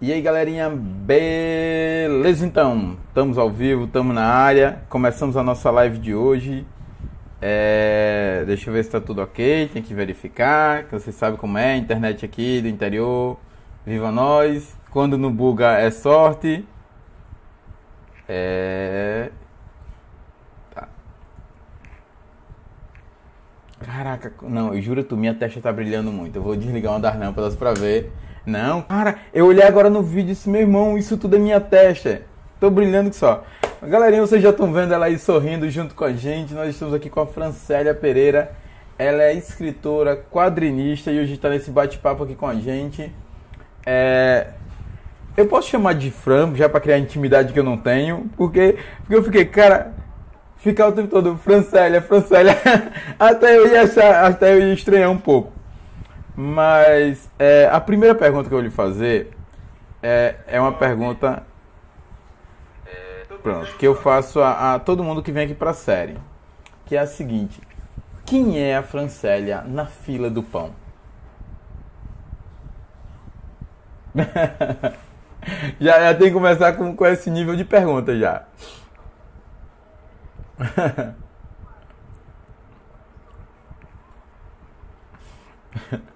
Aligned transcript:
E 0.00 0.12
aí 0.12 0.20
galerinha, 0.20 0.68
beleza 0.68 2.44
então? 2.44 2.96
Estamos 3.08 3.38
ao 3.38 3.48
vivo, 3.48 3.84
estamos 3.84 4.12
na 4.12 4.24
área, 4.24 4.82
começamos 4.88 5.36
a 5.36 5.42
nossa 5.42 5.70
live 5.70 5.98
de 5.98 6.12
hoje. 6.12 6.66
É, 7.40 8.42
deixa 8.44 8.68
eu 8.68 8.74
ver 8.74 8.82
se 8.82 8.88
está 8.88 9.00
tudo 9.00 9.22
ok, 9.22 9.70
tem 9.72 9.80
que 9.82 9.94
verificar, 9.94 10.84
que 10.84 10.92
você 10.92 11.12
sabe 11.12 11.36
como 11.36 11.56
é, 11.58 11.76
internet 11.76 12.24
aqui 12.24 12.60
do 12.60 12.66
interior, 12.66 13.38
viva 13.86 14.10
nós. 14.10 14.76
Quando 14.90 15.16
não 15.16 15.32
buga 15.32 15.78
é 15.78 15.90
sorte. 15.92 16.66
É... 18.28 19.30
Tá. 20.74 20.88
Caraca, 23.80 24.32
não, 24.42 24.74
eu 24.74 24.82
juro 24.82 25.04
tu, 25.04 25.16
minha 25.16 25.34
testa 25.34 25.60
tá 25.60 25.72
brilhando 25.72 26.10
muito. 26.10 26.36
Eu 26.36 26.42
vou 26.42 26.56
desligar 26.56 26.92
uma 26.92 27.00
das 27.00 27.16
lâmpadas 27.16 27.54
pra 27.54 27.72
ver 27.72 28.12
não, 28.46 28.82
cara, 28.82 29.16
eu 29.32 29.46
olhei 29.46 29.64
agora 29.64 29.88
no 29.88 30.02
vídeo 30.02 30.30
e 30.30 30.34
disse, 30.34 30.48
meu 30.48 30.60
irmão, 30.60 30.98
isso 30.98 31.16
tudo 31.16 31.36
é 31.36 31.38
minha 31.38 31.60
testa. 31.60 32.22
Tô 32.60 32.70
brilhando 32.70 33.10
que 33.10 33.16
só. 33.16 33.44
Galerinha, 33.82 34.22
vocês 34.22 34.42
já 34.42 34.50
estão 34.50 34.72
vendo 34.72 34.92
ela 34.92 35.06
aí 35.06 35.18
sorrindo 35.18 35.68
junto 35.68 35.94
com 35.94 36.04
a 36.04 36.12
gente. 36.12 36.54
Nós 36.54 36.70
estamos 36.70 36.94
aqui 36.94 37.10
com 37.10 37.20
a 37.20 37.26
Francélia 37.26 37.94
Pereira. 37.94 38.52
Ela 38.98 39.24
é 39.24 39.34
escritora, 39.34 40.16
quadrinista 40.30 41.10
e 41.10 41.20
hoje 41.20 41.34
está 41.34 41.50
nesse 41.50 41.70
bate-papo 41.70 42.24
aqui 42.24 42.34
com 42.34 42.46
a 42.46 42.54
gente. 42.54 43.12
É... 43.84 44.48
Eu 45.36 45.46
posso 45.46 45.68
chamar 45.68 45.94
de 45.94 46.10
Fran, 46.10 46.54
já 46.54 46.68
para 46.68 46.80
criar 46.80 46.98
intimidade 46.98 47.52
que 47.52 47.58
eu 47.58 47.64
não 47.64 47.76
tenho, 47.76 48.30
porque, 48.36 48.78
porque 49.00 49.14
eu 49.16 49.24
fiquei, 49.24 49.44
cara, 49.44 49.92
ficar 50.58 50.88
o 50.88 50.92
tempo 50.92 51.08
todo, 51.08 51.36
Francélia, 51.36 52.00
Francélia, 52.00 52.56
até 53.18 53.58
eu 53.58 53.66
ia 53.66 53.82
achar, 53.82 54.24
até 54.24 54.54
eu 54.54 54.60
ia 54.60 54.72
estranhar 54.72 55.10
um 55.10 55.18
pouco. 55.18 55.52
Mas 56.36 57.30
é, 57.38 57.68
a 57.70 57.80
primeira 57.80 58.14
pergunta 58.14 58.48
que 58.48 58.54
eu 58.54 58.58
vou 58.58 58.64
lhe 58.64 58.70
fazer 58.70 59.30
é, 60.02 60.36
é 60.46 60.60
uma 60.60 60.72
pergunta 60.72 61.42
pronto, 63.44 63.76
que 63.76 63.86
eu 63.86 63.94
faço 63.94 64.40
a, 64.40 64.74
a 64.74 64.78
todo 64.78 65.04
mundo 65.04 65.22
que 65.22 65.30
vem 65.30 65.44
aqui 65.44 65.54
para 65.54 65.70
a 65.70 65.74
série, 65.74 66.18
que 66.86 66.96
é 66.96 66.98
a 66.98 67.06
seguinte: 67.06 67.60
quem 68.24 68.58
é 68.58 68.76
a 68.76 68.82
Francélia 68.82 69.62
na 69.62 69.86
fila 69.86 70.30
do 70.30 70.42
pão? 70.42 70.72
já, 75.78 76.00
já 76.00 76.14
tem 76.14 76.28
que 76.28 76.32
começar 76.32 76.72
com, 76.72 76.96
com 76.96 77.06
esse 77.06 77.30
nível 77.30 77.54
de 77.54 77.64
pergunta 77.64 78.18
já. 78.18 78.44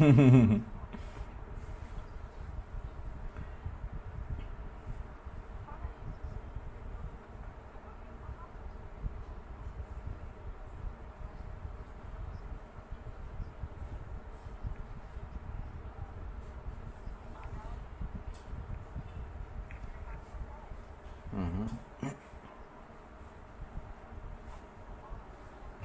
uhum. 0.00 0.64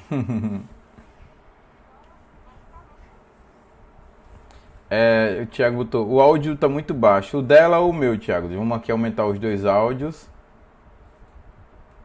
É, 4.90 5.33
o 5.44 5.48
Thiago 5.48 5.78
botou, 5.78 6.08
o 6.08 6.20
áudio 6.20 6.56
tá 6.58 6.68
muito 6.68 6.94
baixo. 6.94 7.38
O 7.38 7.42
dela 7.42 7.80
ou 7.80 7.90
o 7.90 7.94
meu, 7.94 8.18
Thiago? 8.18 8.48
Vamos 8.48 8.78
aqui 8.78 8.92
aumentar 8.92 9.26
os 9.26 9.40
dois 9.40 9.66
áudios. 9.66 10.30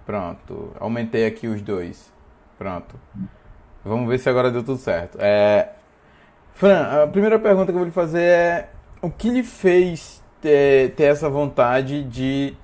Pronto, 0.05 0.73
aumentei 0.81 1.27
aqui 1.27 1.47
os 1.47 1.61
dois. 1.61 2.13
Pronto. 2.57 2.99
Vamos 3.85 4.09
ver 4.09 4.19
se 4.19 4.29
agora 4.29 4.51
deu 4.51 4.63
tudo 4.63 4.79
certo. 4.79 5.19
É... 5.21 5.73
Fran, 6.53 7.05
a 7.05 7.07
primeira 7.07 7.39
pergunta 7.39 7.67
que 7.67 7.73
eu 7.73 7.79
vou 7.79 7.85
lhe 7.85 7.91
fazer 7.91 8.23
é: 8.23 8.71
o 9.01 9.11
que 9.11 9.31
lhe 9.31 9.43
fez 9.43 10.23
ter, 10.41 10.95
ter 10.95 11.05
essa 11.05 11.29
vontade 11.29 12.03
de, 12.05 12.57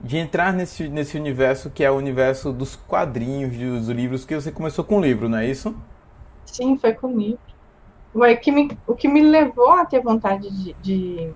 de 0.00 0.18
entrar 0.18 0.52
nesse, 0.52 0.88
nesse 0.88 1.16
universo 1.16 1.70
que 1.70 1.82
é 1.82 1.90
o 1.90 1.94
universo 1.94 2.52
dos 2.52 2.76
quadrinhos, 2.76 3.56
dos 3.56 3.88
livros, 3.88 4.24
que 4.24 4.34
você 4.34 4.52
começou 4.52 4.84
com 4.84 5.00
livro, 5.00 5.28
não 5.28 5.38
é 5.38 5.46
isso? 5.46 5.74
Sim, 6.44 6.76
foi 6.76 6.92
com 6.92 7.16
livro 7.16 7.51
o 8.14 8.36
que 8.36 8.52
me, 8.52 8.78
o 8.86 8.94
que 8.94 9.08
me 9.08 9.20
levou 9.20 9.70
a 9.70 9.84
ter 9.84 10.00
vontade 10.00 10.50
de, 10.50 10.74
de, 10.74 11.32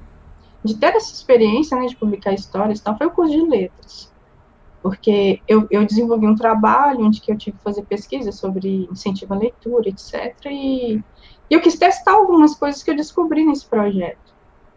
de 0.62 0.76
ter 0.76 0.94
essa 0.94 1.12
experiência, 1.12 1.78
né, 1.78 1.86
de 1.86 1.96
publicar 1.96 2.32
histórias, 2.32 2.80
tal, 2.80 2.96
foi 2.96 3.06
o 3.06 3.10
curso 3.10 3.32
de 3.32 3.42
letras, 3.42 4.12
porque 4.82 5.40
eu, 5.48 5.66
eu 5.70 5.84
desenvolvi 5.86 6.26
um 6.26 6.34
trabalho 6.34 7.06
onde 7.06 7.20
que 7.20 7.32
eu 7.32 7.38
tive 7.38 7.56
que 7.56 7.62
fazer 7.64 7.82
pesquisa 7.84 8.30
sobre 8.30 8.88
incentivo 8.90 9.34
à 9.34 9.38
leitura, 9.38 9.88
etc, 9.88 10.34
e, 10.46 10.96
e 10.96 11.02
eu 11.50 11.60
quis 11.60 11.78
testar 11.78 12.12
algumas 12.12 12.54
coisas 12.54 12.82
que 12.82 12.90
eu 12.90 12.96
descobri 12.96 13.44
nesse 13.44 13.66
projeto. 13.66 14.34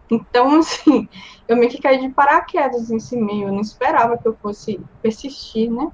Então, 0.10 0.56
assim, 0.60 1.08
eu 1.48 1.58
meio 1.58 1.70
que 1.70 1.81
caí 1.81 2.00
de 2.00 2.10
paraquedas 2.10 2.90
nesse 2.90 3.18
meio, 3.18 3.50
eu 3.50 3.54
não 3.54 3.62
esperava 3.62 4.18
que 4.18 4.28
eu 4.28 4.36
fosse 4.42 4.80
persistir, 5.02 5.70
né? 5.72 5.92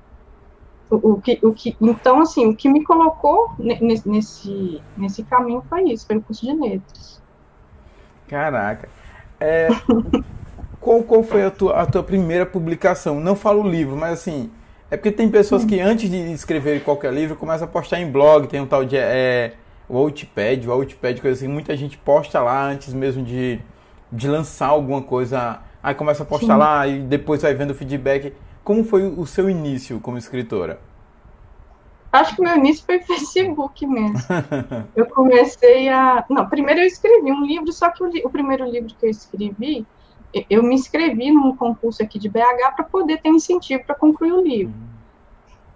O, 0.90 1.13
o, 1.13 1.22
que, 1.22 1.40
o 1.41 1.51
que, 1.51 1.75
então, 1.81 2.22
assim, 2.22 2.46
o 2.47 2.56
que 2.56 2.69
me 2.69 2.84
colocou 2.84 3.51
nesse, 3.57 4.81
nesse 4.96 5.23
caminho 5.23 5.63
foi 5.68 5.84
isso, 5.85 6.06
foi 6.06 6.18
o 6.18 6.22
curso 6.22 6.46
de 6.46 6.53
letras. 6.53 7.22
Caraca. 8.28 8.88
É, 9.40 9.69
qual, 10.79 11.01
qual 11.03 11.23
foi 11.23 11.44
a 11.44 11.51
tua, 11.51 11.81
a 11.81 11.85
tua 11.85 12.03
primeira 12.03 12.46
publicação? 12.46 13.19
Não 13.19 13.35
falo 13.35 13.68
livro, 13.68 13.96
mas 13.96 14.13
assim, 14.13 14.51
é 14.90 14.96
porque 14.96 15.12
tem 15.12 15.29
pessoas 15.29 15.66
que 15.66 15.79
antes 15.79 16.09
de 16.09 16.31
escrever 16.31 16.84
qualquer 16.84 17.12
livro 17.13 17.35
começam 17.35 17.67
a 17.67 17.69
postar 17.69 18.00
em 18.00 18.12
blog, 18.12 18.47
tem 18.47 18.62
um 18.62 18.67
tal 18.67 18.85
de 18.85 18.96
é, 18.96 19.53
o 19.90 19.97
Outpad, 19.97 20.67
o 20.67 20.72
Outpad, 20.72 21.22
coisa 21.22 21.38
assim, 21.38 21.52
muita 21.52 21.75
gente 21.75 21.97
posta 21.97 22.40
lá 22.41 22.63
antes 22.63 22.94
mesmo 22.94 23.23
de, 23.23 23.59
de 24.12 24.28
lançar 24.28 24.67
alguma 24.67 25.02
coisa, 25.02 25.59
aí 25.81 25.96
começa 25.96 26.23
a 26.23 26.25
postar 26.25 26.53
Sim. 26.53 26.59
lá 26.59 26.88
e 26.88 27.00
depois 27.00 27.41
vai 27.41 27.53
vendo 27.53 27.72
o 27.72 27.75
feedback. 27.75 28.34
Como 28.65 28.83
foi 28.83 29.05
o 29.05 29.27
seu 29.27 29.47
início 29.47 29.99
como 29.99 30.17
escritora? 30.17 30.81
Acho 32.11 32.35
que 32.35 32.41
meu 32.41 32.57
início 32.57 32.83
foi 32.83 32.99
Facebook 32.99 33.85
mesmo. 33.85 34.17
eu 34.95 35.05
comecei 35.05 35.87
a. 35.87 36.25
Não, 36.27 36.49
primeiro 36.49 36.81
eu 36.81 36.87
escrevi 36.87 37.31
um 37.31 37.45
livro, 37.45 37.71
só 37.71 37.91
que 37.91 38.03
o, 38.03 38.09
o 38.25 38.29
primeiro 38.29 38.65
livro 38.65 38.91
que 38.95 39.05
eu 39.05 39.09
escrevi, 39.09 39.85
eu 40.49 40.63
me 40.63 40.73
inscrevi 40.73 41.29
num 41.29 41.55
concurso 41.55 42.01
aqui 42.01 42.17
de 42.17 42.27
BH 42.27 42.73
para 42.75 42.85
poder 42.85 43.22
ter 43.22 43.29
incentivo 43.29 43.84
para 43.85 43.93
concluir 43.93 44.31
o 44.31 44.41
livro. 44.41 44.73
Uhum. 44.73 44.87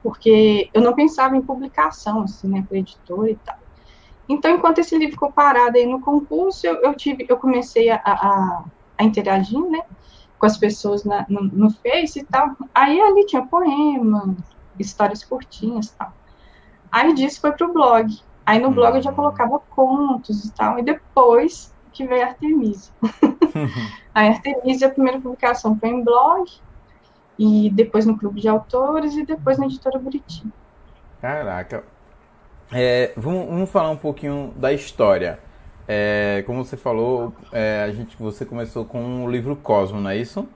Porque 0.01 0.67
eu 0.73 0.81
não 0.81 0.95
pensava 0.95 1.37
em 1.37 1.41
publicação, 1.43 2.23
assim, 2.23 2.47
né, 2.47 2.65
para 2.67 2.79
editora 2.79 3.29
e 3.29 3.35
tal. 3.35 3.59
Então, 4.27 4.49
enquanto 4.55 4.79
esse 4.79 4.97
livro 4.97 5.13
ficou 5.13 5.31
parado 5.31 5.77
aí 5.77 5.85
no 5.85 6.01
concurso, 6.01 6.65
eu, 6.65 6.75
eu 6.77 6.95
tive, 6.95 7.27
eu 7.29 7.37
comecei 7.37 7.91
a, 7.91 8.01
a, 8.03 8.63
a 8.97 9.03
interagir, 9.03 9.59
né? 9.59 9.83
Com 10.39 10.45
as 10.45 10.57
pessoas 10.57 11.03
na, 11.03 11.25
no, 11.29 11.43
no 11.43 11.69
Face 11.69 12.19
e 12.19 12.23
tal. 12.23 12.55
Aí 12.73 12.99
ali 12.99 13.25
tinha 13.25 13.45
poema, 13.45 14.35
histórias 14.79 15.23
curtinhas 15.23 15.87
e 15.87 15.93
tal. 15.95 16.13
Aí 16.91 17.13
disso 17.13 17.41
foi 17.41 17.51
pro 17.51 17.71
blog. 17.71 18.17
Aí 18.45 18.57
no 18.57 18.71
blog 18.71 18.95
eu 18.95 19.01
já 19.01 19.11
colocava 19.11 19.59
contos 19.59 20.45
e 20.45 20.51
tal. 20.53 20.79
E 20.79 20.83
depois 20.83 21.73
que 21.91 22.07
veio 22.07 22.23
a 22.23 22.27
Artemisia. 22.27 22.91
a 24.15 24.21
Artemisia, 24.21 24.87
a 24.87 24.91
primeira 24.91 25.19
publicação 25.19 25.77
foi 25.77 25.89
em 25.89 26.03
blog, 26.03 26.49
e 27.37 27.69
depois 27.71 28.05
no 28.05 28.17
Clube 28.17 28.39
de 28.39 28.47
Autores, 28.47 29.15
e 29.15 29.25
depois 29.25 29.57
na 29.57 29.65
Editora 29.65 29.99
Buriti. 29.99 30.45
Caraca. 31.21 31.83
É, 32.71 33.11
vamos, 33.17 33.47
vamos 33.47 33.69
falar 33.69 33.89
um 33.89 33.97
pouquinho 33.97 34.53
da 34.55 34.71
história. 34.71 35.39
É, 35.91 36.43
como 36.45 36.63
você 36.63 36.77
falou, 36.77 37.33
é, 37.51 37.83
a 37.83 37.91
gente, 37.91 38.15
você 38.19 38.45
começou 38.45 38.85
com 38.85 39.25
o 39.25 39.31
livro 39.31 39.55
Cosmo, 39.55 39.99
não 39.99 40.11
é 40.11 40.17
isso? 40.17 40.47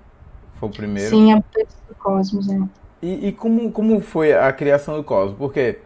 Foi 0.59 0.69
o 0.69 0.71
primeiro? 0.71 1.09
Sim, 1.09 1.33
a 1.33 1.37
do 1.37 1.95
Cosmos, 1.97 2.47
é. 2.51 2.61
E, 3.01 3.29
e, 3.29 3.31
como, 3.31 3.71
como 3.71 3.99
foi 3.99 4.31
a 4.31 4.53
criação 4.53 4.95
do 4.95 5.03
Cosmo? 5.03 5.35
Porque 5.35 5.79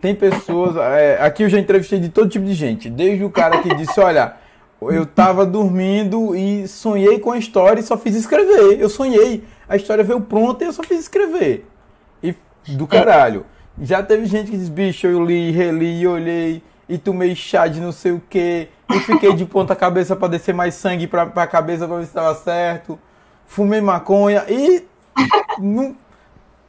tem 0.00 0.14
pessoas. 0.14 0.76
É, 0.76 1.18
aqui 1.20 1.42
eu 1.42 1.48
já 1.48 1.58
entrevistei 1.58 1.98
de 1.98 2.10
todo 2.10 2.28
tipo 2.28 2.44
de 2.44 2.54
gente. 2.54 2.88
Desde 2.88 3.24
o 3.24 3.30
cara 3.30 3.60
que 3.60 3.74
disse: 3.74 3.98
Olha, 3.98 4.36
eu 4.80 5.04
tava 5.04 5.44
dormindo 5.44 6.36
e 6.36 6.68
sonhei 6.68 7.18
com 7.18 7.32
a 7.32 7.38
história 7.38 7.80
e 7.80 7.82
só 7.82 7.98
fiz 7.98 8.14
escrever. 8.14 8.80
Eu 8.80 8.88
sonhei. 8.88 9.42
A 9.68 9.74
história 9.74 10.04
veio 10.04 10.20
pronta 10.20 10.62
e 10.62 10.68
eu 10.68 10.72
só 10.72 10.84
fiz 10.84 11.00
escrever. 11.00 11.66
E 12.22 12.36
do 12.68 12.86
caralho. 12.86 13.44
Já 13.80 14.00
teve 14.00 14.26
gente 14.26 14.48
que 14.48 14.56
diz: 14.56 14.68
Bicho, 14.68 15.08
eu 15.08 15.24
li, 15.24 15.50
reli, 15.50 16.06
olhei 16.06 16.62
e 16.88 16.98
tomei 16.98 17.34
chá 17.34 17.66
de 17.66 17.80
não 17.80 17.90
sei 17.90 18.12
o 18.12 18.22
que, 18.28 18.68
e 18.94 19.00
fiquei 19.00 19.32
de 19.34 19.44
ponta 19.44 19.74
cabeça 19.74 20.14
para 20.14 20.28
descer 20.28 20.54
mais 20.54 20.74
sangue 20.74 21.06
pra, 21.06 21.26
pra 21.26 21.46
cabeça 21.46 21.86
pra 21.86 21.96
ver 21.96 22.04
se 22.04 22.08
estava 22.08 22.34
certo, 22.34 22.98
fumei 23.46 23.80
maconha 23.80 24.44
e. 24.48 24.84
não, 25.58 25.96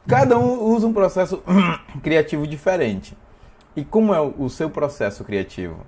cada 0.06 0.38
um 0.38 0.62
usa 0.74 0.86
um 0.86 0.92
processo 0.92 1.42
criativo 2.02 2.46
diferente. 2.46 3.16
E 3.76 3.84
como 3.84 4.14
é 4.14 4.20
o, 4.20 4.34
o 4.38 4.48
seu 4.50 4.70
processo 4.70 5.24
criativo? 5.24 5.78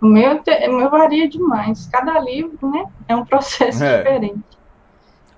O 0.00 0.06
meu, 0.06 0.42
te, 0.42 0.68
o 0.68 0.76
meu 0.76 0.90
varia 0.90 1.28
demais. 1.28 1.88
Cada 1.90 2.18
livro, 2.20 2.70
né, 2.70 2.84
é 3.08 3.16
um 3.16 3.24
processo 3.24 3.82
é. 3.84 3.98
diferente. 3.98 4.58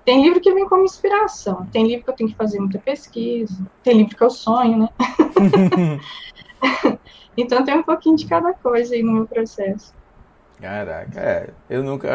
Tem 0.03 0.23
livro 0.23 0.41
que 0.41 0.51
vem 0.51 0.67
como 0.67 0.83
inspiração, 0.83 1.67
tem 1.71 1.85
livro 1.85 2.05
que 2.05 2.09
eu 2.09 2.15
tenho 2.15 2.29
que 2.31 2.35
fazer 2.35 2.59
muita 2.59 2.79
pesquisa, 2.79 3.55
tem 3.83 3.97
livro 3.97 4.15
que 4.15 4.23
eu 4.23 4.31
sonho, 4.31 4.79
né? 4.79 4.89
então 7.35 7.63
tem 7.63 7.75
um 7.75 7.83
pouquinho 7.83 8.15
de 8.15 8.25
cada 8.25 8.53
coisa 8.53 8.93
aí 8.93 9.03
no 9.03 9.13
meu 9.13 9.27
processo. 9.27 9.93
Caraca, 10.59 11.19
é. 11.19 11.49
Eu 11.69 11.83
nunca. 11.83 12.07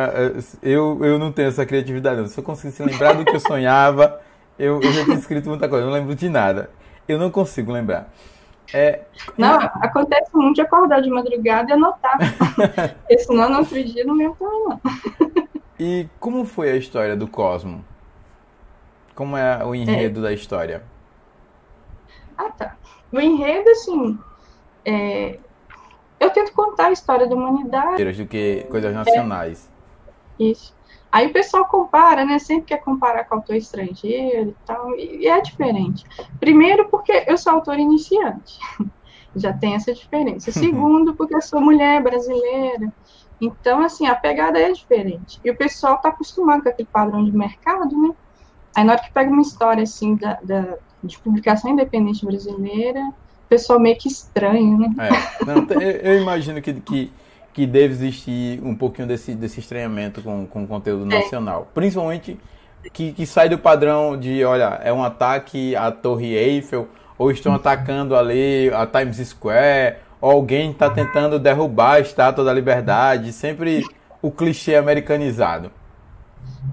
Eu, 0.62 1.04
eu 1.04 1.18
não 1.18 1.32
tenho 1.32 1.48
essa 1.48 1.66
criatividade, 1.66 2.20
não. 2.20 2.28
Se 2.28 2.38
eu 2.38 2.44
conseguisse 2.44 2.82
lembrar 2.82 3.14
do 3.14 3.24
que 3.24 3.34
eu 3.34 3.40
sonhava, 3.40 4.20
eu, 4.58 4.80
eu 4.80 4.92
já 4.92 5.04
tinha 5.04 5.16
escrito 5.16 5.48
muita 5.48 5.68
coisa, 5.68 5.84
eu 5.84 5.90
não 5.90 5.94
lembro 5.94 6.14
de 6.14 6.28
nada. 6.28 6.70
Eu 7.08 7.18
não 7.18 7.30
consigo 7.30 7.72
lembrar. 7.72 8.08
É... 8.72 9.02
Não, 9.36 9.58
acontece 9.60 10.30
muito 10.34 10.56
de 10.56 10.60
acordar 10.60 11.00
de 11.00 11.10
madrugada 11.10 11.70
e 11.70 11.72
anotar. 11.72 12.18
Porque 13.00 13.18
senão 13.18 13.48
no 13.48 13.58
outro 13.58 13.82
dia 13.82 14.04
não 14.04 14.14
lembro 14.14 14.36
também, 14.38 14.64
não. 14.64 15.46
E 15.78 16.08
como 16.18 16.44
foi 16.44 16.70
a 16.70 16.76
história 16.76 17.14
do 17.14 17.28
Cosmo? 17.28 17.84
Como 19.14 19.36
é 19.36 19.64
o 19.64 19.74
enredo 19.74 20.20
é. 20.20 20.22
da 20.24 20.32
história? 20.32 20.82
Ah, 22.36 22.50
tá. 22.50 22.76
O 23.12 23.20
enredo, 23.20 23.68
assim. 23.70 24.18
É... 24.86 25.38
Eu 26.18 26.30
tento 26.30 26.52
contar 26.52 26.86
a 26.86 26.92
história 26.92 27.26
da 27.26 27.34
humanidade. 27.34 28.02
Do 28.12 28.26
que 28.26 28.66
coisas 28.70 28.94
nacionais. 28.94 29.68
É. 30.38 30.44
Isso. 30.44 30.74
Aí 31.10 31.26
o 31.26 31.32
pessoal 31.32 31.66
compara, 31.66 32.24
né? 32.24 32.38
Sempre 32.38 32.66
quer 32.66 32.78
comparar 32.78 33.24
com 33.24 33.36
autor 33.36 33.56
estrangeiro 33.56 34.50
e 34.50 34.66
tal. 34.66 34.96
E 34.96 35.26
é 35.26 35.40
diferente. 35.40 36.04
Primeiro, 36.38 36.88
porque 36.88 37.24
eu 37.26 37.36
sou 37.36 37.52
autor 37.54 37.78
iniciante. 37.78 38.58
Já 39.34 39.52
tem 39.52 39.74
essa 39.74 39.92
diferença. 39.92 40.50
Segundo, 40.50 41.14
porque 41.14 41.34
eu 41.34 41.42
sou 41.42 41.60
mulher 41.60 42.02
brasileira. 42.02 42.92
Então, 43.40 43.82
assim, 43.82 44.06
a 44.06 44.14
pegada 44.14 44.58
é 44.58 44.72
diferente. 44.72 45.38
E 45.44 45.50
o 45.50 45.56
pessoal 45.56 45.96
está 45.96 46.08
acostumado 46.08 46.62
com 46.62 46.70
aquele 46.70 46.88
padrão 46.90 47.22
de 47.22 47.36
mercado, 47.36 47.96
né? 47.96 48.14
Aí, 48.74 48.84
na 48.84 48.94
hora 48.94 49.02
que 49.02 49.12
pega 49.12 49.30
uma 49.30 49.42
história, 49.42 49.82
assim, 49.82 50.16
da, 50.16 50.38
da 50.42 50.78
de 51.02 51.18
publicação 51.18 51.70
independente 51.70 52.24
brasileira, 52.24 53.12
pessoal 53.48 53.78
meio 53.78 53.96
que 53.96 54.08
estranha, 54.08 54.76
né? 54.76 54.88
É. 54.98 55.44
Não, 55.44 55.66
eu 55.80 56.20
imagino 56.20 56.60
que, 56.60 56.74
que, 56.74 57.12
que 57.52 57.66
deve 57.66 57.94
existir 57.94 58.60
um 58.62 58.74
pouquinho 58.74 59.08
desse, 59.08 59.34
desse 59.34 59.60
estranhamento 59.60 60.22
com, 60.22 60.46
com 60.46 60.64
o 60.64 60.66
conteúdo 60.66 61.12
é. 61.12 61.20
nacional. 61.20 61.68
Principalmente 61.74 62.38
que, 62.92 63.12
que 63.12 63.26
sai 63.26 63.48
do 63.48 63.58
padrão 63.58 64.18
de, 64.18 64.44
olha, 64.44 64.80
é 64.82 64.92
um 64.92 65.02
ataque 65.02 65.74
à 65.76 65.90
Torre 65.90 66.34
Eiffel, 66.34 66.88
ou 67.18 67.30
estão 67.30 67.54
atacando 67.54 68.14
ali 68.14 68.70
a 68.74 68.86
Times 68.86 69.16
Square, 69.28 69.96
alguém 70.20 70.70
está 70.70 70.90
tentando 70.90 71.38
derrubar 71.38 71.94
a 71.94 72.00
estátua 72.00 72.44
da 72.44 72.52
liberdade, 72.52 73.32
sempre 73.32 73.84
o 74.20 74.30
clichê 74.30 74.74
americanizado. 74.74 75.70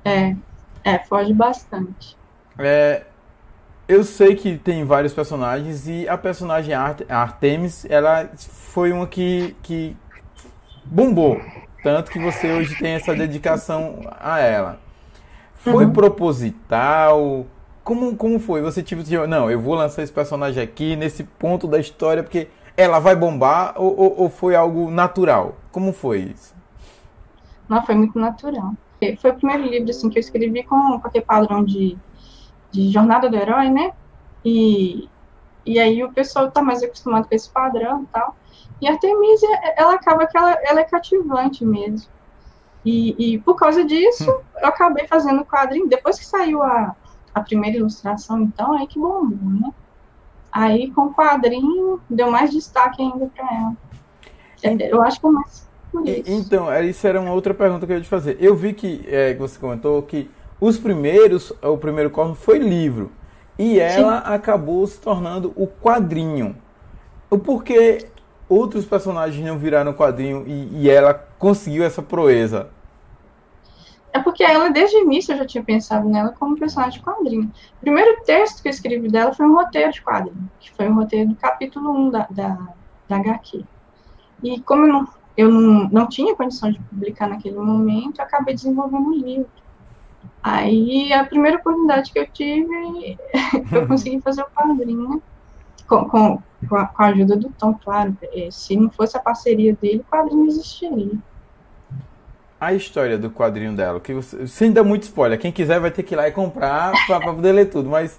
É, 0.03 0.35
é, 0.83 0.99
foge 0.99 1.33
bastante. 1.33 2.17
É, 2.57 3.03
eu 3.93 4.03
sei 4.03 4.35
que 4.35 4.57
tem 4.57 4.83
vários 4.83 5.13
personagens 5.13 5.87
e 5.87 6.07
a 6.07 6.17
personagem 6.17 6.73
Art 6.73 7.01
Artemis, 7.07 7.85
ela 7.89 8.29
foi 8.35 8.91
uma 8.91 9.05
que, 9.05 9.55
que 9.61 9.95
bombou. 10.85 11.39
Tanto 11.83 12.11
que 12.11 12.19
você 12.19 12.51
hoje 12.51 12.75
tem 12.79 12.93
essa 12.93 13.13
dedicação 13.13 13.99
a 14.19 14.39
ela. 14.39 14.79
Foi 15.53 15.85
uhum. 15.85 15.93
proposital? 15.93 17.45
Como, 17.83 18.15
como 18.15 18.39
foi? 18.39 18.61
Você 18.61 18.81
tipo, 18.81 19.03
não, 19.27 19.51
eu 19.51 19.59
vou 19.59 19.75
lançar 19.75 20.01
esse 20.01 20.11
personagem 20.11 20.63
aqui, 20.63 20.95
nesse 20.95 21.23
ponto 21.23 21.67
da 21.67 21.79
história, 21.79 22.23
porque 22.23 22.47
ela 22.75 22.99
vai 22.99 23.15
bombar 23.15 23.73
ou, 23.75 23.97
ou, 23.97 24.21
ou, 24.21 24.29
foi 24.29 24.55
algo 24.55 24.89
natural? 24.89 25.55
Como 25.71 25.93
foi 25.93 26.33
isso? 26.35 26.55
Não, 27.69 27.85
foi 27.85 27.95
muito 27.95 28.17
natural. 28.17 28.73
Foi 29.19 29.31
o 29.31 29.35
primeiro 29.35 29.63
livro 29.63 29.89
assim, 29.89 30.09
que 30.09 30.17
eu 30.17 30.21
escrevi 30.21 30.63
com, 30.63 31.01
aquele 31.03 31.25
padrão 31.25 31.63
de, 31.63 31.97
de 32.73 32.91
jornada 32.91 33.29
do 33.29 33.37
herói, 33.37 33.69
né? 33.69 33.93
E, 34.43 35.07
e 35.65 35.79
aí 35.79 36.03
o 36.03 36.11
pessoal 36.11 36.47
está 36.47 36.61
mais 36.61 36.81
acostumado 36.81 37.29
com 37.29 37.35
esse 37.35 37.49
padrão 37.49 38.03
e 38.03 38.07
tal. 38.07 38.35
E 38.81 38.87
a 38.87 38.91
Artemisia, 38.91 39.47
ela 39.77 39.93
acaba 39.93 40.25
que 40.25 40.35
ela, 40.35 40.57
ela 40.63 40.81
é 40.81 40.83
cativante 40.83 41.63
mesmo. 41.63 42.09
E, 42.83 43.35
e 43.35 43.37
por 43.39 43.55
causa 43.55 43.85
disso, 43.85 44.29
hum. 44.29 44.41
eu 44.59 44.67
acabei 44.67 45.07
fazendo 45.07 45.41
o 45.41 45.45
quadrinho. 45.45 45.87
Depois 45.87 46.17
que 46.17 46.25
saiu 46.25 46.63
a, 46.63 46.95
a 47.33 47.41
primeira 47.41 47.77
ilustração, 47.77 48.41
então, 48.41 48.73
aí 48.73 48.87
que 48.87 48.99
bombou, 48.99 49.49
né? 49.61 49.71
Aí, 50.51 50.91
com 50.91 51.05
o 51.05 51.13
quadrinho, 51.13 52.01
deu 52.09 52.29
mais 52.29 52.51
destaque 52.51 53.01
ainda 53.01 53.27
para 53.27 53.45
ela. 53.55 53.77
Eu 54.79 55.01
acho 55.01 55.19
que 55.19 55.27
é 55.27 55.29
mais 55.29 55.67
por 55.91 56.07
isso. 56.07 56.23
Então, 56.25 56.83
isso 56.83 57.07
era 57.07 57.21
uma 57.21 57.33
outra 57.33 57.53
pergunta 57.53 57.85
que 57.85 57.91
eu 57.91 57.97
ia 57.97 58.03
te 58.03 58.09
fazer. 58.09 58.37
Eu 58.39 58.55
vi 58.55 58.73
que, 58.73 59.05
é, 59.07 59.33
que 59.33 59.39
você 59.39 59.59
comentou 59.59 60.01
que 60.01 60.29
os 60.63 60.77
primeiros, 60.77 61.51
o 61.61 61.77
primeiro 61.77 62.09
corno 62.09 62.33
foi 62.33 62.57
livro. 62.57 63.11
E 63.59 63.79
ela 63.81 64.21
Sim. 64.21 64.33
acabou 64.33 64.87
se 64.87 64.97
tornando 64.97 65.51
o 65.57 65.67
quadrinho. 65.67 66.55
O 67.29 67.37
porquê 67.37 68.07
outros 68.47 68.85
personagens 68.85 69.45
não 69.45 69.57
viraram 69.57 69.93
quadrinho 69.93 70.45
e, 70.47 70.83
e 70.83 70.89
ela 70.89 71.13
conseguiu 71.13 71.83
essa 71.83 72.01
proeza? 72.01 72.69
É 74.13 74.19
porque 74.19 74.41
ela, 74.41 74.69
desde 74.69 74.95
o 74.95 75.01
início, 75.01 75.33
eu 75.33 75.39
já 75.39 75.45
tinha 75.45 75.63
pensado 75.63 76.07
nela 76.07 76.33
como 76.39 76.57
personagem 76.57 76.99
de 76.99 77.05
quadrinho. 77.05 77.51
O 77.77 77.79
primeiro 77.81 78.23
texto 78.23 78.61
que 78.61 78.69
eu 78.69 78.71
escrevi 78.71 79.09
dela 79.09 79.33
foi 79.33 79.45
um 79.45 79.55
roteiro 79.55 79.91
de 79.91 80.01
quadrinho, 80.01 80.49
que 80.61 80.71
foi 80.71 80.87
um 80.87 80.95
roteiro 80.95 81.29
do 81.29 81.35
capítulo 81.35 81.91
1 81.91 82.09
da, 82.09 82.27
da, 82.29 82.67
da 83.09 83.15
HQ. 83.17 83.65
E 84.41 84.61
como 84.61 84.85
eu, 84.85 84.93
não, 84.93 85.07
eu 85.35 85.51
não, 85.51 85.89
não 85.89 86.07
tinha 86.07 86.35
condição 86.35 86.71
de 86.71 86.79
publicar 86.79 87.27
naquele 87.27 87.57
momento, 87.57 88.19
eu 88.19 88.23
acabei 88.23 88.53
desenvolvendo 88.53 89.07
um 89.07 89.13
livro. 89.13 89.62
Aí, 90.41 91.13
a 91.13 91.23
primeira 91.23 91.57
oportunidade 91.57 92.11
que 92.11 92.19
eu 92.19 92.27
tive, 92.27 93.17
eu 93.71 93.85
consegui 93.87 94.21
fazer 94.21 94.41
o 94.41 94.47
quadrinho? 94.47 95.21
Com, 95.87 96.05
com, 96.05 96.41
com, 96.67 96.75
a, 96.75 96.85
com 96.87 97.03
a 97.03 97.07
ajuda 97.07 97.35
do 97.37 97.49
Tom, 97.57 97.73
claro. 97.83 98.15
Se 98.51 98.75
não 98.75 98.89
fosse 98.89 99.15
a 99.17 99.19
parceria 99.19 99.75
dele, 99.81 99.99
o 99.99 100.11
quadrinho 100.11 100.41
não 100.41 100.47
existiria 100.47 101.17
a 102.63 102.73
história 102.73 103.17
do 103.17 103.29
quadrinho 103.29 103.75
dela, 103.75 103.99
que 103.99 104.13
você, 104.13 104.47
sem 104.47 104.71
dar 104.71 104.85
muito 104.85 105.03
spoiler, 105.03 105.37
quem 105.37 105.51
quiser 105.51 105.81
vai 105.81 105.91
ter 105.91 106.01
que 106.01 106.13
ir 106.13 106.17
lá 106.17 106.29
e 106.29 106.31
comprar 106.31 106.93
para 107.05 107.19
poder 107.19 107.51
ler 107.51 107.65
tudo, 107.65 107.89
mas 107.89 108.17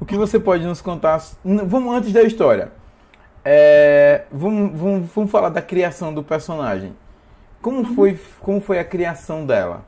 o 0.00 0.04
que 0.04 0.16
você 0.16 0.40
pode 0.40 0.64
nos 0.64 0.80
contar? 0.80 1.22
Vamos 1.44 1.94
antes 1.94 2.12
da 2.12 2.22
história. 2.22 2.72
É, 3.44 4.24
vamos, 4.32 4.76
vamos, 4.76 5.10
vamos 5.14 5.30
falar 5.30 5.48
da 5.50 5.62
criação 5.62 6.12
do 6.12 6.24
personagem. 6.24 6.92
Como 7.62 7.78
uhum. 7.78 7.94
foi, 7.94 8.18
como 8.40 8.60
foi 8.60 8.80
a 8.80 8.84
criação 8.84 9.46
dela? 9.46 9.84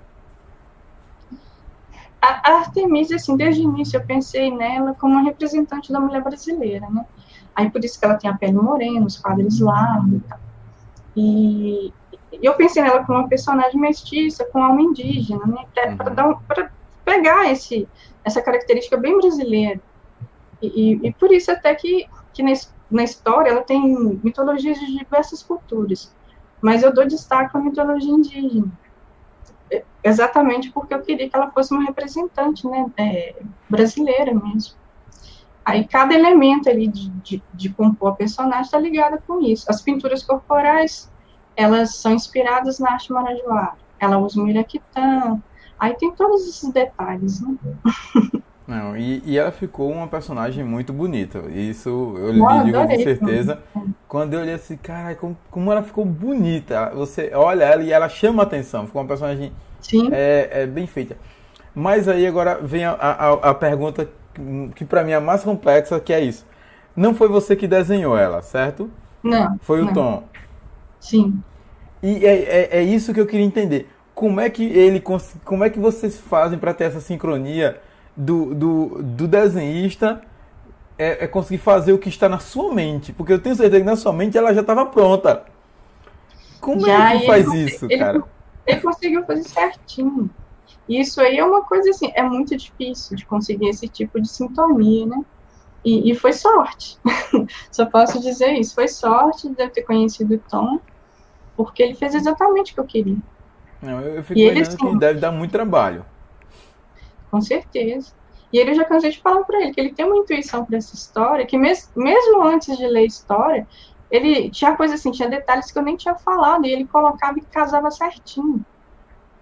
A 2.27 2.57
Artemisia, 2.59 3.17
assim, 3.17 3.37
desde 3.37 3.63
o 3.63 3.65
início 3.65 3.97
eu 3.97 4.05
pensei 4.05 4.51
nela 4.51 4.95
como 4.95 5.15
uma 5.15 5.23
representante 5.23 5.93
da 5.93 6.01
mulher 6.01 6.23
brasileira, 6.23 6.89
né? 6.91 7.07
Aí 7.55 7.71
por 7.71 7.85
isso 7.85 7.99
que 7.99 8.05
ela 8.05 8.17
tem 8.17 8.29
a 8.29 8.37
pele 8.37 8.55
morena, 8.55 9.07
os 9.07 9.17
quadros 9.17 9.61
largos 9.61 10.15
e 10.15 10.21
tal. 10.21 10.39
E 11.17 11.93
eu 12.33 12.55
pensei 12.55 12.83
nela 12.83 13.05
como 13.05 13.19
uma 13.19 13.29
personagem 13.29 13.81
mestiça, 13.81 14.45
com 14.45 14.63
alma 14.63 14.83
indígena, 14.83 15.47
né? 15.47 15.65
Para 16.07 16.29
uhum. 16.29 16.69
pegar 17.05 17.51
esse, 17.51 17.89
essa 18.25 18.43
característica 18.43 18.97
bem 18.97 19.17
brasileira. 19.19 19.81
E, 20.61 20.67
e, 20.67 21.09
e 21.09 21.13
por 21.13 21.33
isso 21.33 21.51
até 21.51 21.75
que, 21.75 22.09
que 22.33 22.43
na 22.91 23.05
história 23.05 23.51
ela 23.51 23.63
tem 23.63 24.19
mitologias 24.23 24.79
de 24.79 24.99
diversas 24.99 25.43
culturas. 25.43 26.15
Mas 26.61 26.83
eu 26.83 26.93
dou 26.93 27.07
destaque 27.07 27.57
à 27.57 27.61
mitologia 27.61 28.13
indígena. 28.13 28.71
Exatamente 30.03 30.71
porque 30.71 30.95
eu 30.95 31.03
queria 31.03 31.29
que 31.29 31.37
ela 31.37 31.51
fosse 31.51 31.75
uma 31.75 31.85
representante 31.85 32.67
né, 32.69 32.87
é, 32.97 33.43
brasileira 33.69 34.33
mesmo. 34.33 34.75
Aí 35.65 35.85
cada 35.85 36.15
elemento 36.15 36.69
ali 36.69 36.87
de, 36.87 37.11
de, 37.11 37.43
de 37.53 37.69
compor 37.71 38.13
a 38.13 38.15
personagem 38.15 38.63
está 38.63 38.79
ligado 38.79 39.21
com 39.27 39.41
isso. 39.41 39.67
As 39.69 39.83
pinturas 39.83 40.23
corporais 40.23 41.11
elas 41.57 41.97
são 41.97 42.13
inspiradas 42.13 42.79
na 42.79 42.93
arte 42.93 43.13
marajoara. 43.13 43.75
Ela 43.99 44.19
usa 44.19 44.41
o 44.41 44.45
miraquitã, 44.45 45.43
aí 45.79 45.95
tem 45.95 46.15
todos 46.15 46.47
esses 46.47 46.71
detalhes, 46.71 47.41
né? 47.41 47.57
Não, 48.67 48.97
e, 48.97 49.23
e, 49.25 49.39
ela 49.39 49.53
ficou 49.53 49.93
uma 49.93 50.09
personagem 50.09 50.65
muito 50.65 50.93
bonita. 50.93 51.39
Isso 51.55 51.89
eu 52.19 52.33
lhe 52.33 52.65
digo 52.65 52.79
com 52.79 52.97
certeza. 52.97 53.63
Quando 54.09 54.35
eu 54.35 54.41
olhei 54.41 54.55
assim, 54.55 54.77
cara, 54.77 55.15
como, 55.15 55.37
como 55.51 55.71
ela 55.71 55.83
ficou 55.85 56.05
bonita. 56.05 56.91
Você 56.95 57.31
olha 57.33 57.63
ela 57.63 57.83
e 57.85 57.93
ela 57.93 58.09
chama 58.09 58.43
a 58.43 58.47
atenção. 58.47 58.87
Ficou 58.87 59.01
uma 59.01 59.07
personagem 59.07 59.53
é, 60.11 60.49
é, 60.51 60.67
bem 60.67 60.87
feita. 60.87 61.17
Mas 61.73 62.09
aí 62.09 62.27
agora 62.27 62.59
vem 62.61 62.85
a, 62.85 62.93
a, 62.93 63.33
a 63.51 63.55
pergunta 63.55 64.09
que, 64.35 64.71
que 64.75 64.85
para 64.85 65.05
mim 65.05 65.13
é 65.13 65.17
a 65.17 65.21
mais 65.21 65.45
complexa, 65.45 66.01
que 66.01 66.13
é 66.13 66.21
isso. 66.21 66.45
Não 66.97 67.15
foi 67.15 67.29
você 67.29 67.55
que 67.55 67.69
desenhou 67.69 68.19
ela, 68.19 68.43
certo? 68.43 68.91
Não. 69.23 69.59
Foi 69.61 69.81
não. 69.81 69.91
o 69.91 69.95
Tom. 69.95 70.25
Sim. 70.99 71.41
E 72.03 72.27
é, 72.27 72.35
é, 72.35 72.69
é, 72.79 72.83
isso 72.83 73.15
que 73.15 73.21
eu 73.21 73.27
queria 73.27 73.45
entender. 73.45 73.89
Como 74.15 74.41
é 74.41 74.49
que 74.51 74.65
ele 74.65 75.01
como 75.45 75.63
é 75.63 75.71
que 75.71 75.79
vocês 75.79 76.19
fazem 76.19 76.59
para 76.59 76.75
ter 76.75 76.85
essa 76.85 77.01
sincronia 77.01 77.81
do, 78.17 78.55
do, 78.55 79.03
do 79.03 79.29
desenhista 79.29 80.23
é, 80.99 81.25
é, 81.25 81.27
conseguir 81.27 81.59
fazer 81.59 81.93
o 81.93 81.99
que 81.99 82.09
está 82.09 82.29
na 82.29 82.39
sua 82.39 82.73
mente? 82.73 83.13
Porque 83.13 83.33
eu 83.33 83.39
tenho 83.39 83.55
certeza 83.55 83.81
que 83.81 83.87
na 83.87 83.97
sua 83.97 84.13
mente 84.13 84.39
ela 84.39 84.55
já 84.55 84.63
estava 84.63 84.87
pronta. 84.87 85.45
Como 86.61 86.81
já, 86.81 87.15
é 87.15 87.19
que 87.21 87.27
faz 87.27 87.47
ele, 87.47 87.65
isso, 87.65 87.85
ele, 87.85 87.99
cara? 87.99 88.23
Ele 88.67 88.81
conseguiu 88.81 89.25
fazer 89.25 89.45
certinho. 89.45 90.31
Isso 90.89 91.21
aí 91.21 91.37
é 91.37 91.45
uma 91.45 91.63
coisa 91.63 91.91
assim, 91.91 92.11
é 92.15 92.23
muito 92.23 92.57
difícil 92.57 93.17
de 93.17 93.27
conseguir 93.27 93.69
esse 93.69 93.89
tipo 93.89 94.21
de 94.21 94.29
sintonia, 94.29 95.07
né? 95.07 95.25
E, 95.85 96.11
e 96.11 96.15
foi 96.15 96.33
sorte. 96.33 96.99
Só 97.71 97.87
posso 97.87 98.21
dizer 98.21 98.53
isso. 98.55 98.75
Foi 98.75 98.89
sorte 98.89 99.49
de 99.49 99.63
eu 99.63 99.71
ter 99.71 99.83
conhecido 99.83 100.35
o 100.35 100.39
Tom, 100.39 100.81
porque 101.57 101.83
ele 101.83 101.95
fez 101.95 102.15
exatamente 102.15 102.73
o 102.73 102.75
que 102.75 102.81
eu 102.81 102.85
queria. 102.85 103.17
Não, 103.83 104.01
eu, 104.01 104.25
fico 104.25 104.39
e 104.39 104.43
ele, 104.43 104.65
que 104.65 104.99
deve 104.99 105.21
dar 105.21 105.31
muito 105.31 105.53
trabalho. 105.53 106.05
Com 107.31 107.41
certeza. 107.41 108.13
E 108.53 108.59
ele 108.59 108.75
já 108.75 108.85
cansei 108.85 109.11
de 109.11 109.21
falar 109.21 109.45
para 109.45 109.61
ele 109.61 109.73
que 109.73 109.81
ele 109.81 109.93
tem 109.93 110.07
uma 110.07 110.17
intuição 110.17 110.65
para 110.65 110.77
essa 110.77 110.95
história, 110.95 111.47
que 111.47 111.59
mes 111.59 111.91
mesmo 111.97 112.43
antes 112.43 112.77
de 112.77 112.87
ler 112.87 113.07
história, 113.07 113.67
ele 114.11 114.51
tinha 114.51 114.77
coisa 114.77 114.95
assim, 114.95 115.11
tinha 115.11 115.29
detalhes 115.29 115.71
que 115.71 115.79
eu 115.79 115.83
nem 115.83 115.97
tinha 115.97 116.15
falado, 116.15 116.65
e 116.65 116.73
ele 116.73 116.87
colocava 116.87 117.39
e 117.39 117.43
casava 117.43 117.91
certinho. 117.91 118.65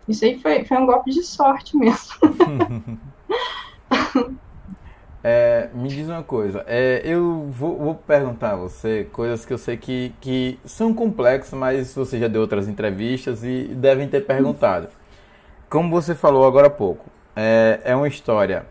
Isso 0.08 0.24
aí 0.24 0.38
foi, 0.40 0.64
foi 0.64 0.78
um 0.78 0.86
golpe 0.86 1.10
de 1.10 1.22
sorte 1.22 1.76
mesmo. 1.76 2.14
é, 5.22 5.70
me 5.74 5.88
diz 5.88 6.08
uma 6.08 6.22
coisa, 6.22 6.64
é, 6.66 7.02
eu 7.04 7.46
vou, 7.50 7.78
vou, 7.78 7.94
perguntar 7.94 8.52
a 8.52 8.56
você 8.56 9.08
coisas 9.12 9.46
que 9.46 9.52
eu 9.52 9.58
sei 9.58 9.76
que, 9.76 10.14
que 10.20 10.58
são 10.64 10.92
complexas, 10.92 11.58
mas 11.58 11.94
você 11.94 12.18
já 12.18 12.28
deu 12.28 12.40
outras 12.40 12.68
entrevistas 12.68 13.44
e 13.44 13.64
devem 13.74 14.08
ter 14.08 14.26
perguntado. 14.26 14.88
Como 15.70 15.90
você 15.90 16.14
falou 16.14 16.46
agora 16.46 16.66
há 16.66 16.70
pouco, 16.70 17.10
é, 17.36 17.80
é 17.84 17.96
uma 17.96 18.08
história 18.08 18.66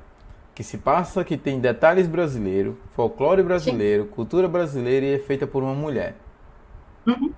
que 0.55 0.63
se 0.63 0.77
passa, 0.77 1.24
que 1.24 1.36
tem 1.36 1.60
detalhes 1.60 2.08
brasileiros, 2.08 2.75
folclore 2.96 3.41
brasileiro, 3.41 4.03
Sim. 4.03 4.10
cultura 4.10 4.48
brasileira 4.48 5.05
e 5.05 5.13
é 5.15 5.20
feita 5.20 5.48
por 5.48 5.63
uma 5.63 5.74
mulher. 5.74 6.15
Uhum. 7.08 7.32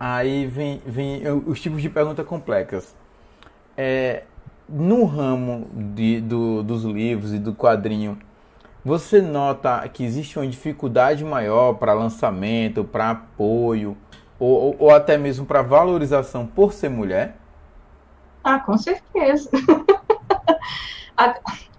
Aí 0.00 0.46
vem, 0.46 0.80
vem 0.86 1.22
os 1.46 1.60
tipos 1.60 1.82
de 1.82 1.90
perguntas 1.90 2.24
complexas. 2.26 2.96
É, 3.76 4.24
no 4.68 5.04
ramo 5.04 5.68
de, 5.94 6.20
do, 6.20 6.62
dos 6.62 6.84
livros 6.84 7.34
e 7.34 7.38
do 7.38 7.54
quadrinho, 7.54 8.18
você 8.84 9.20
nota 9.20 9.86
que 9.88 10.04
existe 10.04 10.38
uma 10.38 10.46
dificuldade 10.46 11.24
maior 11.24 11.74
para 11.74 11.92
lançamento, 11.92 12.84
para 12.84 13.10
apoio, 13.10 13.96
ou, 14.38 14.76
ou 14.78 14.90
até 14.90 15.18
mesmo 15.18 15.44
para 15.44 15.62
valorização 15.62 16.46
por 16.46 16.72
ser 16.72 16.88
mulher? 16.88 17.36
Ah, 18.42 18.60
com 18.60 18.78
certeza. 18.78 19.50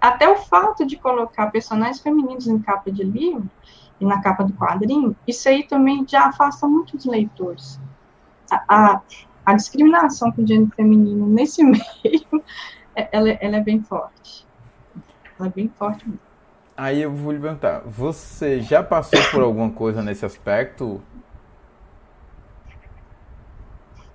Até 0.01 0.29
o 0.29 0.35
fato 0.35 0.85
de 0.85 0.97
colocar 0.97 1.51
personagens 1.51 1.99
femininos 2.01 2.47
em 2.47 2.59
capa 2.59 2.91
de 2.91 3.03
livro 3.03 3.49
e 3.99 4.05
na 4.05 4.21
capa 4.21 4.43
do 4.43 4.53
quadrinho, 4.53 5.15
isso 5.27 5.47
aí 5.47 5.63
também 5.63 6.05
já 6.07 6.27
afasta 6.27 6.67
muitos 6.67 7.05
leitores. 7.05 7.79
A, 8.51 8.63
a, 8.67 9.01
a 9.45 9.53
discriminação 9.55 10.31
com 10.31 10.41
o 10.41 10.47
gênero 10.47 10.71
feminino 10.75 11.27
nesse 11.27 11.63
meio, 11.63 12.43
é, 12.95 13.09
ela, 13.11 13.29
ela 13.29 13.57
é 13.57 13.61
bem 13.61 13.81
forte. 13.81 14.47
Ela 15.37 15.47
é 15.47 15.51
bem 15.51 15.69
forte 15.69 16.07
mesmo. 16.07 16.29
Aí 16.75 17.01
eu 17.01 17.13
vou 17.13 17.33
lhe 17.33 17.39
perguntar, 17.39 17.81
você 17.85 18.61
já 18.61 18.81
passou 18.81 19.19
por 19.31 19.41
alguma 19.41 19.69
coisa 19.69 20.01
nesse 20.01 20.25
aspecto? 20.25 21.01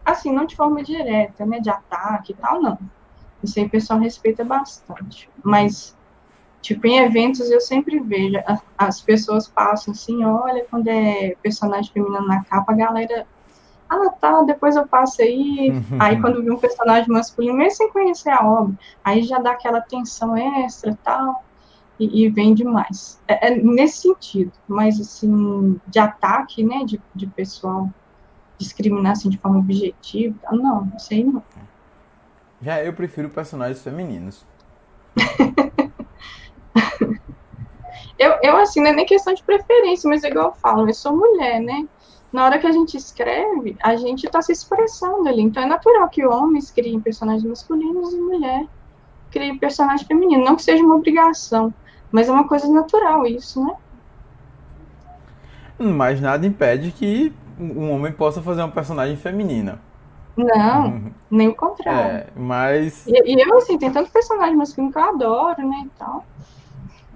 Assim, 0.02 0.32
não 0.32 0.46
de 0.46 0.56
forma 0.56 0.82
direta, 0.82 1.44
né, 1.44 1.60
de 1.60 1.68
ataque 1.68 2.32
e 2.32 2.34
tal, 2.34 2.62
não. 2.62 2.78
Isso 3.44 3.58
aí 3.58 3.66
o 3.66 3.70
pessoal 3.70 3.98
respeita 3.98 4.42
bastante. 4.42 5.28
Mas, 5.42 5.94
tipo, 6.62 6.86
em 6.86 6.98
eventos 6.98 7.50
eu 7.50 7.60
sempre 7.60 8.00
vejo, 8.00 8.38
as 8.76 9.00
pessoas 9.02 9.46
passam 9.46 9.92
assim, 9.92 10.24
olha, 10.24 10.66
quando 10.70 10.88
é 10.88 11.36
personagem 11.42 11.92
feminino 11.92 12.26
na 12.26 12.42
capa, 12.44 12.72
a 12.72 12.76
galera. 12.76 13.26
Ah, 13.88 14.10
tá, 14.18 14.42
depois 14.42 14.74
eu 14.74 14.88
passo 14.88 15.20
aí. 15.20 15.70
Uhum. 15.70 15.98
Aí 16.00 16.20
quando 16.20 16.42
vê 16.42 16.50
um 16.50 16.58
personagem 16.58 17.08
masculino, 17.10 17.58
mesmo 17.58 17.76
sem 17.76 17.92
conhecer 17.92 18.30
a 18.30 18.44
obra, 18.44 18.74
aí 19.04 19.22
já 19.22 19.38
dá 19.38 19.52
aquela 19.52 19.80
tensão 19.80 20.36
extra 20.36 20.98
tal. 21.04 21.44
E, 22.00 22.24
e 22.24 22.28
vem 22.28 22.54
demais. 22.54 23.20
É, 23.28 23.48
é, 23.48 23.54
nesse 23.54 23.98
sentido, 23.98 24.50
mas 24.66 24.98
assim, 25.00 25.80
de 25.86 25.98
ataque, 26.00 26.64
né, 26.64 26.82
de, 26.84 27.00
de 27.14 27.26
pessoal 27.28 27.88
discriminar 28.58 29.12
assim 29.12 29.28
de 29.28 29.38
forma 29.38 29.58
objetiva, 29.58 30.36
não, 30.50 30.90
isso 30.96 31.12
aí 31.12 31.22
não. 31.22 31.42
Já 32.60 32.82
eu 32.82 32.92
prefiro 32.92 33.28
personagens 33.28 33.82
femininos. 33.82 34.44
eu, 38.18 38.32
eu, 38.42 38.56
assim, 38.56 38.80
não 38.80 38.90
é 38.90 38.92
nem 38.92 39.06
questão 39.06 39.34
de 39.34 39.42
preferência, 39.42 40.08
mas 40.08 40.24
é 40.24 40.28
igual 40.28 40.46
eu 40.46 40.54
falo, 40.54 40.88
eu 40.88 40.94
sou 40.94 41.16
mulher, 41.16 41.60
né? 41.60 41.86
Na 42.32 42.44
hora 42.44 42.58
que 42.58 42.66
a 42.66 42.72
gente 42.72 42.96
escreve, 42.96 43.76
a 43.80 43.94
gente 43.96 44.26
está 44.26 44.42
se 44.42 44.50
expressando 44.50 45.28
ali. 45.28 45.42
Então 45.42 45.62
é 45.62 45.66
natural 45.66 46.08
que 46.08 46.26
homens 46.26 46.70
criem 46.70 47.00
personagens 47.00 47.44
masculinos 47.44 48.12
e 48.12 48.18
mulher 48.18 48.66
criem 49.30 49.58
personagem 49.58 50.06
feminino. 50.06 50.44
Não 50.44 50.56
que 50.56 50.62
seja 50.62 50.82
uma 50.82 50.94
obrigação, 50.94 51.72
mas 52.10 52.28
é 52.28 52.32
uma 52.32 52.46
coisa 52.46 52.68
natural 52.68 53.26
isso, 53.26 53.64
né? 53.64 53.74
Mas 55.78 56.20
nada 56.20 56.46
impede 56.46 56.92
que 56.92 57.32
um 57.58 57.90
homem 57.90 58.12
possa 58.12 58.40
fazer 58.40 58.62
uma 58.62 58.70
personagem 58.70 59.16
feminina. 59.16 59.80
Não, 60.36 60.86
uhum. 60.86 61.12
nem 61.30 61.48
o 61.48 61.54
contrário. 61.54 62.16
É, 62.18 62.26
mas. 62.36 63.06
E, 63.06 63.12
e, 63.12 63.40
eu, 63.40 63.58
assim, 63.58 63.78
tem 63.78 63.90
tanto 63.90 64.10
personagem 64.10 64.56
masculino 64.56 64.92
que 64.92 64.98
eu 64.98 65.04
adoro, 65.04 65.66
né, 65.66 65.82
e 65.86 65.90
tal. 65.98 66.24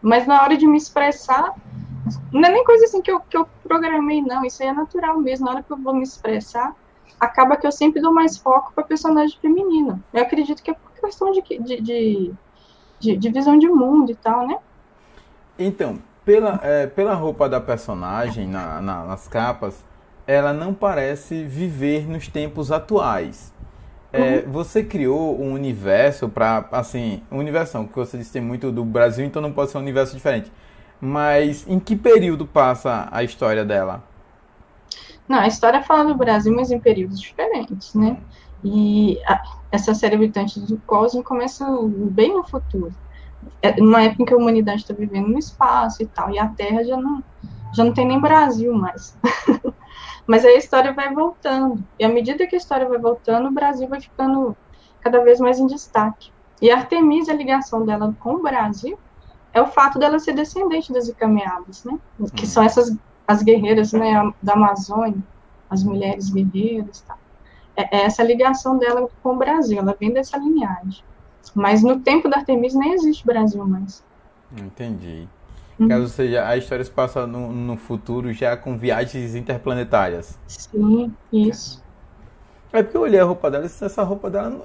Mas 0.00 0.26
na 0.26 0.42
hora 0.42 0.56
de 0.56 0.66
me 0.66 0.76
expressar, 0.76 1.54
não 2.32 2.48
é 2.48 2.52
nem 2.52 2.64
coisa 2.64 2.84
assim 2.84 3.02
que 3.02 3.10
eu, 3.10 3.20
que 3.20 3.36
eu 3.36 3.48
programei, 3.64 4.22
não. 4.22 4.44
Isso 4.44 4.62
aí 4.62 4.68
é 4.68 4.72
natural 4.72 5.18
mesmo. 5.18 5.46
Na 5.46 5.52
hora 5.52 5.62
que 5.62 5.72
eu 5.72 5.76
vou 5.76 5.92
me 5.92 6.02
expressar, 6.02 6.74
acaba 7.18 7.56
que 7.56 7.66
eu 7.66 7.72
sempre 7.72 8.00
dou 8.00 8.12
mais 8.12 8.38
foco 8.38 8.72
para 8.72 8.84
personagem 8.84 9.36
feminino. 9.40 10.02
Eu 10.12 10.22
acredito 10.22 10.62
que 10.62 10.70
é 10.70 10.74
por 10.74 10.92
questão 10.92 11.32
de, 11.32 11.42
de, 11.42 11.80
de, 11.80 12.34
de, 13.00 13.16
de 13.16 13.30
visão 13.30 13.58
de 13.58 13.68
mundo 13.68 14.12
e 14.12 14.14
tal, 14.14 14.46
né? 14.46 14.58
Então, 15.58 15.98
pela, 16.24 16.60
é, 16.62 16.86
pela 16.86 17.14
roupa 17.14 17.48
da 17.48 17.60
personagem 17.60 18.46
na, 18.46 18.80
na, 18.80 19.04
nas 19.04 19.26
capas, 19.26 19.84
ela 20.28 20.52
não 20.52 20.74
parece 20.74 21.42
viver 21.42 22.06
nos 22.06 22.28
tempos 22.28 22.70
atuais. 22.70 23.50
É, 24.12 24.44
uhum. 24.44 24.52
Você 24.52 24.84
criou 24.84 25.40
um 25.40 25.54
universo 25.54 26.28
para, 26.28 26.68
assim, 26.70 27.22
um 27.32 27.38
universo, 27.38 27.78
porque 27.84 27.98
você 27.98 28.18
disse 28.18 28.28
que 28.28 28.34
tem 28.34 28.42
muito 28.42 28.70
do 28.70 28.84
Brasil, 28.84 29.24
então 29.24 29.40
não 29.40 29.52
pode 29.52 29.70
ser 29.70 29.78
um 29.78 29.80
universo 29.80 30.14
diferente. 30.14 30.52
Mas 31.00 31.66
em 31.66 31.80
que 31.80 31.96
período 31.96 32.46
passa 32.46 33.08
a 33.10 33.24
história 33.24 33.64
dela? 33.64 34.04
Não, 35.26 35.38
a 35.38 35.46
história 35.46 35.82
fala 35.82 36.04
do 36.04 36.14
Brasil, 36.14 36.54
mas 36.54 36.70
em 36.70 36.78
períodos 36.78 37.18
diferentes, 37.20 37.94
né? 37.94 38.18
E 38.62 39.18
a, 39.26 39.40
essa 39.72 39.94
série 39.94 40.16
Habitantes 40.16 40.62
do 40.62 40.76
Cosmo 40.86 41.22
começa 41.22 41.66
bem 42.10 42.34
no 42.34 42.44
futuro. 42.44 42.92
É, 43.62 43.80
numa 43.80 44.02
época 44.02 44.22
em 44.22 44.26
que 44.26 44.34
a 44.34 44.36
humanidade 44.36 44.82
está 44.82 44.92
vivendo 44.92 45.28
no 45.28 45.38
espaço 45.38 46.02
e 46.02 46.06
tal, 46.06 46.30
e 46.30 46.38
a 46.38 46.48
Terra 46.48 46.84
já 46.84 46.98
não, 46.98 47.22
já 47.72 47.82
não 47.82 47.94
tem 47.94 48.06
nem 48.06 48.20
Brasil 48.20 48.74
mais. 48.74 49.16
Mas 50.28 50.44
aí 50.44 50.56
a 50.56 50.58
história 50.58 50.92
vai 50.92 51.12
voltando. 51.14 51.82
E 51.98 52.04
à 52.04 52.08
medida 52.08 52.46
que 52.46 52.54
a 52.54 52.58
história 52.58 52.86
vai 52.86 52.98
voltando, 52.98 53.48
o 53.48 53.50
Brasil 53.50 53.88
vai 53.88 53.98
ficando 53.98 54.54
cada 55.00 55.24
vez 55.24 55.40
mais 55.40 55.58
em 55.58 55.66
destaque. 55.66 56.30
E 56.60 56.70
a 56.70 56.76
Artemisa, 56.76 57.32
a 57.32 57.34
ligação 57.34 57.86
dela 57.86 58.14
com 58.20 58.34
o 58.34 58.42
Brasil, 58.42 58.98
é 59.54 59.62
o 59.62 59.66
fato 59.66 59.98
dela 59.98 60.18
ser 60.18 60.34
descendente 60.34 60.92
das 60.92 61.08
Icameadas, 61.08 61.82
né? 61.82 61.98
Que 62.36 62.46
são 62.46 62.62
essas 62.62 62.94
as 63.26 63.42
guerreiras 63.42 63.92
né, 63.92 64.32
da 64.42 64.54
Amazônia, 64.54 65.22
as 65.68 65.82
mulheres 65.84 66.30
guerreiras, 66.30 67.02
tá? 67.02 67.16
É, 67.76 67.98
é 67.98 68.04
essa 68.04 68.22
ligação 68.22 68.78
dela 68.78 69.08
com 69.22 69.34
o 69.34 69.36
Brasil, 69.36 69.78
ela 69.78 69.96
vem 69.98 70.12
dessa 70.12 70.36
linhagem. 70.36 71.04
Mas 71.54 71.82
no 71.82 72.00
tempo 72.00 72.28
da 72.28 72.38
Artemisa 72.38 72.78
nem 72.78 72.92
existe 72.92 73.26
Brasil 73.26 73.66
mais. 73.66 74.04
Entendi. 74.56 75.28
Uhum. 75.78 75.88
Caso 75.88 76.08
seja, 76.08 76.46
a 76.46 76.56
história 76.56 76.84
se 76.84 76.90
passa 76.90 77.26
no, 77.26 77.52
no 77.52 77.76
futuro 77.76 78.32
já 78.32 78.56
com 78.56 78.76
viagens 78.76 79.34
interplanetárias. 79.34 80.38
Sim, 80.46 81.14
isso. 81.32 81.82
É 82.72 82.82
porque 82.82 82.96
eu 82.96 83.02
olhei 83.02 83.20
a 83.20 83.24
roupa 83.24 83.50
dela 83.50 83.64
e 83.64 83.66
essa 83.66 84.02
roupa 84.02 84.28
dela 84.28 84.50
não, 84.50 84.64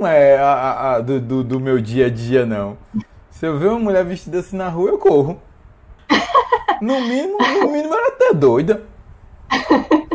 não 0.00 0.06
é 0.06 0.36
a, 0.36 0.94
a, 0.94 1.00
do, 1.00 1.20
do, 1.20 1.44
do, 1.44 1.60
meu 1.60 1.80
dia 1.80 2.06
a 2.06 2.10
dia, 2.10 2.44
não. 2.44 2.76
Se 3.30 3.46
eu 3.46 3.58
ver 3.58 3.68
uma 3.68 3.78
mulher 3.78 4.04
vestida 4.04 4.40
assim 4.40 4.56
na 4.56 4.68
rua, 4.68 4.90
eu 4.90 4.98
corro. 4.98 5.40
No 6.80 7.00
mínimo, 7.00 7.38
no 7.38 7.70
mínimo 7.70 7.94
ela 7.94 8.06
é 8.06 8.08
até 8.08 8.34
doida. 8.34 8.82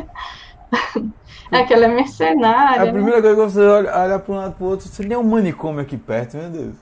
É 1.49 1.63
que 1.63 1.73
ela 1.73 1.85
é 1.85 1.87
mercenária. 1.87 2.81
A 2.81 2.85
né? 2.85 2.91
primeira 2.91 3.21
coisa 3.21 3.35
que 3.35 3.41
você 3.41 3.61
olha, 3.61 3.97
olha 3.97 4.19
para 4.19 4.33
um 4.33 4.37
lado 4.37 4.55
para 4.55 4.65
o 4.65 4.67
outro, 4.67 4.87
você 4.87 5.01
tem 5.01 5.15
um 5.15 5.23
manicômio 5.23 5.79
aqui 5.79 5.97
perto, 5.97 6.35
meu 6.35 6.49
Deus. 6.49 6.75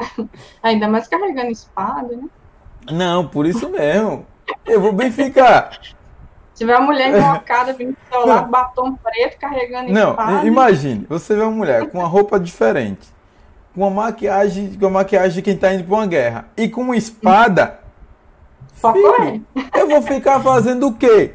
Ainda 0.62 0.88
mais 0.88 1.06
carregando 1.06 1.50
espada, 1.50 2.16
né? 2.16 2.24
Não, 2.90 3.26
por 3.26 3.46
isso 3.46 3.68
mesmo. 3.68 4.26
Eu 4.66 4.80
vou 4.80 4.92
bem 4.92 5.10
ficar. 5.10 5.78
Você 6.54 6.66
vê 6.66 6.72
uma 6.72 6.80
mulher 6.82 7.16
invocada 7.16 7.72
vindo 7.72 7.92
do 7.92 7.96
seu 8.10 8.26
lado, 8.26 8.50
batom 8.50 8.94
preto, 8.96 9.38
carregando 9.38 9.90
Não, 9.92 10.10
espada. 10.10 10.46
imagine, 10.46 11.06
você 11.08 11.34
vê 11.34 11.42
uma 11.42 11.50
mulher 11.50 11.88
com 11.88 11.98
uma 11.98 12.06
roupa 12.06 12.38
diferente, 12.38 13.08
com 13.74 13.80
uma 13.80 13.90
maquiagem, 13.90 14.74
com 14.74 14.84
uma 14.86 14.90
maquiagem 15.00 15.32
de 15.36 15.42
quem 15.42 15.56
tá 15.56 15.72
indo 15.72 15.84
pra 15.84 15.94
uma 15.94 16.06
guerra, 16.06 16.44
e 16.56 16.68
com 16.68 16.82
uma 16.82 16.96
espada. 16.96 17.80
Só 18.74 18.92
filho, 18.92 19.44
eu 19.74 19.88
vou 19.88 20.02
ficar 20.02 20.40
fazendo 20.40 20.88
o 20.88 20.92
quê? 20.94 21.34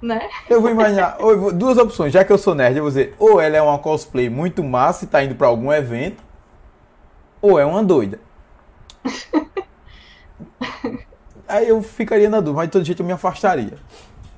né? 0.00 0.28
Eu 0.50 0.60
vou 0.60 0.68
imaginar, 0.70 1.16
eu 1.20 1.38
vou- 1.38 1.52
duas 1.52 1.78
opções, 1.78 2.12
já 2.12 2.24
que 2.24 2.32
eu 2.32 2.38
sou 2.38 2.54
nerd, 2.56 2.76
eu 2.76 2.82
vou 2.82 2.90
dizer, 2.90 3.14
ou 3.20 3.40
ela 3.40 3.56
é 3.56 3.62
uma 3.62 3.78
cosplay 3.78 4.28
muito 4.28 4.64
massa 4.64 5.04
e 5.04 5.08
tá 5.08 5.22
indo 5.22 5.34
pra 5.36 5.46
algum 5.46 5.72
evento, 5.72 6.20
ou 7.40 7.56
é 7.60 7.64
uma 7.64 7.84
doida. 7.84 8.18
Aí 11.48 11.68
eu 11.68 11.82
ficaria 11.82 12.30
na 12.30 12.40
dúvida, 12.40 12.56
mas 12.58 12.66
de 12.68 12.72
todo 12.72 12.84
jeito 12.84 13.02
eu 13.02 13.06
me 13.06 13.12
afastaria. 13.12 13.78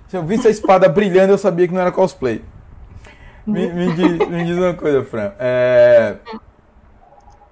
Se 0.08 0.16
eu 0.16 0.24
visse 0.24 0.46
a 0.48 0.50
espada 0.50 0.88
brilhando, 0.88 1.32
eu 1.32 1.38
sabia 1.38 1.66
que 1.68 1.74
não 1.74 1.80
era 1.80 1.92
cosplay. 1.92 2.44
Me, 3.46 3.68
me 3.72 3.92
diz, 3.94 4.28
me 4.28 4.44
diz 4.44 4.56
uma 4.56 4.74
coisa, 4.74 5.04
Fran. 5.04 5.32
É, 5.38 6.16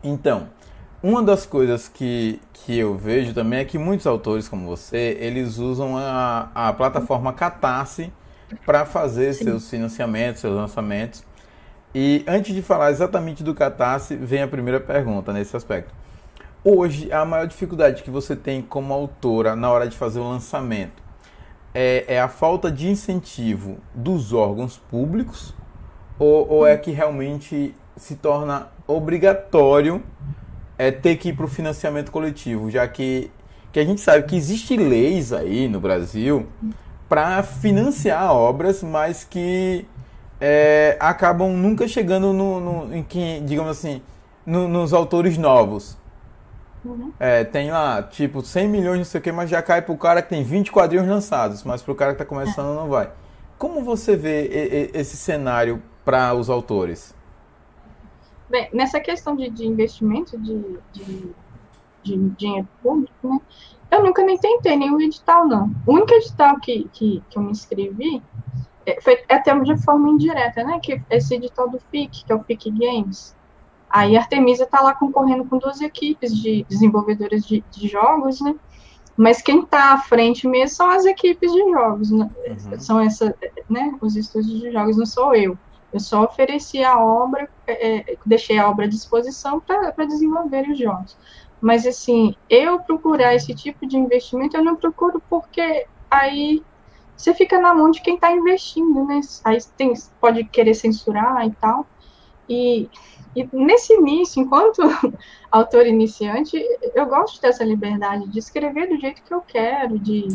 Então, 0.02 0.48
uma 1.02 1.22
das 1.22 1.46
coisas 1.46 1.88
que, 1.88 2.40
que 2.52 2.78
eu 2.78 2.96
vejo 2.96 3.32
também 3.34 3.60
é 3.60 3.64
que 3.64 3.78
muitos 3.78 4.06
autores 4.06 4.48
como 4.48 4.66
você, 4.66 5.16
eles 5.20 5.58
usam 5.58 5.96
a, 5.96 6.50
a 6.54 6.72
plataforma 6.72 7.32
Catarse 7.32 8.12
para 8.66 8.84
fazer 8.84 9.34
Sim. 9.34 9.44
seus 9.44 9.70
financiamentos, 9.70 10.40
seus 10.40 10.54
lançamentos. 10.54 11.24
E 11.94 12.24
antes 12.26 12.54
de 12.54 12.62
falar 12.62 12.90
exatamente 12.90 13.42
do 13.44 13.54
Catarse, 13.54 14.16
vem 14.16 14.42
a 14.42 14.48
primeira 14.48 14.80
pergunta 14.80 15.32
nesse 15.32 15.56
aspecto. 15.56 15.94
Hoje, 16.64 17.11
a 17.12 17.25
maior 17.25 17.47
dificuldade 17.47 18.02
que 18.04 18.11
você 18.11 18.37
tem 18.37 18.62
como 18.62 18.95
autora 18.95 19.57
na 19.57 19.69
hora 19.71 19.88
de 19.88 19.97
fazer 19.97 20.21
o 20.21 20.28
lançamento 20.28 21.02
é, 21.75 22.04
é 22.09 22.21
a 22.21 22.28
falta 22.28 22.71
de 22.71 22.88
incentivo 22.88 23.78
dos 23.95 24.33
órgãos 24.33 24.78
públicos 24.78 25.54
ou, 26.19 26.49
ou 26.50 26.66
é 26.66 26.76
que 26.76 26.90
realmente 26.92 27.75
se 27.97 28.16
torna 28.16 28.69
obrigatório 28.87 30.02
é, 30.78 30.90
ter 30.90 31.16
que 31.16 31.31
ir 31.31 31.37
para 31.37 31.47
o 31.47 31.49
financiamento 31.49 32.12
coletivo, 32.12 32.71
já 32.71 32.88
que, 32.88 33.31
que 33.73 33.81
a 33.81 33.85
gente 33.85 34.00
sabe 34.00 34.26
que 34.26 34.37
existem 34.37 34.78
leis 34.78 35.33
aí 35.33 35.69
no 35.69 35.81
Brasil 35.81 36.47
para 37.09 37.42
financiar 37.42 38.33
obras, 38.35 38.83
mas 38.83 39.25
que 39.25 39.87
é, 40.40 40.97
acabam 41.00 41.52
nunca 41.52 41.88
chegando 41.88 42.33
no, 42.33 42.61
no- 42.61 42.95
em 42.97 43.02
quem, 43.02 43.45
digamos 43.45 43.71
assim, 43.73 44.02
no- 44.47 44.69
nos 44.69 44.92
autores 44.92 45.38
novos. 45.38 45.99
Uhum. 46.84 47.12
É, 47.18 47.44
tem 47.44 47.70
lá, 47.70 48.02
tipo, 48.02 48.42
100 48.42 48.68
milhões, 48.68 48.98
não 48.98 49.04
sei 49.04 49.20
o 49.20 49.22
que, 49.22 49.30
mas 49.30 49.48
já 49.48 49.62
cai 49.62 49.80
pro 49.82 49.96
cara 49.96 50.20
que 50.20 50.28
tem 50.28 50.42
20 50.42 50.72
quadrinhos 50.72 51.06
lançados, 51.06 51.62
mas 51.62 51.82
pro 51.82 51.94
cara 51.94 52.12
que 52.12 52.18
tá 52.18 52.24
começando 52.24 52.74
não 52.74 52.88
vai. 52.88 53.10
Como 53.58 53.84
você 53.84 54.16
vê 54.16 54.90
esse 54.92 55.16
cenário 55.16 55.80
para 56.04 56.34
os 56.34 56.50
autores? 56.50 57.14
Bem, 58.50 58.68
nessa 58.72 59.00
questão 59.00 59.36
de, 59.36 59.48
de 59.48 59.66
investimento 59.66 60.36
de, 60.36 60.78
de, 60.92 61.30
de 62.02 62.28
dinheiro 62.30 62.68
público, 62.82 63.14
né? 63.28 63.40
Eu 63.90 64.02
nunca 64.02 64.22
nem 64.22 64.38
tentei 64.38 64.76
nenhum 64.76 65.00
edital, 65.00 65.46
não. 65.46 65.70
O 65.87 65.92
único 65.92 66.12
edital 66.14 66.59
que, 66.61 66.88
que, 66.92 67.22
que 67.28 67.38
eu 67.38 67.42
me 67.42 67.50
inscrevi 67.50 68.22
é, 68.87 69.00
foi 69.00 69.22
até 69.28 69.59
de 69.61 69.76
forma 69.83 70.09
indireta, 70.09 70.64
né? 70.64 70.80
Que 70.83 71.00
esse 71.11 71.35
edital 71.35 71.68
do 71.68 71.78
FIC, 71.90 72.24
que 72.24 72.33
é 72.33 72.35
o 72.35 72.42
FIC 72.42 72.70
Games. 72.70 73.37
Aí 73.92 74.16
a 74.16 74.20
Artemisa 74.20 74.64
está 74.64 74.81
lá 74.81 74.94
concorrendo 74.94 75.44
com 75.44 75.59
duas 75.59 75.83
equipes 75.83 76.35
de 76.35 76.64
desenvolvedores 76.66 77.46
de, 77.46 77.62
de 77.70 77.87
jogos, 77.87 78.40
né? 78.40 78.55
Mas 79.14 79.42
quem 79.42 79.61
está 79.61 79.92
à 79.92 79.98
frente 79.98 80.48
mesmo 80.48 80.74
são 80.74 80.88
as 80.88 81.05
equipes 81.05 81.52
de 81.52 81.70
jogos, 81.70 82.11
né? 82.11 82.31
Uhum. 82.48 82.81
São 82.81 82.98
essa, 82.98 83.35
né? 83.68 83.94
Os 84.00 84.16
estúdios 84.16 84.61
de 84.61 84.72
jogos, 84.72 84.96
não 84.96 85.05
sou 85.05 85.35
eu. 85.35 85.59
Eu 85.92 86.00
só 86.00 86.24
ofereci 86.24 86.83
a 86.83 86.98
obra, 86.98 87.46
é, 87.66 88.12
é, 88.12 88.16
deixei 88.24 88.59
a 88.59 88.66
obra 88.66 88.87
à 88.87 88.88
disposição 88.88 89.61
para 89.61 90.07
desenvolver 90.07 90.66
os 90.70 90.78
jogos. 90.78 91.14
Mas, 91.61 91.87
assim, 91.87 92.35
eu 92.48 92.81
procurar 92.81 93.35
esse 93.35 93.55
tipo 93.55 93.87
de 93.87 93.98
investimento, 93.98 94.57
eu 94.57 94.64
não 94.64 94.74
procuro 94.74 95.22
porque 95.28 95.87
aí 96.11 96.62
você 97.14 97.35
fica 97.35 97.61
na 97.61 97.74
mão 97.74 97.90
de 97.90 98.00
quem 98.00 98.14
está 98.14 98.33
investindo, 98.33 99.05
né? 99.05 99.20
Aí 99.44 99.59
tem, 99.76 99.92
pode 100.18 100.44
querer 100.44 100.72
censurar 100.72 101.46
e 101.46 101.50
tal. 101.52 101.87
E, 102.48 102.88
e 103.35 103.49
nesse 103.53 103.95
início, 103.95 104.42
enquanto 104.42 104.83
autor 105.51 105.87
iniciante, 105.87 106.57
eu 106.95 107.07
gosto 107.07 107.40
dessa 107.40 107.64
liberdade 107.64 108.29
de 108.29 108.38
escrever 108.38 108.88
do 108.88 109.01
jeito 109.01 109.23
que 109.23 109.33
eu 109.33 109.40
quero, 109.40 109.99
de, 109.99 110.29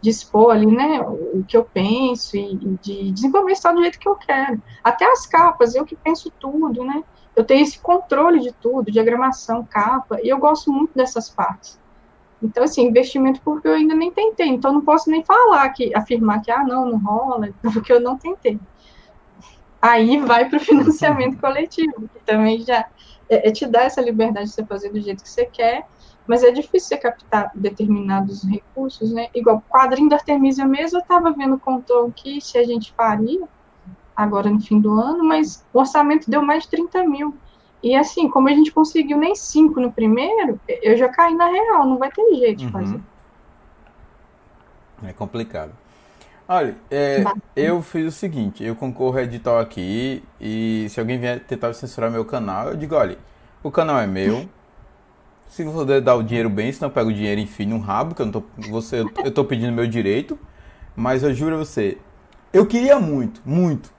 de 0.00 0.10
expor 0.10 0.52
ali, 0.52 0.66
né, 0.66 1.00
o 1.00 1.44
que 1.46 1.56
eu 1.56 1.64
penso 1.64 2.36
e, 2.36 2.54
e 2.54 2.78
de 2.82 3.12
desenvolver 3.12 3.52
história 3.52 3.76
do 3.76 3.82
jeito 3.82 3.98
que 3.98 4.08
eu 4.08 4.16
quero. 4.16 4.60
Até 4.82 5.04
as 5.04 5.26
capas, 5.26 5.74
eu 5.74 5.84
que 5.84 5.94
penso 5.94 6.30
tudo, 6.38 6.84
né? 6.84 7.04
Eu 7.34 7.44
tenho 7.44 7.62
esse 7.62 7.78
controle 7.78 8.40
de 8.40 8.52
tudo, 8.52 8.90
diagramação, 8.90 9.64
capa, 9.64 10.18
e 10.22 10.28
eu 10.28 10.38
gosto 10.38 10.70
muito 10.70 10.92
dessas 10.94 11.30
partes. 11.30 11.80
Então, 12.42 12.64
assim, 12.64 12.82
investimento 12.82 13.40
porque 13.42 13.68
eu 13.68 13.74
ainda 13.74 13.94
nem 13.94 14.10
tentei, 14.10 14.48
então 14.48 14.72
não 14.72 14.80
posso 14.80 15.08
nem 15.08 15.24
falar 15.24 15.68
que, 15.70 15.94
afirmar 15.94 16.42
que, 16.42 16.50
ah, 16.50 16.64
não, 16.64 16.84
não 16.86 16.98
rola, 16.98 17.48
porque 17.72 17.92
eu 17.92 18.00
não 18.00 18.18
tentei. 18.18 18.58
Aí 19.82 20.18
vai 20.20 20.48
para 20.48 20.58
o 20.58 20.60
financiamento 20.60 21.40
coletivo, 21.40 22.08
que 22.08 22.20
também 22.24 22.60
já 22.60 22.86
é, 23.28 23.48
é 23.48 23.50
te 23.50 23.66
dá 23.66 23.82
essa 23.82 24.00
liberdade 24.00 24.46
de 24.46 24.54
você 24.54 24.64
fazer 24.64 24.90
do 24.90 25.00
jeito 25.00 25.24
que 25.24 25.28
você 25.28 25.44
quer, 25.44 25.88
mas 26.24 26.44
é 26.44 26.52
difícil 26.52 26.90
você 26.90 26.96
captar 26.98 27.50
determinados 27.52 28.44
recursos, 28.44 29.12
né? 29.12 29.26
Igual 29.34 29.56
o 29.56 29.62
quadrinho 29.62 30.08
da 30.08 30.16
Artemisia 30.16 30.64
mesmo, 30.64 30.98
eu 30.98 31.02
estava 31.02 31.32
vendo 31.32 31.58
com 31.58 31.74
o 31.76 31.82
Tom 31.82 32.12
que 32.12 32.40
se 32.40 32.56
a 32.56 32.64
gente 32.64 32.92
faria, 32.92 33.48
agora 34.14 34.48
no 34.48 34.60
fim 34.60 34.80
do 34.80 34.92
ano, 34.92 35.24
mas 35.24 35.66
o 35.72 35.80
orçamento 35.80 36.30
deu 36.30 36.42
mais 36.42 36.62
de 36.62 36.70
30 36.70 37.02
mil. 37.04 37.36
E 37.82 37.96
assim, 37.96 38.30
como 38.30 38.48
a 38.48 38.52
gente 38.52 38.70
conseguiu 38.70 39.18
nem 39.18 39.34
cinco 39.34 39.80
no 39.80 39.90
primeiro, 39.90 40.60
eu 40.68 40.96
já 40.96 41.08
caí 41.08 41.34
na 41.34 41.46
real, 41.46 41.84
não 41.84 41.98
vai 41.98 42.12
ter 42.12 42.22
jeito 42.36 42.58
de 42.58 42.70
fazer. 42.70 42.94
Uhum. 42.94 43.02
É 45.02 45.12
complicado. 45.12 45.72
Olha, 46.54 46.76
é, 46.90 47.24
eu 47.56 47.80
fiz 47.80 48.06
o 48.06 48.10
seguinte, 48.10 48.62
eu 48.62 48.76
concorro 48.76 49.16
a 49.16 49.22
edital 49.22 49.58
aqui 49.58 50.22
e 50.38 50.86
se 50.90 51.00
alguém 51.00 51.18
vier 51.18 51.40
tentar 51.40 51.72
censurar 51.72 52.10
meu 52.10 52.26
canal, 52.26 52.68
eu 52.68 52.76
digo, 52.76 52.94
olha, 52.94 53.16
o 53.62 53.70
canal 53.70 53.98
é 53.98 54.06
meu. 54.06 54.46
Se 55.48 55.64
você 55.64 55.98
dar 55.98 56.14
o 56.14 56.22
dinheiro 56.22 56.50
bem, 56.50 56.70
senão 56.70 56.90
eu 56.90 56.92
pego 56.92 57.08
o 57.08 57.12
dinheiro 57.12 57.40
e 57.40 57.44
enfio 57.44 57.66
no 57.66 57.78
rabo, 57.78 58.14
que 58.14 58.20
eu 58.20 58.26
não 58.26 58.32
tô, 58.32 58.42
você, 58.68 59.02
eu 59.24 59.30
tô 59.30 59.46
pedindo 59.46 59.72
meu 59.72 59.86
direito. 59.86 60.38
Mas 60.94 61.22
eu 61.22 61.32
juro 61.32 61.54
a 61.54 61.58
você, 61.58 61.96
eu 62.52 62.66
queria 62.66 63.00
muito, 63.00 63.40
muito, 63.46 63.90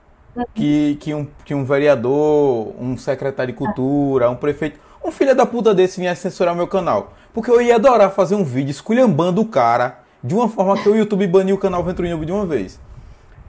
que, 0.54 0.96
que, 1.00 1.12
um, 1.12 1.26
que 1.44 1.56
um 1.56 1.64
vereador, 1.64 2.72
um 2.80 2.96
secretário 2.96 3.52
de 3.52 3.58
cultura, 3.58 4.30
um 4.30 4.36
prefeito, 4.36 4.78
um 5.04 5.10
filho 5.10 5.34
da 5.34 5.44
puta 5.44 5.74
desse 5.74 6.00
viesse 6.00 6.22
censurar 6.22 6.54
meu 6.54 6.68
canal. 6.68 7.14
Porque 7.32 7.50
eu 7.50 7.60
ia 7.60 7.74
adorar 7.74 8.12
fazer 8.12 8.36
um 8.36 8.44
vídeo 8.44 8.70
esculhambando 8.70 9.40
o 9.40 9.48
cara 9.48 10.03
de 10.24 10.34
uma 10.34 10.48
forma 10.48 10.82
que 10.82 10.88
o 10.88 10.96
YouTube 10.96 11.26
baniu 11.26 11.56
o 11.56 11.58
canal 11.58 11.84
Venturinho 11.84 12.24
de 12.24 12.32
uma 12.32 12.46
vez. 12.46 12.80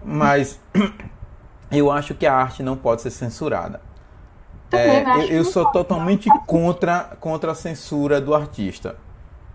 Mas 0.04 0.60
eu 1.72 1.90
acho 1.90 2.14
que 2.14 2.26
a 2.26 2.36
arte 2.36 2.62
não 2.62 2.76
pode 2.76 3.02
ser 3.02 3.12
censurada. 3.12 3.80
É, 4.74 5.00
eu, 5.00 5.06
que 5.06 5.34
eu 5.34 5.46
sou 5.46 5.72
totalmente 5.72 6.30
contra, 6.46 7.16
contra 7.22 7.54
a 7.54 7.56
censura 7.56 8.20
do 8.20 8.36
artista. 8.36 8.98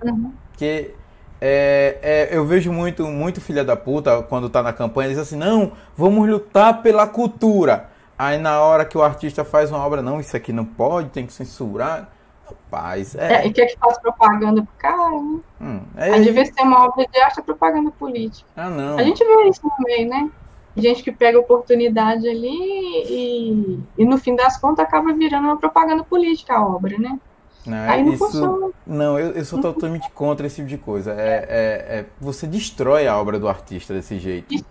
Uhum. 0.02 0.32
Porque 0.50 0.94
é, 1.38 1.98
é, 2.00 2.28
eu 2.32 2.46
vejo 2.46 2.72
muito, 2.72 3.06
muito 3.06 3.38
filha 3.38 3.62
da 3.62 3.76
puta 3.76 4.22
quando 4.22 4.48
tá 4.48 4.62
na 4.62 4.72
campanha, 4.72 5.10
diz 5.10 5.18
assim, 5.18 5.36
não, 5.36 5.72
vamos 5.94 6.26
lutar 6.26 6.80
pela 6.80 7.06
cultura. 7.06 7.90
Aí 8.18 8.38
na 8.38 8.60
hora 8.60 8.86
que 8.86 8.96
o 8.96 9.02
artista 9.02 9.44
faz 9.44 9.70
uma 9.70 9.84
obra, 9.84 10.00
não, 10.00 10.20
isso 10.20 10.34
aqui 10.34 10.54
não 10.54 10.64
pode, 10.64 11.10
tem 11.10 11.26
que 11.26 11.34
censurar. 11.34 12.08
Rapaz, 12.50 13.14
É, 13.14 13.42
é. 13.42 13.46
e 13.46 13.52
quer 13.52 13.66
que 13.66 13.78
faça 13.78 14.00
propaganda 14.00 14.62
pro 14.62 14.72
cara, 14.78 15.10
né? 15.20 15.40
hum, 15.60 15.80
Aí, 15.96 16.10
é 16.12 16.20
de 16.20 16.30
vez 16.30 16.50
ter 16.50 16.62
uma 16.62 16.84
obra 16.84 17.06
de 17.06 17.18
arte, 17.20 17.40
é 17.40 17.42
propaganda 17.42 17.90
política. 17.90 18.48
ah, 18.56 18.68
não. 18.70 18.98
A 18.98 19.02
gente 19.02 19.24
vê 19.24 19.48
isso 19.48 19.60
meio, 19.80 20.08
né? 20.08 20.30
Gente 20.76 21.02
que 21.02 21.10
pega 21.10 21.38
oportunidade 21.38 22.28
ali 22.28 22.48
e, 22.48 23.80
e 23.98 24.04
no 24.04 24.16
fim 24.18 24.36
das 24.36 24.56
contas 24.56 24.84
acaba 24.84 25.12
virando 25.12 25.44
uma 25.46 25.56
propaganda 25.56 26.04
política 26.04 26.54
a 26.54 26.64
obra, 26.66 26.96
né? 26.98 27.18
Não, 27.66 27.90
Aí 27.90 28.02
não 28.02 28.12
isso, 28.14 28.24
funciona. 28.24 28.70
não 28.86 29.18
eu, 29.18 29.32
eu 29.32 29.44
sou 29.44 29.60
totalmente 29.60 30.08
contra 30.12 30.46
esse 30.46 30.56
tipo 30.56 30.68
de 30.68 30.78
coisa. 30.78 31.12
É, 31.12 31.46
é, 31.48 31.98
é- 31.98 32.06
você 32.20 32.46
destrói 32.46 33.06
a 33.06 33.18
obra 33.20 33.38
do 33.38 33.48
artista 33.48 33.92
desse 33.92 34.18
jeito. 34.18 34.64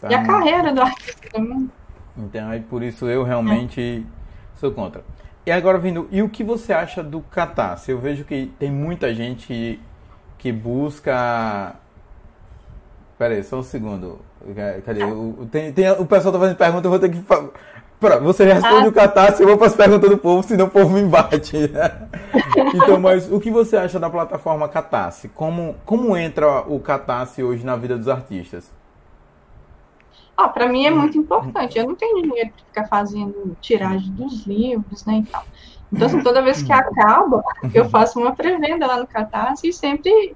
Tá? 0.00 0.08
E 0.10 0.14
a 0.14 0.22
carreira 0.24 0.72
do 0.72 0.80
artista 0.80 1.28
também. 1.30 1.70
Então, 2.16 2.48
aí 2.48 2.60
por 2.60 2.82
isso 2.82 3.06
eu 3.06 3.22
realmente 3.22 4.06
sou 4.56 4.70
contra. 4.72 5.04
E 5.46 5.50
agora, 5.50 5.78
vindo, 5.78 6.06
e 6.10 6.22
o 6.22 6.28
que 6.28 6.44
você 6.44 6.72
acha 6.72 7.02
do 7.02 7.20
Catarse? 7.22 7.90
Eu 7.90 7.98
vejo 7.98 8.24
que 8.24 8.52
tem 8.58 8.70
muita 8.70 9.14
gente 9.14 9.80
que 10.38 10.52
busca. 10.52 11.74
Pera 13.18 13.34
aí, 13.34 13.42
só 13.42 13.58
um 13.58 13.62
segundo. 13.62 14.18
Cadê? 14.84 15.04
O, 15.04 15.46
tem, 15.50 15.72
tem- 15.72 15.90
o 15.92 16.06
pessoal 16.06 16.32
tá 16.32 16.38
fazendo 16.38 16.56
pergunta, 16.56 16.86
eu 16.86 16.90
vou 16.90 16.98
ter 17.00 17.10
que. 17.10 17.22
Pra, 17.98 18.16
você 18.18 18.44
responde 18.50 18.86
Ah. 18.86 18.88
o 18.88 18.92
Catarse, 18.92 19.42
eu 19.42 19.48
vou 19.48 19.58
para 19.58 19.66
as 19.66 19.74
perguntas 19.74 20.08
do 20.08 20.16
povo, 20.16 20.42
senão 20.42 20.66
o 20.66 20.70
povo 20.70 20.94
me 20.94 21.02
bate. 21.04 21.70
então, 22.74 22.98
mas 22.98 23.30
o 23.30 23.38
que 23.38 23.50
você 23.50 23.76
acha 23.76 23.98
da 24.00 24.08
plataforma 24.08 24.66
Catarse? 24.68 25.28
Como, 25.28 25.76
como 25.84 26.16
entra 26.16 26.60
o 26.62 26.80
Catarse 26.80 27.42
hoje 27.42 27.64
na 27.64 27.76
vida 27.76 27.98
dos 27.98 28.08
artistas? 28.08 28.70
Ah, 30.40 30.48
para 30.48 30.68
mim 30.68 30.86
é 30.86 30.90
muito 30.90 31.18
importante. 31.18 31.78
Eu 31.78 31.86
não 31.86 31.94
tenho 31.94 32.22
dinheiro 32.22 32.50
para 32.50 32.64
ficar 32.64 32.88
fazendo 32.88 33.54
tiragem 33.60 34.10
dos 34.12 34.46
livros, 34.46 35.04
né, 35.04 35.18
e 35.18 35.26
tal. 35.26 35.44
Então, 35.92 36.06
assim, 36.06 36.22
toda 36.22 36.40
vez 36.40 36.62
que 36.62 36.72
acaba, 36.72 37.42
eu 37.74 37.90
faço 37.90 38.18
uma 38.18 38.34
pré-venda 38.34 38.86
lá 38.86 38.96
no 38.96 39.06
Catarse 39.06 39.68
e 39.68 39.72
sempre, 39.72 40.34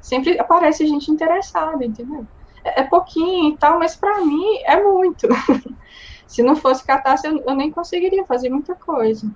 sempre 0.00 0.38
aparece 0.38 0.86
gente 0.86 1.10
interessada, 1.10 1.82
entendeu? 1.82 2.26
É, 2.62 2.80
é 2.80 2.82
pouquinho 2.82 3.54
e 3.54 3.56
tal, 3.56 3.78
mas 3.78 3.96
para 3.96 4.20
mim 4.20 4.58
é 4.64 4.82
muito. 4.82 5.26
Se 6.26 6.42
não 6.42 6.54
fosse 6.54 6.84
Catarse, 6.84 7.26
eu, 7.26 7.42
eu 7.46 7.54
nem 7.54 7.70
conseguiria 7.70 8.26
fazer 8.26 8.50
muita 8.50 8.74
coisa. 8.74 9.30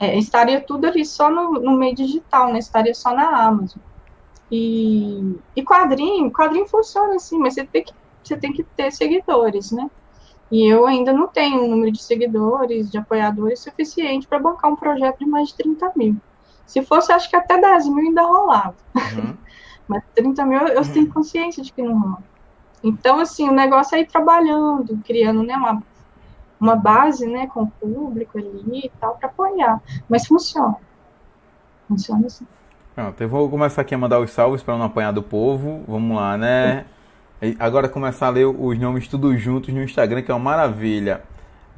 É, 0.00 0.16
estaria 0.16 0.60
tudo 0.60 0.86
ali 0.86 1.04
só 1.04 1.28
no, 1.28 1.52
no 1.52 1.76
meio 1.76 1.94
digital, 1.94 2.50
né? 2.50 2.58
Estaria 2.58 2.94
só 2.94 3.12
na 3.12 3.44
Amazon. 3.44 3.82
E, 4.50 5.36
e 5.54 5.62
quadrinho, 5.62 6.30
quadrinho 6.30 6.66
funciona 6.66 7.16
assim, 7.16 7.36
mas 7.36 7.54
você 7.54 7.64
tem 7.64 7.82
que, 7.82 7.92
você 8.28 8.36
tem 8.36 8.52
que 8.52 8.62
ter 8.62 8.90
seguidores, 8.92 9.70
né? 9.72 9.90
E 10.50 10.64
eu 10.64 10.86
ainda 10.86 11.12
não 11.12 11.26
tenho 11.26 11.62
um 11.62 11.68
número 11.68 11.90
de 11.90 12.02
seguidores, 12.02 12.90
de 12.90 12.98
apoiadores 12.98 13.60
suficiente 13.60 14.26
para 14.26 14.38
bancar 14.38 14.70
um 14.70 14.76
projeto 14.76 15.18
de 15.18 15.26
mais 15.26 15.48
de 15.48 15.56
30 15.56 15.92
mil. 15.96 16.16
Se 16.64 16.82
fosse, 16.82 17.12
acho 17.12 17.28
que 17.28 17.36
até 17.36 17.60
10 17.60 17.88
mil 17.88 18.06
ainda 18.06 18.22
rolava. 18.22 18.74
Uhum. 18.94 19.34
Mas 19.88 20.02
30 20.14 20.44
mil 20.44 20.58
eu 20.60 20.82
uhum. 20.82 20.92
tenho 20.92 21.12
consciência 21.12 21.62
de 21.62 21.72
que 21.72 21.82
não 21.82 21.98
rola. 21.98 22.22
Então, 22.82 23.18
assim, 23.18 23.48
o 23.48 23.52
negócio 23.52 23.96
é 23.96 24.00
ir 24.00 24.06
trabalhando, 24.06 24.98
criando 25.04 25.42
né, 25.42 25.56
uma, 25.56 25.82
uma 26.60 26.76
base 26.76 27.26
né, 27.26 27.46
com 27.48 27.62
o 27.62 27.70
público 27.70 28.38
ali 28.38 28.86
e 28.86 28.92
tal, 29.00 29.16
para 29.16 29.28
apoiar. 29.28 29.80
Mas 30.08 30.26
funciona. 30.26 30.76
Funciona 31.88 32.26
assim. 32.26 32.46
Pronto, 32.94 33.20
eu 33.20 33.28
vou 33.28 33.48
começar 33.50 33.82
aqui 33.82 33.94
a 33.94 33.98
mandar 33.98 34.20
os 34.20 34.30
salves 34.30 34.62
para 34.62 34.76
não 34.76 34.84
apanhar 34.84 35.12
do 35.12 35.22
povo. 35.22 35.84
Vamos 35.86 36.16
lá, 36.16 36.36
né? 36.36 36.86
Agora 37.58 37.88
começar 37.88 38.28
a 38.28 38.30
ler 38.30 38.46
os 38.46 38.78
nomes 38.78 39.06
tudo 39.06 39.36
juntos 39.36 39.72
no 39.72 39.82
Instagram, 39.82 40.22
que 40.22 40.30
é 40.30 40.34
uma 40.34 40.42
maravilha. 40.42 41.22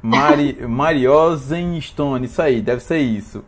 Mari, 0.01 0.57
Mariosen 0.65 1.79
Stone, 1.81 2.25
isso 2.25 2.41
aí, 2.41 2.61
deve 2.61 2.81
ser 2.81 2.99
isso. 2.99 3.43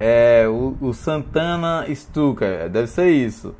É, 0.00 0.46
o, 0.48 0.76
o 0.80 0.94
Santana 0.94 1.86
Stuka, 1.94 2.68
deve 2.68 2.86
ser 2.86 3.10
isso. 3.10 3.54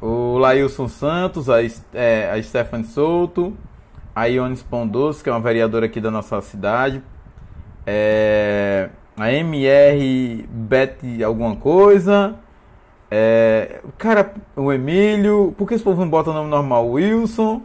O 0.00 0.36
Lailson 0.36 0.88
Santos, 0.88 1.48
a, 1.48 1.62
é, 1.94 2.30
a 2.30 2.42
Stephanie 2.42 2.86
Souto, 2.86 3.56
a 4.14 4.26
Iones 4.26 4.62
Pondoso, 4.62 5.22
que 5.22 5.30
é 5.30 5.32
uma 5.32 5.40
vereadora 5.40 5.86
aqui 5.86 6.00
da 6.00 6.10
nossa 6.10 6.40
cidade. 6.42 7.02
É, 7.86 8.90
a 9.16 9.32
MR 9.32 10.46
Bet 10.50 11.22
alguma 11.24 11.56
coisa. 11.56 12.34
É, 13.10 13.80
cara, 13.98 14.34
o 14.54 14.72
Emílio. 14.72 15.54
Por 15.56 15.68
que 15.68 15.74
esse 15.74 15.84
povo 15.84 16.00
não 16.00 16.10
bota 16.10 16.32
nome 16.32 16.50
normal? 16.50 16.88
Wilson. 16.88 17.62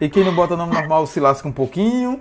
E 0.00 0.08
quem 0.08 0.24
não 0.24 0.34
bota 0.34 0.56
nome 0.56 0.74
normal 0.74 1.06
se 1.06 1.18
lasca 1.18 1.48
um 1.48 1.52
pouquinho. 1.52 2.20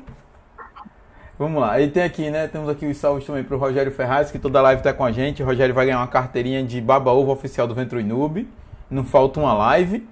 Vamos 1.38 1.62
lá. 1.62 1.80
E 1.80 1.90
tem 1.90 2.02
aqui, 2.02 2.32
né? 2.32 2.48
Temos 2.48 2.68
aqui 2.68 2.88
os 2.88 2.98
salvos 2.98 3.24
também 3.24 3.44
pro 3.44 3.58
Rogério 3.58 3.92
Ferraz, 3.92 4.32
que 4.32 4.40
toda 4.40 4.60
live 4.62 4.82
tá 4.82 4.92
com 4.92 5.06
a 5.06 5.12
gente. 5.12 5.44
O 5.44 5.46
Rogério 5.46 5.76
vai 5.76 5.86
ganhar 5.86 6.00
uma 6.00 6.08
carteirinha 6.08 6.64
de 6.64 6.82
baba 6.82 7.12
ovo 7.12 7.32
oficial 7.32 7.68
do 7.68 7.76
Ventro 7.76 8.00
Inube. 8.00 8.50
Não 8.90 9.04
falta 9.04 9.40
uma 9.40 9.54
live. 9.54 10.08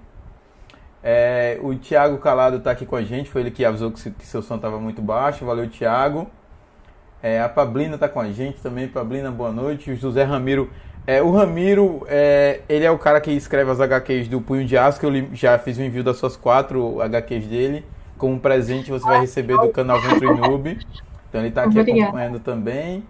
É, 1.02 1.58
o 1.62 1.74
Thiago 1.74 2.18
Calado 2.18 2.60
tá 2.60 2.70
aqui 2.70 2.86
com 2.86 2.94
a 2.94 3.02
gente. 3.02 3.28
Foi 3.28 3.40
ele 3.40 3.50
que 3.50 3.64
avisou 3.64 3.90
que, 3.90 4.10
que 4.10 4.26
seu 4.26 4.40
som 4.40 4.56
tava 4.56 4.78
muito 4.78 5.02
baixo. 5.02 5.44
Valeu, 5.44 5.68
Thiago. 5.68 6.30
É, 7.20 7.40
a 7.40 7.48
Pablina 7.48 7.98
tá 7.98 8.08
com 8.08 8.20
a 8.20 8.30
gente 8.30 8.60
também. 8.62 8.86
Pablina, 8.86 9.28
boa 9.30 9.50
noite. 9.50 9.90
O 9.90 9.96
José 9.96 10.22
Ramiro 10.22 10.70
é, 11.06 11.22
o 11.22 11.30
Ramiro, 11.30 12.04
é, 12.08 12.60
ele 12.68 12.84
é 12.84 12.90
o 12.90 12.98
cara 12.98 13.20
que 13.20 13.30
escreve 13.30 13.70
as 13.70 13.80
HQs 13.80 14.28
do 14.28 14.40
Punho 14.40 14.66
de 14.66 14.76
Aço, 14.76 14.98
que 14.98 15.06
eu 15.06 15.12
já 15.32 15.58
fiz 15.58 15.78
o 15.78 15.82
envio 15.82 16.02
das 16.02 16.16
suas 16.16 16.36
quatro 16.36 17.00
HQs 17.00 17.46
dele. 17.46 17.84
Como 18.18 18.40
presente 18.40 18.90
você 18.90 19.04
vai 19.04 19.20
receber 19.20 19.56
do 19.58 19.68
canal 19.68 20.00
Ventre 20.00 20.26
Noob. 20.26 20.78
Então 21.28 21.40
ele 21.40 21.48
está 21.48 21.62
aqui 21.62 21.78
Obrigada. 21.78 22.04
acompanhando 22.04 22.40
também. 22.40 23.04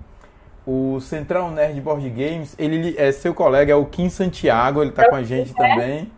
O 0.67 0.99
Central 1.01 1.51
Nerd 1.53 1.81
Board 1.81 2.11
Games, 2.11 2.55
ele 2.59 2.95
é 2.99 3.13
seu 3.13 3.33
colega, 3.33 3.73
é 3.73 3.77
o 3.77 3.87
Kim 3.87 4.09
Santiago, 4.09 4.83
ele 4.83 4.91
está 4.91 5.09
com 5.09 5.15
a 5.15 5.23
gente 5.23 5.55
também. 5.55 6.11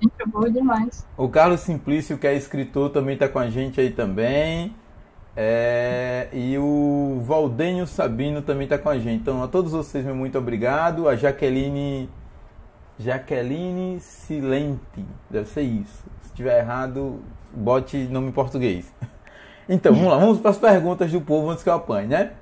Gente, 0.00 0.28
boa 0.28 0.50
demais. 0.50 1.06
O 1.16 1.28
Carlos 1.28 1.60
Simplício, 1.60 2.18
que 2.18 2.26
é 2.26 2.34
escritor, 2.34 2.90
também 2.90 3.14
está 3.14 3.26
com 3.26 3.38
a 3.38 3.48
gente 3.48 3.80
aí 3.80 3.90
também. 3.90 4.74
É, 5.36 6.28
e 6.32 6.56
o 6.56 7.20
Valdênio 7.22 7.86
Sabino 7.86 8.40
também 8.40 8.64
está 8.64 8.78
com 8.78 8.88
a 8.88 8.98
gente. 8.98 9.20
Então, 9.20 9.42
a 9.42 9.48
todos 9.48 9.72
vocês, 9.72 10.04
meu 10.04 10.14
muito 10.14 10.38
obrigado. 10.38 11.08
A 11.08 11.14
Jaqueline. 11.14 12.08
Jaqueline 12.98 14.00
Silente. 14.00 15.04
Deve 15.28 15.46
ser 15.48 15.62
isso. 15.62 16.04
Se 16.22 16.32
tiver 16.32 16.58
errado, 16.58 17.20
bote 17.52 17.98
nome 18.10 18.28
em 18.28 18.32
português. 18.32 18.92
Então, 19.68 19.92
vamos 19.92 20.08
lá. 20.08 20.16
Vamos 20.16 20.38
para 20.38 20.52
as 20.52 20.58
perguntas 20.58 21.10
do 21.10 21.20
povo 21.20 21.50
antes 21.50 21.64
que 21.64 21.68
eu 21.68 21.74
apanhe, 21.74 22.06
né? 22.06 22.34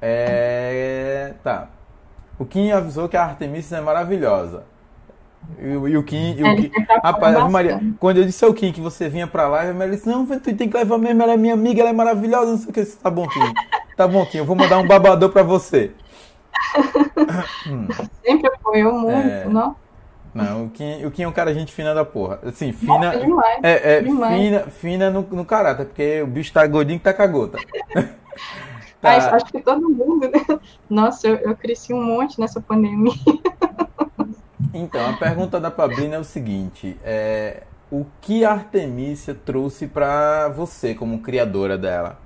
É, 0.00 1.34
tá. 1.42 1.68
O 2.38 2.44
Kim 2.44 2.70
avisou 2.70 3.08
que 3.08 3.16
a 3.16 3.24
Artemis 3.24 3.72
é 3.72 3.80
maravilhosa. 3.80 4.62
E, 5.58 5.68
e 5.68 5.96
o 5.96 6.02
Kim. 6.02 6.34
E 6.36 6.42
o 6.42 6.56
Kim 6.56 6.70
rapaz, 7.02 7.50
Maria, 7.50 7.80
quando 7.98 8.18
eu 8.18 8.24
disse 8.24 8.44
ao 8.44 8.54
Kim 8.54 8.72
que 8.72 8.80
você 8.80 9.08
vinha 9.08 9.26
pra 9.26 9.48
lá, 9.48 9.68
a 9.68 9.74
Maria 9.74 9.94
disse: 9.94 10.08
Não, 10.08 10.26
tu 10.26 10.40
tem 10.40 10.68
que 10.68 10.76
levar 10.76 10.98
mesmo, 10.98 11.22
ela 11.22 11.32
é 11.32 11.36
minha 11.36 11.54
amiga, 11.54 11.80
ela 11.80 11.90
é 11.90 11.92
maravilhosa, 11.92 12.50
não 12.50 12.58
sei 12.58 12.70
o 12.70 12.72
que. 12.72 12.84
Tá 12.84 13.10
bom, 13.10 13.26
Kim. 13.28 13.54
Tá 13.96 14.08
bom, 14.08 14.26
Kim, 14.26 14.38
eu 14.38 14.44
vou 14.44 14.56
mandar 14.56 14.78
um 14.78 14.86
babador 14.86 15.30
pra 15.30 15.42
você. 15.42 15.92
Sempre 18.24 18.48
apoiou 18.48 18.92
muito, 18.92 19.28
é... 19.28 19.44
não? 19.46 19.76
Não, 20.34 20.64
o 20.64 20.70
Kim, 20.70 21.04
o 21.04 21.10
Kim 21.12 21.22
é 21.22 21.28
um 21.28 21.32
cara 21.32 21.54
gente 21.54 21.72
fina 21.72 21.94
da 21.94 22.04
porra. 22.04 22.40
Assim, 22.42 22.72
fina. 22.72 22.98
Nossa, 22.98 23.20
demais, 23.20 23.60
é, 23.62 23.96
é 23.98 24.00
demais. 24.02 24.42
fina, 24.42 24.60
fina 24.62 25.10
no, 25.10 25.22
no 25.22 25.44
caráter, 25.44 25.86
porque 25.86 26.22
o 26.22 26.26
bicho 26.26 26.52
tá 26.52 26.66
gordinho 26.66 26.98
que 26.98 27.04
tá 27.04 27.12
cagota. 27.12 27.56
tá. 29.00 29.36
acho 29.36 29.46
que 29.46 29.60
todo 29.60 29.88
mundo, 29.88 30.28
né? 30.28 30.58
Nossa, 30.90 31.28
eu, 31.28 31.36
eu 31.36 31.56
cresci 31.56 31.94
um 31.94 32.02
monte 32.02 32.40
nessa 32.40 32.60
pandemia. 32.60 33.12
Então, 34.72 35.08
a 35.08 35.12
pergunta 35.14 35.60
da 35.60 35.70
Pablina 35.70 36.16
é 36.16 36.18
o 36.18 36.24
seguinte: 36.24 36.98
é, 37.02 37.64
o 37.90 38.06
que 38.20 38.44
a 38.44 38.52
Artemisia 38.52 39.34
trouxe 39.34 39.86
para 39.86 40.48
você 40.48 40.94
como 40.94 41.20
criadora 41.20 41.76
dela? 41.76 42.18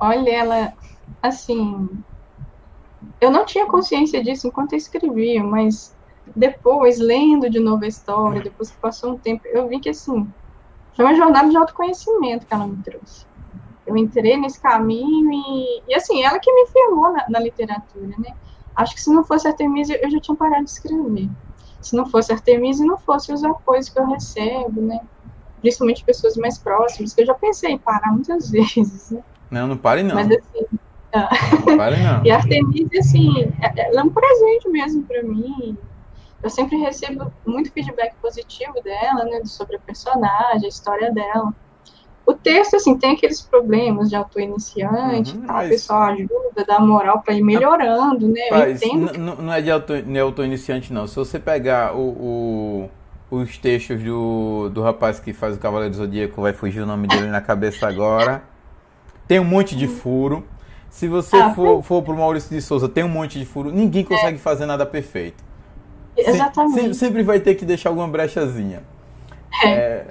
Olha, 0.00 0.30
ela, 0.30 0.72
assim, 1.22 1.88
eu 3.20 3.30
não 3.30 3.44
tinha 3.44 3.66
consciência 3.66 4.22
disso 4.22 4.48
enquanto 4.48 4.72
eu 4.72 4.78
escrevia, 4.78 5.42
mas 5.42 5.94
depois, 6.34 6.98
lendo 6.98 7.50
de 7.50 7.58
novo 7.58 7.84
a 7.84 7.88
história, 7.88 8.42
depois 8.42 8.70
que 8.70 8.78
passou 8.78 9.12
um 9.12 9.18
tempo, 9.18 9.46
eu 9.48 9.68
vi 9.68 9.80
que, 9.80 9.90
assim, 9.90 10.26
foi 10.94 11.04
uma 11.04 11.14
jornada 11.14 11.48
de 11.48 11.56
autoconhecimento 11.56 12.46
que 12.46 12.54
ela 12.54 12.66
me 12.66 12.76
trouxe. 12.82 13.26
Eu 13.86 13.96
entrei 13.96 14.36
nesse 14.36 14.60
caminho 14.60 15.32
e, 15.32 15.82
e 15.88 15.94
assim, 15.94 16.22
ela 16.22 16.38
que 16.38 16.52
me 16.52 16.66
firmou 16.68 17.12
na, 17.12 17.28
na 17.28 17.40
literatura, 17.40 18.14
né? 18.18 18.34
Acho 18.76 18.94
que 18.94 19.00
se 19.00 19.12
não 19.12 19.24
fosse 19.24 19.48
Artemisia, 19.48 19.98
eu 20.02 20.10
já 20.10 20.20
tinha 20.20 20.36
parado 20.36 20.64
de 20.64 20.70
escrever. 20.70 21.28
Se 21.80 21.96
não 21.96 22.06
fosse 22.06 22.32
Artemisia, 22.32 22.84
não 22.84 22.98
fosse 22.98 23.32
os 23.32 23.42
apoios 23.42 23.88
que 23.88 23.98
eu 23.98 24.06
recebo, 24.06 24.82
né? 24.82 25.00
Principalmente 25.60 26.04
pessoas 26.04 26.36
mais 26.36 26.58
próximas, 26.58 27.12
que 27.12 27.22
eu 27.22 27.26
já 27.26 27.34
pensei 27.34 27.72
em 27.72 27.78
parar 27.78 28.12
muitas 28.12 28.48
vezes, 28.50 29.10
né? 29.10 29.22
Não, 29.50 29.66
não 29.66 29.76
pare 29.76 30.02
não. 30.02 30.14
Mas 30.14 30.28
assim, 30.30 30.66
não 31.66 31.76
pare 31.76 31.96
não. 32.02 32.22
e 32.24 32.30
a 32.30 32.36
Artemisia, 32.36 33.00
assim, 33.00 33.30
é, 33.60 33.88
ela 33.88 34.00
é 34.00 34.04
um 34.04 34.10
presente 34.10 34.68
mesmo 34.68 35.02
para 35.04 35.22
mim. 35.22 35.76
Eu 36.42 36.48
sempre 36.48 36.76
recebo 36.78 37.30
muito 37.46 37.70
feedback 37.72 38.14
positivo 38.20 38.74
dela, 38.82 39.24
né? 39.24 39.40
Sobre 39.44 39.76
a 39.76 39.80
personagem, 39.80 40.64
a 40.64 40.68
história 40.68 41.12
dela. 41.12 41.52
O 42.30 42.34
texto, 42.34 42.76
assim, 42.76 42.96
tem 42.96 43.10
aqueles 43.10 43.42
problemas 43.42 44.08
de 44.08 44.14
auto-iniciante, 44.14 45.36
uhum, 45.36 45.42
mas... 45.48 45.66
o 45.66 45.70
pessoal 45.70 46.02
ajuda, 46.02 46.64
dá 46.64 46.78
moral 46.78 47.20
para 47.22 47.34
ir 47.34 47.42
melhorando, 47.42 48.28
né? 48.28 48.42
Mas 48.52 48.80
não 49.18 49.52
é 49.52 49.60
de 49.60 50.20
auto-iniciante, 50.20 50.92
não. 50.92 51.08
Se 51.08 51.16
você 51.16 51.40
pegar 51.40 51.96
o, 51.96 52.88
o, 53.30 53.36
os 53.36 53.58
textos 53.58 54.00
do, 54.00 54.70
do 54.72 54.80
rapaz 54.80 55.18
que 55.18 55.32
faz 55.32 55.56
o 55.56 55.58
Cavaleiro 55.58 55.90
do 55.90 55.96
Zodíaco, 55.96 56.40
vai 56.40 56.52
fugir 56.52 56.82
o 56.82 56.86
nome 56.86 57.08
dele 57.08 57.26
na 57.26 57.40
cabeça 57.40 57.88
agora, 57.88 58.44
tem 59.26 59.40
um 59.40 59.44
monte 59.44 59.74
de 59.74 59.88
furo. 59.88 60.46
Se 60.88 61.08
você 61.08 61.36
ah, 61.36 61.52
for, 61.52 61.82
for 61.82 62.00
pro 62.00 62.14
Maurício 62.16 62.50
de 62.50 62.62
Souza, 62.62 62.88
tem 62.88 63.02
um 63.02 63.08
monte 63.08 63.40
de 63.40 63.44
furo. 63.44 63.72
Ninguém 63.72 64.04
consegue 64.04 64.36
é. 64.36 64.40
fazer 64.40 64.66
nada 64.66 64.86
perfeito. 64.86 65.42
Exatamente. 66.16 66.74
Sempre, 66.74 66.94
sempre 66.94 67.22
vai 67.24 67.40
ter 67.40 67.56
que 67.56 67.64
deixar 67.64 67.88
alguma 67.88 68.06
brechazinha. 68.06 68.84
É. 69.64 69.68
é... 69.68 70.06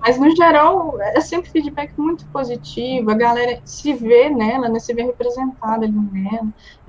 Mas, 0.00 0.18
no 0.18 0.34
geral, 0.34 0.98
é 1.00 1.20
sempre 1.20 1.50
feedback 1.50 1.92
muito 1.96 2.26
positivo. 2.28 3.10
A 3.10 3.14
galera 3.14 3.60
se 3.64 3.92
vê 3.92 4.30
nela, 4.30 4.68
né? 4.68 4.78
Se 4.78 4.94
vê 4.94 5.02
representada 5.02 5.84
ali 5.84 5.92
nela. 5.92 6.48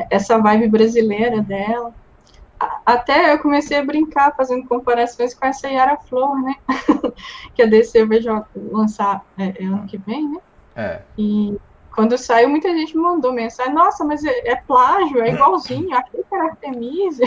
Essa 0.09 0.37
vibe 0.37 0.69
brasileira 0.69 1.41
dela. 1.41 1.93
Até 2.85 3.33
eu 3.33 3.39
comecei 3.39 3.77
a 3.77 3.85
brincar, 3.85 4.35
fazendo 4.35 4.67
comparações 4.67 5.33
com 5.33 5.45
essa 5.45 5.67
Yara 5.67 5.97
Flor, 5.97 6.41
né? 6.41 6.55
que 7.55 7.61
a 7.61 7.65
DC 7.65 8.05
vai 8.05 8.19
lançar 8.55 9.25
é, 9.37 9.63
é, 9.63 9.65
ano 9.65 9.85
que 9.87 9.97
vem, 9.97 10.29
né? 10.29 10.39
É. 10.75 11.01
E 11.17 11.57
quando 11.93 12.17
saiu, 12.17 12.47
muita 12.49 12.69
gente 12.69 12.95
me 12.95 13.03
mandou 13.03 13.33
mensagem, 13.33 13.73
nossa, 13.73 14.05
mas 14.05 14.23
é, 14.23 14.51
é 14.51 14.55
plágio, 14.55 15.21
é 15.21 15.31
igualzinho, 15.31 15.93
aquele 15.93 16.23
caracteriza. 16.23 17.23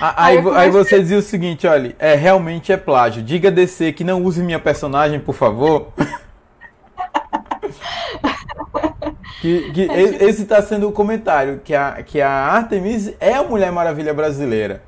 Aí, 0.00 0.36
aí, 0.36 0.42
comecei... 0.42 0.62
aí, 0.62 0.70
você 0.70 0.98
dizia 1.00 1.18
o 1.18 1.22
seguinte, 1.22 1.66
olha, 1.66 1.94
é, 1.98 2.14
realmente 2.14 2.72
é 2.72 2.76
plágio. 2.76 3.22
Diga 3.22 3.50
DC 3.50 3.92
que 3.92 4.02
não 4.02 4.22
use 4.22 4.42
minha 4.42 4.58
personagem, 4.58 5.20
por 5.20 5.34
favor. 5.34 5.92
que, 9.40 9.70
que 9.72 9.82
esse 9.82 10.42
está 10.42 10.60
sendo 10.60 10.88
o 10.88 10.92
comentário, 10.92 11.60
que 11.62 11.74
a, 11.74 12.02
que 12.02 12.20
a 12.20 12.30
Artemis 12.30 13.14
é 13.20 13.34
a 13.34 13.44
Mulher 13.44 13.70
Maravilha 13.70 14.12
brasileira. 14.12 14.82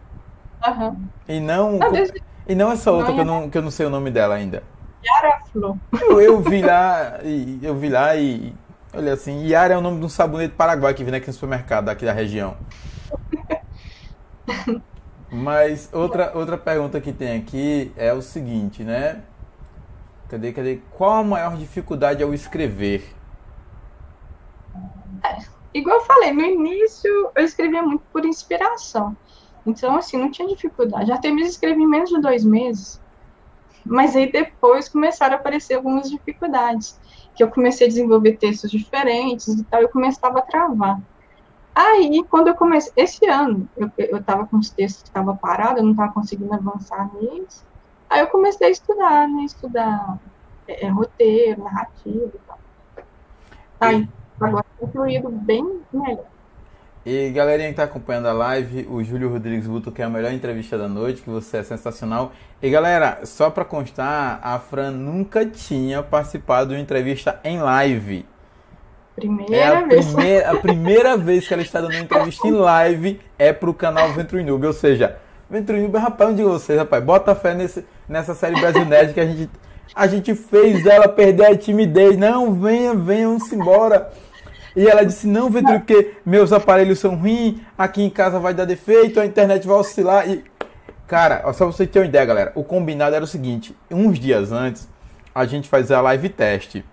Uhum. 0.67 0.97
E 1.29 1.39
não... 1.39 1.79
não 1.79 1.93
desde... 1.93 2.23
E 2.49 2.55
não 2.55 2.71
essa 2.71 2.93
outra 2.93 3.09
não, 3.09 3.15
que, 3.15 3.21
eu 3.21 3.25
não, 3.25 3.41
né? 3.43 3.49
que 3.51 3.59
eu 3.59 3.63
não 3.63 3.71
sei 3.73 3.87
o 3.87 3.91
nome 3.91 4.11
dela 4.11 4.37
ainda. 4.37 4.63
Yara 5.05 5.41
Flo. 5.53 5.79
Eu, 6.01 6.21
eu 6.21 6.41
vi 6.41 6.63
lá, 6.63 7.19
eu 7.63 7.75
vi 7.75 7.89
lá 7.89 8.15
e 8.15 8.55
Olha 8.97 9.13
assim, 9.13 9.47
Yara 9.47 9.75
é 9.75 9.77
o 9.77 9.83
nome 9.83 9.99
de 9.99 10.07
um 10.07 10.09
sabonete 10.09 10.55
paraguai 10.55 10.95
que 10.95 11.05
vem 11.05 11.15
aqui 11.15 11.27
no 11.27 11.33
supermercado 11.35 11.85
daqui 11.85 12.07
da 12.07 12.15
região. 12.15 12.57
Mas 15.31 15.91
outra, 15.93 16.33
outra 16.35 16.57
pergunta 16.57 16.99
que 16.99 17.13
tem 17.13 17.37
aqui 17.37 17.93
é 17.95 18.15
o 18.15 18.23
seguinte, 18.23 18.83
né? 18.83 19.23
Cadê, 20.31 20.51
cadê? 20.51 20.81
Qual 20.97 21.11
a 21.11 21.23
maior 21.23 21.59
dificuldade 21.59 22.23
ao 22.23 22.33
escrever? 22.33 23.15
É, 25.23 25.37
igual 25.75 25.99
eu 25.99 26.05
falei, 26.07 26.33
no 26.33 26.41
início 26.41 27.31
eu 27.37 27.45
escrevia 27.45 27.83
muito 27.83 28.05
por 28.11 28.25
inspiração. 28.25 29.15
Então, 29.67 29.95
assim, 29.95 30.17
não 30.17 30.31
tinha 30.31 30.49
dificuldade. 30.49 31.09
Já 31.09 31.21
mesmo 31.23 31.41
escrevi 31.41 31.83
em 31.83 31.87
menos 31.87 32.09
de 32.09 32.19
dois 32.19 32.47
meses. 32.47 32.99
Mas 33.85 34.17
aí 34.17 34.33
depois 34.33 34.89
começaram 34.89 35.37
a 35.37 35.39
aparecer 35.39 35.75
algumas 35.75 36.09
dificuldades. 36.09 36.99
Que 37.37 37.43
eu 37.43 37.51
comecei 37.51 37.87
a 37.87 37.91
desenvolver 37.91 38.37
textos 38.39 38.71
diferentes 38.71 39.47
e 39.49 39.65
tal, 39.65 39.83
eu 39.83 39.89
começava 39.89 40.39
a 40.39 40.43
travar. 40.43 41.01
Aí, 41.75 42.25
quando 42.31 42.49
eu 42.49 42.55
comecei, 42.55 42.93
esse 42.97 43.27
ano, 43.27 43.69
eu, 43.77 43.91
eu 43.99 44.23
tava 44.23 44.47
com 44.47 44.57
os 44.57 44.71
textos 44.71 45.03
que 45.03 45.09
estavam 45.09 45.37
parados, 45.37 45.79
eu 45.79 45.85
não 45.85 45.91
estava 45.91 46.13
conseguindo 46.13 46.55
avançar 46.55 47.11
neles. 47.15 47.65
Aí 48.09 48.21
eu 48.21 48.29
comecei 48.29 48.69
a 48.69 48.71
estudar, 48.71 49.29
né? 49.29 49.45
Estudar 49.45 50.19
é, 50.67 50.87
é 50.87 50.89
roteiro, 50.89 51.65
narrativa 51.65 52.33
e 52.35 52.39
tal. 52.47 52.59
Aí, 53.81 54.09
agora 54.41 54.65
tem 54.79 54.89
fluído 54.89 55.29
bem 55.29 55.83
melhor. 55.93 56.36
E 57.07 57.31
galerinha 57.31 57.69
que 57.69 57.75
está 57.75 57.85
acompanhando 57.85 58.27
a 58.27 58.33
live, 58.33 58.85
o 58.91 59.01
Júlio 59.05 59.31
Rodrigues 59.31 59.69
Buto, 59.69 59.93
que 59.93 60.03
é 60.03 60.05
a 60.05 60.11
melhor 60.11 60.33
entrevista 60.33 60.77
da 60.77 60.89
noite, 60.89 61.23
que 61.23 61.31
você 61.31 61.59
é 61.59 61.63
sensacional. 61.63 62.33
E 62.61 62.69
galera, 62.69 63.21
só 63.23 63.49
para 63.49 63.65
constar, 63.65 64.41
a 64.43 64.59
Fran 64.59 64.91
nunca 64.91 65.47
tinha 65.47 66.03
participado 66.03 66.71
de 66.71 66.75
uma 66.75 66.81
entrevista 66.81 67.39
em 67.45 67.61
live. 67.61 68.27
Primeira 69.15 69.55
é 69.55 69.69
a 69.69 69.81
vez. 69.83 70.07
Primeira, 70.07 70.51
a 70.51 70.57
primeira 70.57 71.17
vez 71.17 71.47
que 71.47 71.55
ela 71.55 71.63
está 71.63 71.81
dando 71.81 71.93
uma 71.93 72.01
entrevista 72.01 72.49
em 72.49 72.51
live 72.51 73.21
é 73.39 73.53
pro 73.53 73.73
canal 73.73 74.13
Venture 74.13 74.43
Noob. 74.43 74.67
Ou 74.67 74.73
seja, 74.73 75.17
Venture 75.49 75.81
Noob, 75.81 75.97
rapaz, 75.99 76.31
onde 76.31 76.43
vocês, 76.43 76.77
rapaz? 76.77 77.05
Bota 77.05 77.37
fé 77.37 77.55
nesse, 77.55 77.87
nessa 78.09 78.35
série 78.35 78.61
Brasil 78.61 78.85
Nerd 78.85 79.15
que 79.15 79.21
a 79.21 79.27
gente, 79.27 79.49
a 79.95 80.09
gente 80.09 80.35
fez 80.35 80.85
ela 80.85 81.07
perder 81.07 81.47
a 81.47 81.57
timidez. 81.57 82.19
Não, 82.19 82.53
venha, 82.53 82.97
venha, 82.97 83.29
vamos 83.29 83.53
embora. 83.53 84.11
E 84.77 84.87
ela 84.87 85.05
disse: 85.05 85.27
Não, 85.27 85.49
Venture, 85.49 85.79
porque 85.79 86.13
meus 86.25 86.53
aparelhos 86.53 86.99
são 86.99 87.17
ruins, 87.17 87.57
aqui 87.79 88.03
em 88.03 88.11
casa 88.11 88.39
vai 88.39 88.53
dar 88.53 88.67
defeito, 88.67 89.19
a 89.19 89.25
internet 89.25 89.67
vai 89.67 89.79
oscilar. 89.79 90.29
E, 90.29 90.45
cara, 91.09 91.41
só 91.55 91.65
pra 91.65 91.73
você 91.75 91.87
ter 91.87 92.01
uma 92.01 92.05
ideia, 92.05 92.27
galera, 92.27 92.53
o 92.55 92.63
combinado 92.63 93.17
era 93.17 93.25
o 93.25 93.27
seguinte: 93.27 93.75
uns 93.91 94.19
dias 94.19 94.53
antes, 94.53 94.87
a 95.35 95.47
gente 95.47 95.67
fazia 95.69 95.97
a 95.97 96.03
live 96.03 96.29
teste. 96.29 96.85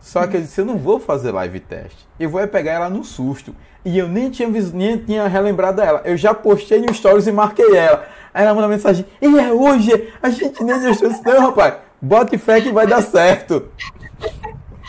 Só 0.00 0.26
que 0.26 0.36
eu 0.36 0.40
disse, 0.42 0.60
eu 0.60 0.66
não 0.66 0.76
vou 0.76 1.00
fazer 1.00 1.30
live 1.30 1.60
teste. 1.60 2.06
Eu 2.20 2.28
vou 2.28 2.46
pegar 2.46 2.72
ela 2.72 2.90
no 2.90 3.02
susto. 3.02 3.54
E 3.82 3.98
eu 3.98 4.06
nem 4.06 4.28
tinha, 4.28 4.48
nem 4.74 4.98
tinha 4.98 5.26
relembrado 5.26 5.80
ela. 5.80 6.02
Eu 6.04 6.14
já 6.14 6.34
postei 6.34 6.78
no 6.78 6.92
stories 6.92 7.26
e 7.26 7.32
marquei 7.32 7.74
ela. 7.74 8.06
Aí 8.34 8.44
ela 8.44 8.54
manda 8.54 8.68
mensagem, 8.68 9.06
e 9.22 9.38
é 9.38 9.52
hoje? 9.52 10.12
A 10.20 10.28
gente 10.28 10.62
nem 10.62 10.78
deixou 10.78 11.08
isso 11.08 11.22
não, 11.24 11.40
rapaz. 11.40 11.76
Bote 12.02 12.36
fé 12.36 12.60
que 12.60 12.72
vai 12.72 12.86
dar 12.86 13.00
certo. 13.00 13.70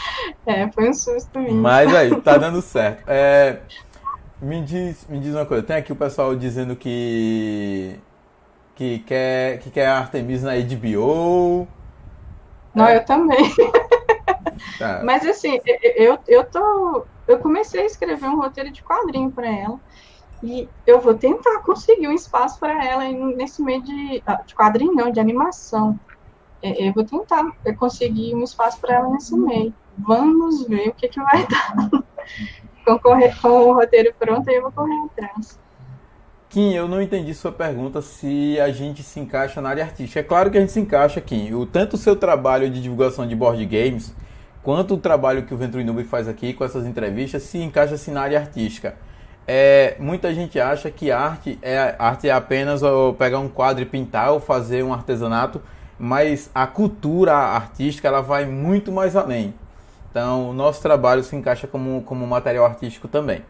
É, 0.46 0.72
foi 0.72 0.90
um 0.90 0.94
susto 0.94 1.40
mesmo. 1.40 1.62
Mas 1.62 1.94
aí, 1.94 2.22
tá 2.22 2.38
dando 2.38 2.62
certo. 2.62 3.04
É, 3.08 3.60
me, 4.40 4.62
diz, 4.62 5.08
me 5.10 5.20
diz 5.20 5.34
uma 5.34 5.46
coisa, 5.46 5.64
tem 5.64 5.76
aqui 5.76 5.92
o 5.92 5.96
pessoal 5.96 6.36
dizendo 6.36 6.76
que 6.76 8.00
que 8.76 9.00
quer, 9.00 9.60
que 9.60 9.72
quer 9.72 9.88
Artemis 9.88 10.44
na 10.44 10.52
HBO. 10.56 11.68
Não, 12.76 12.86
é. 12.86 12.98
eu 12.98 13.06
também. 13.06 13.40
Tá. 14.80 15.02
Mas 15.04 15.26
assim, 15.26 15.60
eu, 15.96 16.18
eu 16.28 16.44
tô. 16.46 17.06
Eu 17.28 17.40
comecei 17.40 17.82
a 17.82 17.86
escrever 17.86 18.28
um 18.28 18.38
roteiro 18.38 18.72
de 18.72 18.82
quadrinho 18.84 19.30
para 19.32 19.48
ela. 19.48 19.80
E 20.42 20.70
eu 20.86 21.00
vou 21.00 21.14
tentar 21.14 21.60
conseguir 21.60 22.08
um 22.08 22.14
espaço 22.14 22.60
para 22.60 22.84
ela 22.86 23.04
nesse 23.36 23.62
meio 23.62 23.82
de, 23.82 24.24
ah, 24.26 24.42
de 24.46 24.56
quadrinho, 24.56 24.94
não, 24.94 25.12
de 25.12 25.20
animação. 25.20 26.00
É, 26.62 26.88
eu 26.88 26.94
vou 26.94 27.04
tentar 27.04 27.44
conseguir 27.78 28.34
um 28.36 28.44
espaço 28.44 28.80
para 28.80 28.96
ela 28.96 29.10
nesse 29.10 29.36
meio. 29.36 29.74
Vamos 29.98 30.68
ver 30.68 30.90
o 30.90 30.94
que, 30.94 31.08
que 31.08 31.20
vai 31.22 31.48
dar. 31.48 31.90
com, 32.86 33.00
com 33.42 33.50
o 33.50 33.74
roteiro 33.74 34.14
pronto, 34.18 34.50
aí 34.50 34.56
eu 34.56 34.64
vou 34.64 34.72
correr 34.72 34.98
atrás. 35.06 35.60
Kim, 36.50 36.74
eu 36.74 36.88
não 36.88 37.02
entendi 37.02 37.34
sua 37.34 37.52
pergunta 37.52 38.02
se 38.02 38.58
a 38.62 38.72
gente 38.72 39.04
se 39.04 39.20
encaixa 39.20 39.60
na 39.60 39.70
área 39.70 39.84
artística. 39.84 40.20
É 40.20 40.24
claro 40.24 40.50
que 40.50 40.58
a 40.58 40.62
gente 40.62 40.72
se 40.72 40.80
encaixa, 40.80 41.20
Kim. 41.20 41.54
O, 41.54 41.66
tanto 41.66 41.96
o 41.96 41.98
seu 41.98 42.16
trabalho 42.16 42.70
de 42.70 42.82
divulgação 42.82 43.28
de 43.28 43.36
board 43.36 43.66
games 43.66 44.16
quanto 44.64 44.94
o 44.94 44.98
trabalho 44.98 45.44
que 45.44 45.54
o 45.54 45.58
Venture 45.58 45.84
Noob 45.84 46.04
faz 46.06 46.28
aqui 46.28 46.54
com 46.54 46.64
essas 46.64 46.86
entrevistas 46.86 47.44
se 47.44 47.58
encaixa-se 47.58 48.10
na 48.10 48.22
área 48.22 48.40
artística. 48.40 48.96
É, 49.48 49.96
muita 50.00 50.34
gente 50.34 50.60
acha 50.60 50.90
que 50.90 51.12
arte 51.12 51.60
é, 51.62 51.96
arte 52.00 52.28
é 52.28 52.32
apenas 52.32 52.82
pegar 53.20 53.40
um 53.40 53.48
quadro 53.48 53.84
e 53.84 53.86
pintar 53.86 54.32
ou 54.32 54.40
fazer 54.40 54.84
um 54.84 54.92
artesanato, 54.92 55.62
mas 56.00 56.50
a 56.56 56.66
cultura 56.66 57.34
artística 57.36 58.08
ela 58.08 58.22
vai 58.22 58.46
muito 58.46 58.92
mais 58.92 59.16
além. 59.16 59.54
Então, 60.16 60.50
o 60.50 60.54
nosso 60.54 60.82
trabalho 60.82 61.22
se 61.26 61.36
encaixa 61.36 61.68
como, 61.68 62.02
como 62.04 62.26
material 62.26 62.64
artístico 62.64 63.06
também. 63.06 63.44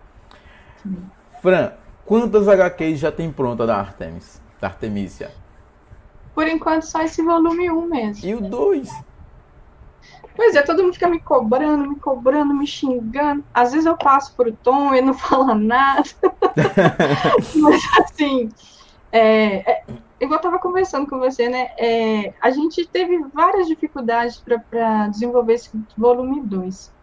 Fran, 1.39 1.73
quantas 2.03 2.47
HQs 2.47 2.97
já 2.97 3.11
tem 3.11 3.31
pronta 3.31 3.67
da 3.67 3.77
Artemis? 3.77 4.41
Da 4.59 4.69
Artemisia? 4.69 5.31
Por 6.33 6.47
enquanto, 6.47 6.81
só 6.81 7.03
esse 7.03 7.21
volume 7.21 7.69
1 7.69 7.81
mesmo. 7.87 8.25
E 8.25 8.33
o 8.33 8.41
2? 8.41 8.89
Pois 10.35 10.55
é, 10.55 10.63
todo 10.63 10.81
mundo 10.81 10.93
fica 10.93 11.07
me 11.07 11.19
cobrando, 11.19 11.87
me 11.87 11.97
cobrando, 11.97 12.51
me 12.51 12.65
xingando. 12.65 13.43
Às 13.53 13.71
vezes 13.71 13.85
eu 13.85 13.95
passo 13.95 14.33
por 14.35 14.51
Tom, 14.51 14.91
ele 14.91 15.05
não 15.05 15.13
fala 15.19 15.53
nada. 15.53 16.01
Mas 17.61 17.83
assim, 17.99 18.49
é, 19.11 19.71
é, 19.71 19.83
igual 20.19 20.35
eu 20.35 20.37
estava 20.37 20.59
conversando 20.59 21.07
com 21.07 21.19
você, 21.19 21.49
né? 21.49 21.71
É, 21.77 22.33
a 22.41 22.49
gente 22.49 22.85
teve 22.87 23.17
várias 23.33 23.67
dificuldades 23.67 24.37
para 24.37 25.07
desenvolver 25.07 25.53
esse 25.53 25.69
volume 25.97 26.41
2. 26.41 26.93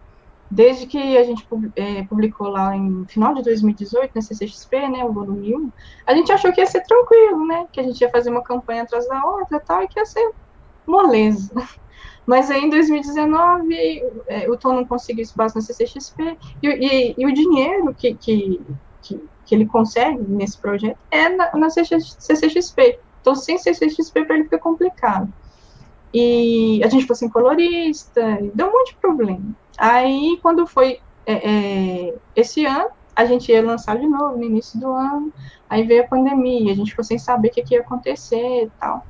Desde 0.51 0.87
que 0.87 1.17
a 1.17 1.25
gente 1.25 1.47
é, 1.77 2.03
publicou 2.05 2.49
lá 2.49 2.77
em 2.77 3.07
final 3.07 3.33
de 3.35 3.43
2018, 3.43 4.13
na 4.15 4.21
CCXP, 4.21 4.89
né, 4.89 5.03
o 5.03 5.11
volume 5.11 5.57
1, 5.57 5.73
a 6.07 6.15
gente 6.15 6.31
achou 6.31 6.53
que 6.53 6.61
ia 6.61 6.67
ser 6.67 6.83
tranquilo, 6.83 7.47
né? 7.47 7.67
Que 7.73 7.81
a 7.81 7.83
gente 7.83 8.01
ia 8.01 8.11
fazer 8.11 8.31
uma 8.31 8.43
campanha 8.43 8.83
atrás 8.83 9.09
da 9.09 9.25
outra 9.25 9.57
e 9.57 9.61
tal, 9.61 9.83
e 9.83 9.89
que 9.89 9.99
ia 9.99 10.05
ser 10.05 10.31
moleza. 10.87 11.53
Mas 12.27 12.51
aí 12.51 12.63
em 12.63 12.71
2019 12.71 13.75
é, 14.29 14.49
o 14.49 14.57
Tom 14.57 14.75
não 14.75 14.85
conseguiu 14.85 15.23
espaço 15.23 15.57
na 15.57 15.63
CCXP 15.63 16.39
e, 16.63 16.69
e, 16.69 17.15
e 17.19 17.27
o 17.27 17.33
dinheiro 17.35 17.93
que, 17.95 18.15
que, 18.15 18.61
que, 19.03 19.21
que, 19.45 19.55
ele 19.55 19.67
consegue 19.67 20.23
nesse 20.29 20.59
projeto 20.59 20.99
é 21.11 21.29
na, 21.29 21.55
na 21.55 21.71
CCXP. 21.71 22.99
Então 23.21 23.35
sem 23.35 23.59
CCXP 23.59 24.25
para 24.25 24.37
ele 24.37 24.45
fica 24.45 24.59
complicado. 24.59 25.33
E 26.13 26.83
a 26.85 26.89
gente 26.89 27.07
foi 27.07 27.17
sem 27.17 27.29
colorista, 27.29 28.39
deu 28.55 28.69
um 28.69 28.73
monte 28.73 28.91
de 28.91 28.97
problema. 28.97 29.55
Aí 29.79 30.39
quando 30.43 30.67
foi 30.67 31.01
é, 31.27 31.33
é, 31.33 32.15
esse 32.37 32.65
ano, 32.67 32.91
a 33.15 33.25
gente 33.25 33.51
ia 33.51 33.65
lançar 33.65 33.99
de 33.99 34.07
novo 34.07 34.37
no 34.37 34.45
início 34.45 34.79
do 34.81 34.91
ano, 34.91 35.33
aí 35.69 35.87
veio 35.87 36.03
a 36.03 36.07
pandemia, 36.07 36.73
a 36.73 36.75
gente 36.75 36.91
ficou 36.91 37.05
sem 37.05 37.19
saber 37.19 37.49
o 37.49 37.51
que, 37.53 37.63
que 37.63 37.75
ia 37.75 37.81
acontecer 37.81 38.65
e 38.65 38.71
tal. 38.81 39.07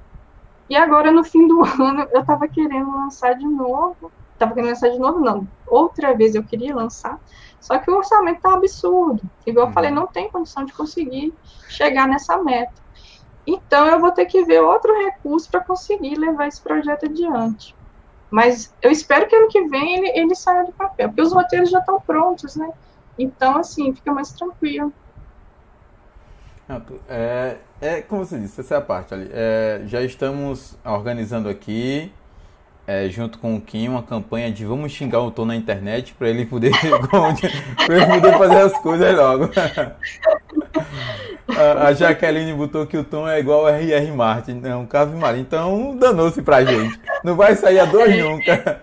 E 0.73 0.77
agora, 0.77 1.13
no 1.13 1.23
fim 1.23 1.47
do 1.47 1.63
ano, 1.83 2.09
eu 2.13 2.21
estava 2.21 2.49
querendo 2.49 2.91
lançar 2.91 3.35
de 3.35 3.47
novo. 3.47 4.11
Estava 4.33 4.55
querendo 4.55 4.71
lançar 4.71 4.89
de 4.89 4.99
novo, 4.99 5.21
não. 5.21 5.47
Outra 5.67 6.15
vez 6.15 6.35
eu 6.35 6.43
queria 6.43 6.75
lançar. 6.75 7.21
Só 7.63 7.79
que 7.79 7.89
o 7.89 7.97
orçamento 7.97 8.41
tá 8.41 8.55
absurdo. 8.55 9.23
Igual 9.47 9.69
eu 9.69 9.73
falei, 9.73 9.91
uhum. 9.91 9.97
não 9.97 10.07
tem 10.09 10.29
condição 10.29 10.65
de 10.65 10.73
conseguir 10.73 11.33
chegar 11.69 12.09
nessa 12.09 12.37
meta. 12.43 12.83
Então, 13.47 13.87
eu 13.87 14.01
vou 14.01 14.11
ter 14.11 14.27
que 14.27 14.45
ver 14.45 14.61
outro 14.61 14.93
recurso 15.05 15.49
para 15.49 15.61
conseguir 15.61 16.17
levar 16.17 16.49
esse 16.49 16.61
projeto 16.61 17.07
adiante. 17.07 17.75
Mas 18.29 18.75
eu 18.83 18.91
espero 18.91 19.29
que 19.29 19.37
ano 19.37 19.49
que 19.49 19.63
vem 19.69 19.97
ele, 19.97 20.09
ele 20.19 20.35
saia 20.35 20.65
do 20.65 20.73
papel, 20.73 21.09
porque 21.09 21.23
os 21.23 21.33
roteiros 21.33 21.71
já 21.71 21.79
estão 21.79 22.01
prontos, 22.01 22.57
né? 22.57 22.69
Então, 23.17 23.57
assim, 23.57 23.95
fica 23.95 24.13
mais 24.13 24.33
tranquilo. 24.33 24.93
É, 27.09 27.59
é, 27.81 28.03
como 28.03 28.25
você 28.25 28.39
disse, 28.39 28.61
essa 28.61 28.75
é 28.75 28.79
a 28.79 28.81
parte 28.81 29.15
ali. 29.15 29.29
É, 29.33 29.83
já 29.87 30.03
estamos 30.03 30.77
organizando 30.85 31.49
aqui, 31.49 32.13
é, 32.87 33.09
junto 33.09 33.39
com 33.39 33.55
o 33.55 33.61
Kim, 33.61 33.89
uma 33.89 34.03
campanha 34.03 34.51
de 34.51 34.65
vamos 34.65 34.93
xingar 34.93 35.21
o 35.21 35.31
Tom 35.31 35.45
na 35.45 35.55
internet 35.55 36.15
para 36.15 36.29
ele 36.29 36.45
poder 36.45 36.73
para 37.87 37.97
ele 37.97 38.07
poder 38.07 38.39
fazer 38.39 38.59
as 38.59 38.73
coisas 38.79 39.15
logo. 39.17 39.51
a, 41.49 41.89
a, 41.89 41.93
Jaqueline 41.93 42.53
botou 42.53 42.87
que 42.87 42.97
o 42.97 43.05
Tom 43.05 43.29
é 43.29 43.39
igual 43.39 43.69
R.R. 43.69 44.13
Martin, 44.13 44.55
não, 44.55 44.87
Cave 44.87 45.17
Marinho. 45.17 45.43
Então 45.43 45.97
danou-se 45.97 46.43
pra 46.43 46.65
gente. 46.65 46.99
Não 47.23 47.37
vai 47.37 47.55
sair 47.55 47.79
a 47.79 47.85
dois 47.85 48.19
nunca. 48.19 48.81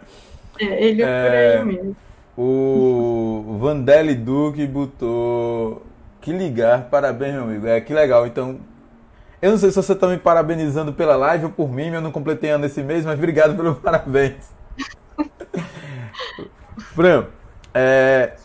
É, 0.59 0.83
ele 0.83 1.01
é 1.01 1.05
por 1.05 1.35
aí 1.35 1.65
mesmo. 1.65 1.95
O 2.38 3.57
Vandele 3.59 4.15
Duque 4.15 4.65
botou 4.65 5.83
que 6.21 6.31
ligar, 6.31 6.83
parabéns, 6.83 7.33
meu 7.33 7.43
amigo. 7.43 7.67
É 7.67 7.81
que 7.81 7.93
legal. 7.93 8.25
Então, 8.25 8.59
eu 9.41 9.52
não 9.52 9.58
sei 9.58 9.69
se 9.69 9.75
você 9.75 9.93
está 9.93 10.08
me 10.08 10.17
parabenizando 10.17 10.93
pela 10.93 11.15
live 11.15 11.45
ou 11.45 11.52
por 11.52 11.71
mim, 11.71 11.88
eu 11.88 12.02
não 12.02 12.12
completei 12.12 12.49
ano 12.49 12.65
esse 12.65 12.84
mês, 12.84 13.06
mas 13.06 13.17
obrigado 13.17 13.56
pelo 13.56 13.75
parabéns. 13.80 14.54
Fran, 16.93 17.28
é, 17.73 18.36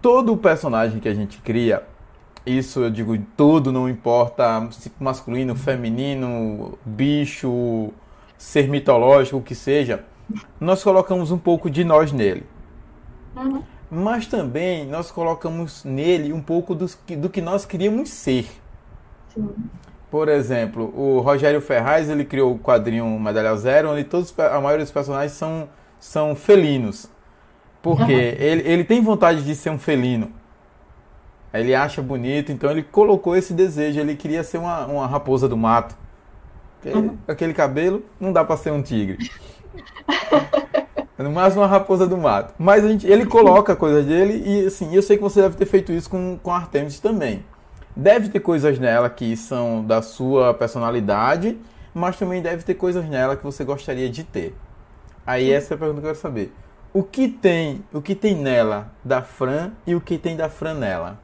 todo 0.00 0.36
personagem 0.36 1.00
que 1.00 1.08
a 1.08 1.14
gente 1.14 1.38
cria, 1.38 1.82
isso 2.46 2.80
eu 2.80 2.90
digo 2.90 3.18
todo, 3.36 3.72
não 3.72 3.88
importa 3.88 4.68
masculino, 4.98 5.54
feminino, 5.54 6.78
bicho, 6.84 7.92
ser 8.38 8.68
mitológico, 8.68 9.38
o 9.38 9.42
que 9.42 9.54
seja, 9.54 10.04
nós 10.60 10.82
colocamos 10.82 11.30
um 11.30 11.38
pouco 11.38 11.68
de 11.68 11.84
nós 11.84 12.12
nele. 12.12 12.46
Uhum. 13.36 13.62
Mas 13.90 14.26
também 14.26 14.86
nós 14.86 15.10
colocamos 15.10 15.84
nele 15.84 16.32
um 16.32 16.40
pouco 16.40 16.74
do, 16.74 16.86
do 17.18 17.28
que 17.28 17.40
nós 17.40 17.66
queríamos 17.66 18.10
ser. 18.10 18.46
Sim. 19.34 19.48
Por 20.10 20.28
exemplo, 20.28 20.92
o 20.96 21.20
Rogério 21.20 21.60
Ferraz 21.60 22.10
ele 22.10 22.24
criou 22.24 22.54
o 22.54 22.58
quadrinho 22.58 23.06
Medalha 23.20 23.54
Zero, 23.56 23.90
onde 23.90 24.02
todos, 24.02 24.34
a 24.38 24.60
maioria 24.60 24.84
dos 24.84 24.92
personagens 24.92 25.32
são, 25.32 25.68
são 26.00 26.34
felinos. 26.34 27.08
Porque 27.80 28.02
uhum. 28.02 28.44
ele, 28.44 28.62
ele 28.68 28.84
tem 28.84 29.00
vontade 29.00 29.44
de 29.44 29.54
ser 29.54 29.70
um 29.70 29.78
felino. 29.78 30.32
Ele 31.54 31.74
acha 31.74 32.02
bonito, 32.02 32.50
então 32.50 32.70
ele 32.70 32.82
colocou 32.82 33.36
esse 33.36 33.54
desejo. 33.54 34.00
Ele 34.00 34.16
queria 34.16 34.42
ser 34.42 34.58
uma, 34.58 34.86
uma 34.86 35.06
raposa 35.06 35.48
do 35.48 35.56
mato. 35.56 35.96
Uhum. 36.84 37.16
Aquele 37.28 37.54
cabelo 37.54 38.04
não 38.18 38.32
dá 38.32 38.44
para 38.44 38.56
ser 38.56 38.72
um 38.72 38.82
tigre. 38.82 39.30
No 41.18 41.30
máximo 41.30 41.60
uma 41.60 41.68
raposa 41.68 42.06
do 42.06 42.16
mato. 42.16 42.54
Mas 42.58 42.82
a 42.82 42.88
gente, 42.88 43.06
ele 43.06 43.26
coloca 43.26 43.76
coisas 43.76 44.06
dele 44.06 44.42
e 44.44 44.66
assim, 44.66 44.94
eu 44.94 45.02
sei 45.02 45.18
que 45.18 45.22
você 45.22 45.42
deve 45.42 45.54
ter 45.54 45.66
feito 45.66 45.92
isso 45.92 46.08
com, 46.08 46.38
com 46.42 46.50
Artemis 46.50 46.98
também. 46.98 47.44
Deve 48.00 48.30
ter 48.30 48.40
coisas 48.40 48.78
nela 48.78 49.10
que 49.10 49.36
são 49.36 49.84
da 49.84 50.00
sua 50.00 50.54
personalidade, 50.54 51.60
mas 51.92 52.18
também 52.18 52.40
deve 52.40 52.62
ter 52.62 52.72
coisas 52.72 53.04
nela 53.06 53.36
que 53.36 53.44
você 53.44 53.62
gostaria 53.62 54.08
de 54.08 54.24
ter. 54.24 54.56
Aí 55.26 55.50
essa 55.50 55.74
é 55.74 55.76
a 55.76 55.78
pergunta 55.78 56.00
que 56.00 56.06
eu 56.06 56.10
quero 56.12 56.22
saber. 56.22 56.50
O 56.94 57.02
que 57.02 57.28
tem, 57.28 57.84
o 57.92 58.00
que 58.00 58.14
tem 58.14 58.34
nela 58.34 58.90
da 59.04 59.20
Fran 59.20 59.72
e 59.86 59.94
o 59.94 60.00
que 60.00 60.16
tem 60.16 60.34
da 60.34 60.48
Fran 60.48 60.72
nela? 60.76 61.20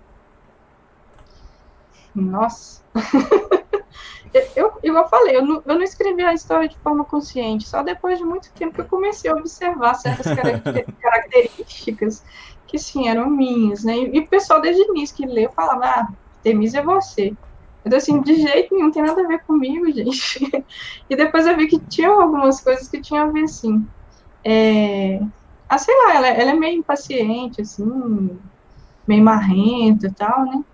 Nossa. 2.15 2.83
eu, 4.55 4.79
igual 4.83 5.05
eu 5.05 5.09
falei, 5.09 5.35
eu 5.35 5.47
não, 5.47 5.63
eu 5.65 5.77
não 5.77 5.83
escrevi 5.83 6.23
a 6.25 6.35
história 6.35 6.69
de 6.69 6.77
forma 6.81 7.07
consciente, 7.07 7.67
só 7.67 7.83
depois 7.83 8.19
de 8.19 8.25
muito 8.25 8.53
tempo 8.53 8.75
que 8.75 8.83
eu 8.83 8.87
comecei 8.87 9.31
a 9.31 9.35
observar 9.35 9.95
certas 9.95 10.27
características 11.01 12.23
que 12.67 12.79
sim 12.79 13.09
eram 13.09 13.31
minhas, 13.31 13.83
né? 13.83 13.97
E, 13.97 14.19
o 14.19 14.29
pessoal 14.29 14.61
desde 14.61 14.83
o 14.83 14.91
início 14.91 15.17
que 15.17 15.25
leu 15.25 15.51
falava, 15.53 15.87
ah, 15.87 16.09
Temis 16.47 16.75
é 16.75 16.83
você. 16.83 17.35
Eu 17.85 17.97
assim, 17.97 18.21
de 18.21 18.37
jeito 18.37 18.73
nenhum, 18.73 18.87
não 18.87 18.93
tem 18.93 19.03
nada 19.03 19.21
a 19.21 19.27
ver 19.27 19.41
comigo, 19.41 19.91
gente. 19.91 20.65
e 21.11 21.17
depois 21.17 21.45
eu 21.45 21.57
vi 21.57 21.67
que 21.67 21.81
tinha 21.81 22.09
algumas 22.09 22.61
coisas 22.61 22.87
que 22.87 23.01
tinham 23.01 23.29
a 23.29 23.33
ver, 23.33 23.49
sim. 23.49 23.85
É... 24.45 25.21
Ah, 25.69 25.77
sei 25.77 25.93
lá, 26.05 26.15
ela, 26.15 26.29
ela 26.29 26.51
é 26.53 26.55
meio 26.55 26.79
impaciente, 26.79 27.63
assim, 27.63 28.39
meio 29.09 29.25
marrenta 29.25 30.07
e 30.07 30.13
tal, 30.13 30.45
né? 30.45 30.65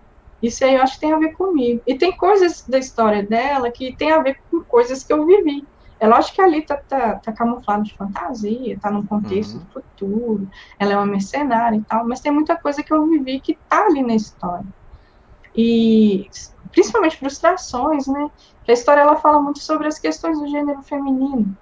Isso 0.43 0.63
aí 0.63 0.75
eu 0.75 0.83
acho 0.83 0.93
que 0.93 0.99
tem 0.99 1.13
a 1.13 1.17
ver 1.17 1.33
comigo. 1.33 1.81
E 1.87 1.97
tem 1.97 2.15
coisas 2.15 2.63
da 2.67 2.77
história 2.77 3.23
dela 3.23 3.71
que 3.71 3.95
tem 3.95 4.11
a 4.11 4.21
ver 4.21 4.37
com 4.51 4.63
coisas 4.63 5.03
que 5.03 5.11
eu 5.11 5.25
vivi. 5.25 5.65
É 5.99 6.07
lógico 6.07 6.35
que 6.35 6.41
ali 6.41 6.61
tá, 6.61 6.77
tá, 6.77 7.15
tá 7.15 7.31
camuflado 7.31 7.83
de 7.83 7.95
fantasia, 7.95 8.77
tá 8.79 8.91
num 8.91 9.05
contexto 9.05 9.55
uhum. 9.55 9.59
do 9.59 9.65
futuro, 9.71 10.47
ela 10.77 10.93
é 10.93 10.95
uma 10.97 11.05
mercenária 11.07 11.77
e 11.77 11.81
tal, 11.81 12.07
mas 12.07 12.19
tem 12.19 12.31
muita 12.31 12.55
coisa 12.55 12.83
que 12.83 12.93
eu 12.93 13.07
vivi 13.07 13.39
que 13.39 13.57
tá 13.67 13.85
ali 13.85 14.03
na 14.03 14.13
história. 14.13 14.65
E 15.55 16.27
principalmente 16.71 17.17
frustrações, 17.17 18.07
né? 18.07 18.29
A 18.67 18.71
história 18.71 19.01
ela 19.01 19.15
fala 19.17 19.41
muito 19.41 19.59
sobre 19.59 19.87
as 19.87 19.99
questões 19.99 20.39
do 20.39 20.47
gênero 20.47 20.81
feminino. 20.83 21.55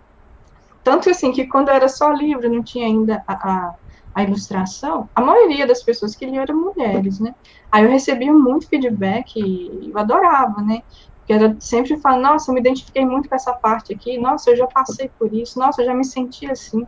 Tanto 0.83 1.09
assim 1.09 1.31
que 1.31 1.47
quando 1.47 1.69
era 1.69 1.87
só 1.89 2.11
livro, 2.11 2.49
não 2.49 2.63
tinha 2.63 2.85
ainda 2.87 3.23
a, 3.27 3.33
a 3.33 3.75
a 4.13 4.23
ilustração, 4.23 5.09
a 5.15 5.21
maioria 5.21 5.65
das 5.65 5.83
pessoas 5.83 6.15
que 6.15 6.25
liam 6.25 6.43
eram 6.43 6.55
mulheres, 6.59 7.19
né? 7.19 7.33
Aí 7.71 7.83
eu 7.83 7.89
recebia 7.89 8.31
muito 8.33 8.67
feedback 8.67 9.37
e 9.37 9.89
eu 9.89 9.97
adorava, 9.97 10.61
né? 10.61 10.81
Porque 11.17 11.33
era 11.33 11.55
sempre 11.59 11.99
falando, 12.01 12.23
nossa, 12.23 12.51
eu 12.51 12.55
me 12.55 12.59
identifiquei 12.59 13.05
muito 13.05 13.29
com 13.29 13.35
essa 13.35 13.53
parte 13.53 13.93
aqui, 13.93 14.17
nossa, 14.17 14.49
eu 14.49 14.57
já 14.57 14.67
passei 14.67 15.09
por 15.17 15.33
isso, 15.33 15.57
nossa, 15.57 15.81
eu 15.81 15.85
já 15.85 15.93
me 15.93 16.03
senti 16.03 16.49
assim. 16.49 16.85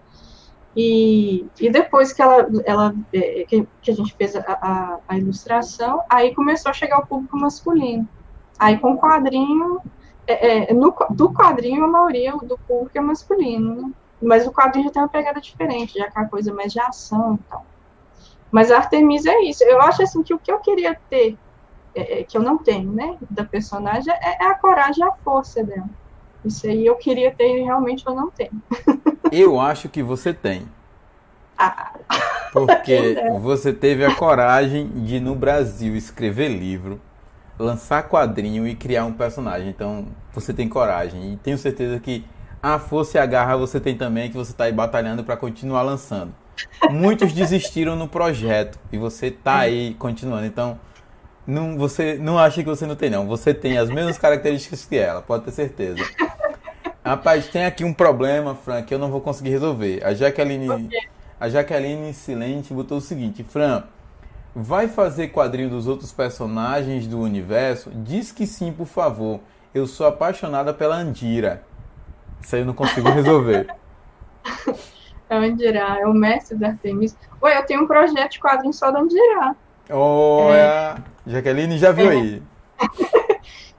E, 0.76 1.46
e 1.60 1.70
depois 1.70 2.12
que 2.12 2.22
ela, 2.22 2.48
ela 2.66 2.96
é, 3.14 3.46
que, 3.48 3.68
que 3.82 3.92
a 3.92 3.94
gente 3.94 4.14
fez 4.16 4.36
a, 4.36 4.42
a, 4.48 5.00
a, 5.08 5.18
ilustração, 5.18 6.02
aí 6.10 6.34
começou 6.34 6.72
a 6.72 6.74
chegar 6.74 7.00
o 7.00 7.06
público 7.06 7.38
masculino. 7.38 8.08
Aí 8.58 8.78
com 8.80 8.94
o 8.94 8.98
quadrinho, 8.98 9.82
é, 10.26 10.72
é, 10.72 10.74
no, 10.74 10.96
do 11.12 11.32
quadrinho 11.32 11.84
a 11.84 11.88
maioria 11.88 12.32
do 12.38 12.58
público 12.58 12.98
é 12.98 13.02
masculino, 13.02 13.76
né? 13.76 13.92
Mas 14.22 14.48
o 14.48 14.52
quadrinho 14.52 14.86
já 14.86 14.92
tem 14.92 15.02
uma 15.02 15.10
pegada 15.10 15.40
diferente, 15.40 16.00
já 16.00 16.10
que 16.10 16.18
é 16.18 16.22
uma 16.22 16.30
coisa 16.30 16.54
mais 16.54 16.72
de 16.72 16.80
ação 16.80 17.36
e 17.36 17.50
tal. 17.50 17.66
Mas 18.50 18.72
a 18.72 18.78
Artemisa 18.78 19.30
é 19.32 19.44
isso. 19.44 19.64
Eu 19.64 19.82
acho 19.82 20.02
assim 20.02 20.24
que 20.24 20.34
o 20.34 20.40
que 20.40 20.52
eu 20.52 20.60
queria 20.60 20.96
ter, 21.10 21.38
é, 21.94 22.20
é, 22.20 22.24
que 22.24 22.38
eu 22.38 22.42
não 22.42 22.58
tenho, 22.58 22.92
né, 22.92 23.18
da 23.30 23.44
personagem, 23.44 24.14
é, 24.14 24.44
é, 24.44 24.46
a 24.46 24.56
coragem 24.56 25.04
e 25.04 25.08
a 25.08 25.12
força 25.12 25.64
dela. 25.64 25.90
Isso 26.46 26.68
aí 26.68 26.86
eu 26.86 26.96
queria 26.96 27.32
ter 27.32 27.60
e 27.60 27.64
realmente 27.64 28.06
eu 28.06 28.14
não 28.14 28.30
tenho. 28.30 28.62
Eu 29.32 29.60
acho 29.60 29.90
que 29.90 30.04
você 30.04 30.34
tem. 30.34 30.68
Ah. 31.58 31.94
Porque 32.52 33.16
você 33.42 33.74
teve 33.74 34.06
a 34.06 34.16
coragem 34.16 34.88
de, 34.88 35.20
no 35.20 35.36
Brasil, 35.36 35.96
escrever 35.96 36.50
livro, 36.50 37.00
lançar 37.58 38.04
quadrinho 38.04 38.68
e 38.68 38.76
criar 38.76 39.06
um 39.06 39.14
personagem. 39.14 39.70
Então, 39.70 40.08
você 40.34 40.54
tem 40.54 40.68
coragem. 40.68 41.34
E 41.34 41.38
tenho 41.38 41.58
certeza 41.58 42.00
que 42.00 42.26
a 42.62 42.80
força 42.80 43.18
e 43.18 43.22
a 43.22 43.26
garra 43.26 43.58
você 43.58 43.80
tem 43.80 43.98
também, 43.98 44.30
que 44.30 44.38
você 44.38 44.52
está 44.52 44.66
aí 44.66 44.72
batalhando 44.72 45.24
para 45.24 45.36
continuar 45.36 45.82
lançando. 45.82 46.34
Muitos 46.90 47.32
desistiram 47.34 47.96
no 47.96 48.08
projeto 48.08 48.80
e 48.92 48.98
você 48.98 49.28
está 49.28 49.60
aí 49.60 49.96
continuando. 49.96 50.46
Então, 50.46 50.80
não, 51.46 51.78
você 51.78 52.16
não 52.16 52.40
acha 52.40 52.64
que 52.64 52.70
você 52.70 52.86
não 52.86 52.96
tem, 52.96 53.10
não. 53.10 53.28
Você 53.28 53.54
tem 53.54 53.78
as 53.78 53.90
mesmas 53.90 54.18
características 54.18 54.86
que 54.86 54.96
ela, 54.96 55.22
pode 55.22 55.44
ter 55.44 55.52
certeza. 55.52 56.04
Rapaz, 57.06 57.48
tem 57.48 57.66
aqui 57.66 57.84
um 57.84 57.94
problema, 57.94 58.56
Fran, 58.56 58.82
que 58.82 58.94
eu 58.94 59.00
não 59.00 59.12
vou 59.12 59.20
conseguir 59.20 59.50
resolver. 59.50 60.02
A 60.06 60.14
Jaqueline, 60.14 60.90
a 61.38 61.50
Jaqueline 61.50 62.14
Silente 62.14 62.74
botou 62.74 63.00
o 63.00 63.02
seguinte: 63.02 63.44
Fran, 63.44 63.84
vai 64.56 64.88
fazer 64.88 65.28
quadrinho 65.28 65.70
dos 65.70 65.86
outros 65.86 66.14
personagens 66.14 67.06
do 67.06 67.20
universo? 67.20 67.92
Diz 67.94 68.32
que 68.32 68.48
sim, 68.48 68.72
por 68.72 68.88
favor. 68.88 69.42
Eu 69.74 69.86
sou 69.86 70.08
apaixonada 70.08 70.74
pela 70.74 70.96
Andira. 70.96 71.64
Isso 72.42 72.56
aí 72.56 72.62
eu 72.62 72.66
não 72.66 72.74
consigo 72.74 73.10
resolver. 73.10 73.68
é 75.30 75.40
o 75.40 75.42
Andirá, 75.42 76.00
é 76.00 76.06
o 76.06 76.14
mestre 76.14 76.58
da 76.58 76.70
Artemis. 76.70 77.18
Oi, 77.42 77.58
eu 77.58 77.66
tenho 77.66 77.84
um 77.84 77.88
projeto 77.88 78.34
de 78.34 78.40
quadrinho 78.40 78.74
só 78.74 78.92
do 78.92 79.00
Andirá. 79.00 79.56
Olha, 79.90 80.56
é... 81.28 81.32
Jaqueline 81.32 81.78
já 81.78 81.92
viu 81.92 82.10
é. 82.10 82.14
aí. 82.14 82.44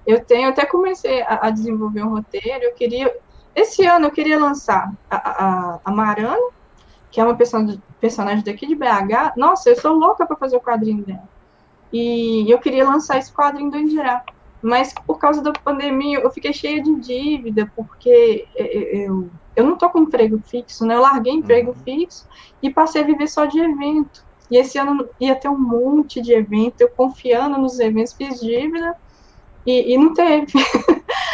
eu 0.06 0.24
tenho, 0.24 0.50
até 0.50 0.66
comecei 0.66 1.22
a, 1.22 1.46
a, 1.46 1.50
desenvolver 1.50 2.02
um 2.02 2.10
roteiro. 2.10 2.64
Eu 2.64 2.74
queria, 2.74 3.14
esse 3.54 3.84
ano 3.86 4.06
eu 4.06 4.10
queria 4.10 4.38
lançar 4.38 4.92
a, 5.10 5.16
a, 5.16 5.80
a 5.84 5.90
Marana, 5.90 6.50
que 7.10 7.20
é 7.20 7.24
uma 7.24 7.34
personagem, 7.34 7.82
personagem 8.00 8.44
daqui 8.44 8.66
de 8.66 8.74
BH. 8.74 9.36
Nossa, 9.36 9.70
eu 9.70 9.76
sou 9.76 9.92
louca 9.94 10.26
para 10.26 10.36
fazer 10.36 10.56
o 10.56 10.60
quadrinho 10.60 11.04
dela. 11.04 11.28
E 11.92 12.50
eu 12.50 12.58
queria 12.58 12.84
lançar 12.84 13.18
esse 13.18 13.32
quadrinho 13.32 13.70
do 13.70 13.76
Andirá. 13.76 14.24
Mas 14.60 14.92
por 15.06 15.18
causa 15.18 15.42
da 15.42 15.52
pandemia, 15.52 16.20
eu 16.20 16.30
fiquei 16.30 16.52
cheia 16.52 16.82
de 16.82 16.94
dívida, 16.96 17.70
porque 17.76 18.46
eu, 18.56 19.28
eu 19.54 19.64
não 19.64 19.76
tô 19.76 19.90
com 19.90 20.00
emprego 20.00 20.38
fixo, 20.38 20.86
né? 20.86 20.94
Eu 20.94 21.02
larguei 21.02 21.34
emprego 21.34 21.70
uhum. 21.70 21.84
fixo 21.84 22.26
e 22.62 22.70
passei 22.70 23.02
a 23.02 23.04
viver 23.04 23.28
só 23.28 23.44
de 23.44 23.60
evento. 23.60 24.24
E 24.50 24.56
esse 24.56 24.78
ano 24.78 25.08
ia 25.20 25.34
ter 25.34 25.48
um 25.48 25.58
monte 25.58 26.20
de 26.20 26.32
evento, 26.32 26.80
eu 26.80 26.88
confiando 26.88 27.58
nos 27.58 27.78
eventos, 27.78 28.14
fiz 28.14 28.40
dívida 28.40 28.96
e, 29.66 29.94
e 29.94 29.98
não 29.98 30.12
teve. 30.14 30.52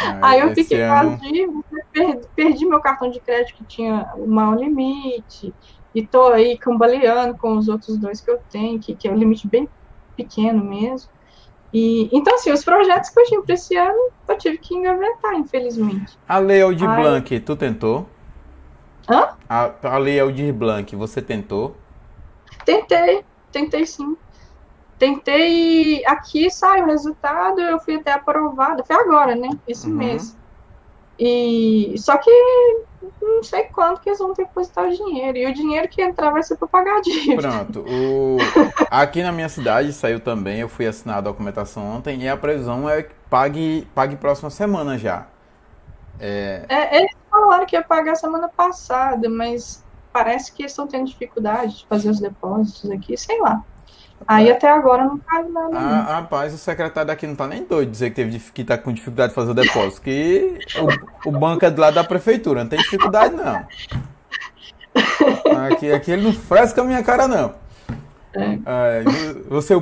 Ah, 0.03 0.29
Aí 0.29 0.39
eu 0.39 0.55
fiquei 0.55 0.81
as 0.81 1.19
dívidas, 1.19 1.63
perdi, 1.91 2.27
perdi, 2.35 2.65
meu 2.65 2.79
cartão 2.81 3.09
de 3.09 3.19
crédito 3.19 3.55
que 3.55 3.65
tinha 3.65 4.11
o 4.15 4.27
maior 4.27 4.57
limite, 4.57 5.53
e 5.93 6.07
tô 6.07 6.27
aí 6.27 6.57
cambaleando 6.57 7.37
com 7.37 7.57
os 7.57 7.67
outros 7.67 7.99
dois 7.99 8.21
que 8.21 8.31
eu 8.31 8.39
tenho, 8.49 8.79
que, 8.79 8.95
que 8.95 9.07
é 9.07 9.11
um 9.11 9.15
limite 9.17 9.47
bem 9.47 9.69
pequeno 10.15 10.63
mesmo. 10.63 11.09
E, 11.73 12.09
então, 12.11 12.35
assim, 12.35 12.51
os 12.51 12.63
projetos 12.63 13.09
que 13.09 13.19
eu 13.19 13.25
tinha 13.25 13.41
para 13.41 13.53
esse 13.55 13.77
ano, 13.77 14.11
eu 14.27 14.37
tive 14.37 14.57
que 14.57 14.75
engavetar, 14.75 15.35
infelizmente. 15.35 16.17
A 16.27 16.37
Lei 16.39 16.61
Aldir 16.61 16.89
Ai. 16.89 17.01
Blanc, 17.01 17.39
tu 17.41 17.55
tentou? 17.55 18.05
Hã? 19.09 19.29
A, 19.47 19.71
a 19.83 19.97
Lei 19.97 20.19
Aldir 20.19 20.53
Blanc, 20.53 20.95
você 20.95 21.21
tentou? 21.21 21.75
Tentei, 22.65 23.23
tentei 23.51 23.85
sim. 23.85 24.15
Tentei 25.01 26.05
aqui 26.05 26.51
sai 26.51 26.83
o 26.83 26.85
resultado, 26.85 27.59
eu 27.59 27.79
fui 27.79 27.95
até 27.95 28.11
aprovada, 28.11 28.83
foi 28.83 28.95
agora, 28.95 29.33
né? 29.33 29.49
Esse 29.67 29.89
uhum. 29.89 29.95
mês. 29.95 30.37
E 31.17 31.95
só 31.97 32.17
que 32.17 32.29
não 33.19 33.41
sei 33.41 33.63
quanto 33.63 33.99
que 33.99 34.09
eles 34.09 34.19
vão 34.19 34.31
depositar 34.31 34.85
o 34.85 34.91
dinheiro. 34.91 35.39
E 35.39 35.47
o 35.47 35.53
dinheiro 35.55 35.87
que 35.87 36.03
entrar 36.03 36.29
vai 36.29 36.43
ser 36.43 36.55
para 36.55 36.67
pagar 36.67 36.97
a 36.97 37.01
dívida. 37.01 37.41
Pronto. 37.41 37.79
O... 37.79 38.37
Aqui 38.91 39.23
na 39.23 39.31
minha 39.31 39.49
cidade 39.49 39.91
saiu 39.91 40.19
também, 40.19 40.59
eu 40.59 40.69
fui 40.69 40.85
assinar 40.85 41.17
a 41.17 41.21
documentação 41.21 41.83
ontem 41.83 42.21
e 42.21 42.29
a 42.29 42.37
previsão 42.37 42.87
é 42.87 43.01
que 43.01 43.15
pague, 43.27 43.87
pague 43.95 44.15
próxima 44.15 44.51
semana 44.51 44.99
já. 44.99 45.25
É... 46.19 46.63
É, 46.69 46.97
eles 46.97 47.15
falaram 47.27 47.65
que 47.65 47.75
ia 47.75 47.81
pagar 47.81 48.13
semana 48.13 48.47
passada, 48.47 49.27
mas 49.27 49.83
parece 50.13 50.51
que 50.51 50.61
eles 50.61 50.73
estão 50.73 50.85
tendo 50.85 51.07
dificuldade 51.07 51.79
de 51.79 51.87
fazer 51.87 52.11
os 52.11 52.19
depósitos 52.19 52.91
aqui, 52.91 53.17
sei 53.17 53.41
lá. 53.41 53.63
Aí 54.27 54.49
é. 54.49 54.51
até 54.51 54.69
agora 54.69 55.05
não 55.05 55.17
caiu 55.17 55.49
nada. 55.49 55.77
Ah, 55.77 56.15
rapaz, 56.15 56.53
o 56.53 56.57
secretário 56.57 57.07
daqui 57.07 57.25
não 57.27 57.35
tá 57.35 57.47
nem 57.47 57.63
doido 57.63 57.91
dizer 57.91 58.09
que, 58.09 58.15
teve, 58.15 58.39
que 58.39 58.63
tá 58.63 58.77
com 58.77 58.93
dificuldade 58.93 59.29
de 59.29 59.35
fazer 59.35 59.51
o 59.51 59.53
depósito. 59.53 60.01
Que 60.01 60.59
o, 61.25 61.29
o 61.29 61.31
banco 61.31 61.65
é 61.65 61.71
do 61.71 61.81
lado 61.81 61.95
da 61.95 62.03
prefeitura, 62.03 62.63
não 62.63 62.69
tem 62.69 62.79
dificuldade 62.79 63.35
não. 63.35 63.65
Aqui, 65.67 65.91
aqui 65.91 66.11
ele 66.11 66.23
não 66.23 66.33
fresca 66.33 66.81
a 66.81 66.83
minha 66.83 67.03
cara, 67.03 67.27
não. 67.27 67.53
É. 68.33 68.59
É, 68.65 69.03
você, 69.49 69.73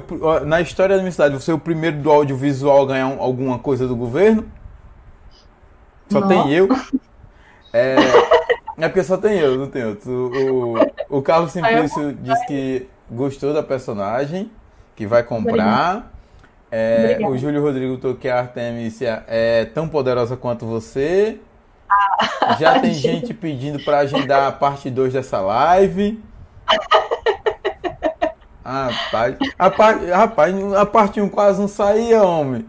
na 0.46 0.62
história 0.62 0.96
da 0.96 1.02
minha 1.02 1.12
cidade, 1.12 1.36
você 1.36 1.52
é 1.52 1.54
o 1.54 1.60
primeiro 1.60 1.98
do 1.98 2.12
audiovisual 2.12 2.84
a 2.84 2.88
ganhar 2.88 3.06
alguma 3.20 3.60
coisa 3.60 3.88
do 3.88 3.96
governo? 3.96 4.46
Só 6.10 6.20
não. 6.20 6.28
tem 6.28 6.54
eu. 6.54 6.68
É, 7.72 7.96
é 8.80 8.88
porque 8.88 9.04
só 9.04 9.18
tem 9.18 9.38
eu, 9.38 9.58
não 9.58 9.68
tem 9.68 9.86
outro. 9.86 10.12
O, 11.10 11.18
o 11.18 11.22
Carlos 11.22 11.52
Simplício 11.52 12.14
disse 12.14 12.46
que 12.48 12.88
gostou 13.10 13.54
da 13.54 13.64
personagem, 13.64 14.52
que 14.96 15.08
vai 15.08 15.24
comprar. 15.24 16.12
É, 16.72 17.18
o 17.24 17.36
Júlio 17.38 17.62
Rodrigo 17.62 18.00
falou 18.00 18.16
que 18.16 18.30
a 18.30 18.40
Artemisia 18.40 19.24
é 19.28 19.66
tão 19.66 19.90
poderosa 19.90 20.38
quanto 20.38 20.66
você. 20.66 21.40
Ah, 21.90 22.58
Já 22.60 22.80
tem 22.80 22.94
gente 22.94 23.34
pedindo 23.34 23.84
para 23.84 24.00
agendar 24.00 24.48
a 24.48 24.52
parte 24.52 24.90
2 24.90 25.14
dessa 25.14 25.40
live. 25.40 26.24
Rapaz, 28.64 29.36
a, 29.58 29.72
par, 29.72 30.00
rapaz, 30.06 30.74
a 30.76 30.86
parte 30.86 31.20
1 31.20 31.24
um 31.24 31.30
quase 31.30 31.60
não 31.60 31.68
saía, 31.68 32.22
homem. 32.22 32.68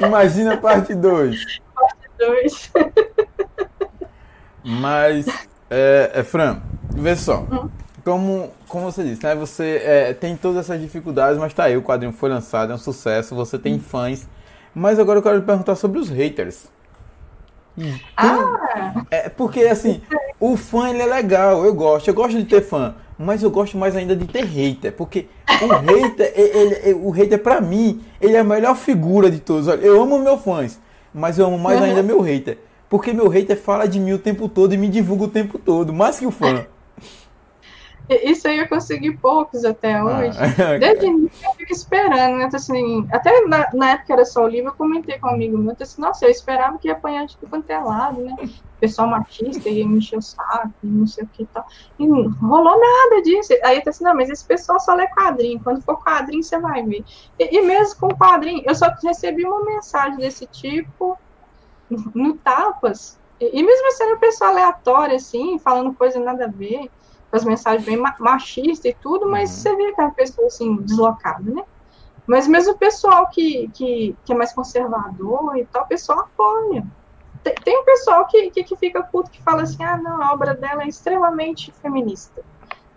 Imagina 0.00 0.54
a 0.54 0.56
parte 0.58 0.94
2. 0.94 1.60
Parte 1.74 2.08
2. 2.16 2.72
Mas, 4.62 5.26
é, 5.68 6.12
é, 6.14 6.22
Fran, 6.22 6.60
vê 6.94 7.16
só. 7.16 7.40
Hum 7.50 7.68
como, 8.06 8.52
como 8.68 8.84
você 8.84 9.02
disse, 9.02 9.24
né? 9.24 9.34
Você 9.34 9.82
é, 9.84 10.14
tem 10.14 10.36
todas 10.36 10.58
essas 10.58 10.80
dificuldades, 10.80 11.40
mas 11.40 11.52
tá 11.52 11.64
aí, 11.64 11.76
o 11.76 11.82
quadrinho 11.82 12.12
foi 12.12 12.30
lançado, 12.30 12.70
é 12.70 12.74
um 12.76 12.78
sucesso, 12.78 13.34
você 13.34 13.58
tem 13.58 13.80
fãs. 13.80 14.28
Mas 14.72 15.00
agora 15.00 15.18
eu 15.18 15.22
quero 15.24 15.42
perguntar 15.42 15.74
sobre 15.74 15.98
os 15.98 16.08
haters. 16.08 16.66
ah! 18.16 19.04
É, 19.10 19.28
porque 19.28 19.62
assim, 19.62 20.00
o 20.38 20.56
fã 20.56 20.88
ele 20.88 21.02
é 21.02 21.06
legal, 21.06 21.64
eu 21.64 21.74
gosto, 21.74 22.06
eu 22.06 22.14
gosto 22.14 22.38
de 22.38 22.44
ter 22.44 22.60
fã, 22.60 22.94
mas 23.18 23.42
eu 23.42 23.50
gosto 23.50 23.76
mais 23.76 23.96
ainda 23.96 24.14
de 24.14 24.26
ter 24.26 24.44
hater, 24.44 24.92
porque 24.92 25.26
o 25.60 25.66
hater, 25.74 26.32
ele, 26.36 26.74
ele, 26.84 26.94
o 26.94 27.10
hater 27.10 27.42
pra 27.42 27.60
mim, 27.60 28.00
ele 28.20 28.36
é 28.36 28.38
a 28.38 28.44
melhor 28.44 28.76
figura 28.76 29.28
de 29.28 29.40
todos. 29.40 29.66
Olha, 29.66 29.80
eu 29.80 30.00
amo 30.00 30.16
meus 30.20 30.40
fãs, 30.42 30.80
mas 31.12 31.40
eu 31.40 31.46
amo 31.46 31.58
mais 31.58 31.80
uhum. 31.80 31.86
ainda 31.86 32.04
meu 32.04 32.20
hater, 32.20 32.58
porque 32.88 33.12
meu 33.12 33.26
hater 33.26 33.60
fala 33.60 33.88
de 33.88 33.98
mim 33.98 34.12
o 34.12 34.18
tempo 34.18 34.48
todo 34.48 34.72
e 34.72 34.76
me 34.76 34.86
divulga 34.86 35.24
o 35.24 35.28
tempo 35.28 35.58
todo, 35.58 35.92
mais 35.92 36.20
que 36.20 36.26
o 36.26 36.30
fã. 36.30 36.64
Isso 38.08 38.46
aí 38.46 38.58
eu 38.58 38.68
consegui 38.68 39.16
poucos 39.16 39.64
até 39.64 39.94
ah, 39.94 40.04
hoje. 40.04 40.38
Ah. 40.56 40.78
Desde 40.78 41.06
início 41.06 41.44
eu 41.44 41.52
fico 41.54 41.72
esperando, 41.72 42.38
né? 42.38 42.44
Então, 42.44 42.56
assim, 42.56 43.06
até 43.10 43.40
na, 43.46 43.68
na, 43.74 43.90
época 43.90 44.12
era 44.12 44.24
só 44.24 44.44
o 44.44 44.48
livro, 44.48 44.70
eu 44.70 44.74
comentei 44.74 45.18
com 45.18 45.26
um 45.26 45.30
amigo 45.30 45.58
meu, 45.58 45.74
disse, 45.74 46.00
nossa, 46.00 46.24
eu 46.24 46.30
esperava 46.30 46.78
que 46.78 46.88
ia 46.88 46.94
apanhar 46.94 47.26
de 47.26 47.36
tudo 47.36 47.50
quanto 47.50 47.68
é 47.68 47.78
lado, 47.78 48.22
né? 48.22 48.34
Pessoal 48.78 49.08
machista 49.08 49.68
ia 49.68 49.86
me 49.86 49.98
encher 49.98 50.18
o 50.18 50.22
saco, 50.22 50.70
não 50.82 51.06
sei 51.06 51.24
o 51.24 51.28
que 51.28 51.42
e 51.42 51.46
tal. 51.46 51.66
E 51.98 52.06
não 52.06 52.30
rolou 52.30 52.78
nada 52.78 53.22
disso. 53.22 53.52
Aí 53.64 53.78
eu 53.78 53.82
disse, 53.82 54.02
não, 54.02 54.14
mas 54.14 54.30
esse 54.30 54.44
pessoal 54.44 54.78
só 54.78 54.94
lê 54.94 55.06
quadrinho. 55.08 55.60
Quando 55.62 55.82
for 55.82 56.02
quadrinho, 56.02 56.42
você 56.42 56.58
vai 56.58 56.82
ver. 56.82 57.04
E, 57.38 57.56
e 57.56 57.62
mesmo 57.62 57.98
com 57.98 58.08
quadrinho, 58.08 58.62
eu 58.66 58.74
só 58.74 58.86
recebi 59.02 59.44
uma 59.44 59.64
mensagem 59.64 60.18
desse 60.18 60.46
tipo 60.46 61.18
no 62.14 62.36
Tapas. 62.36 63.18
E, 63.40 63.60
e 63.60 63.62
mesmo 63.62 63.92
sendo 63.92 64.10
uma 64.10 64.18
pessoa 64.18 64.50
aleatória, 64.50 65.16
assim, 65.16 65.58
falando 65.58 65.94
coisa 65.94 66.20
nada 66.20 66.44
a 66.44 66.48
ver 66.48 66.90
as 67.36 67.44
mensagens 67.44 67.84
bem 67.84 67.96
machistas 68.18 68.92
e 68.92 68.94
tudo, 68.94 69.28
mas 69.28 69.50
uhum. 69.50 69.56
você 69.56 69.76
vê 69.76 69.86
aquela 69.88 70.10
pessoa 70.10 70.46
assim, 70.46 70.76
deslocada, 70.76 71.50
né? 71.50 71.62
Mas 72.26 72.48
mesmo 72.48 72.72
o 72.72 72.78
pessoal 72.78 73.28
que, 73.28 73.68
que, 73.72 74.16
que 74.24 74.32
é 74.32 74.36
mais 74.36 74.52
conservador 74.52 75.56
e 75.56 75.64
tal, 75.66 75.84
o 75.84 75.86
pessoal 75.86 76.20
apoia. 76.20 76.84
Tem, 77.44 77.54
tem 77.54 77.80
um 77.80 77.84
pessoal 77.84 78.26
que, 78.26 78.50
que, 78.50 78.64
que, 78.64 78.76
fica 78.76 79.02
puto 79.02 79.30
que 79.30 79.40
fala 79.42 79.62
assim, 79.62 79.82
ah, 79.84 79.96
não, 79.96 80.20
a 80.20 80.32
obra 80.32 80.52
dela 80.54 80.82
é 80.82 80.88
extremamente 80.88 81.70
feminista. 81.80 82.42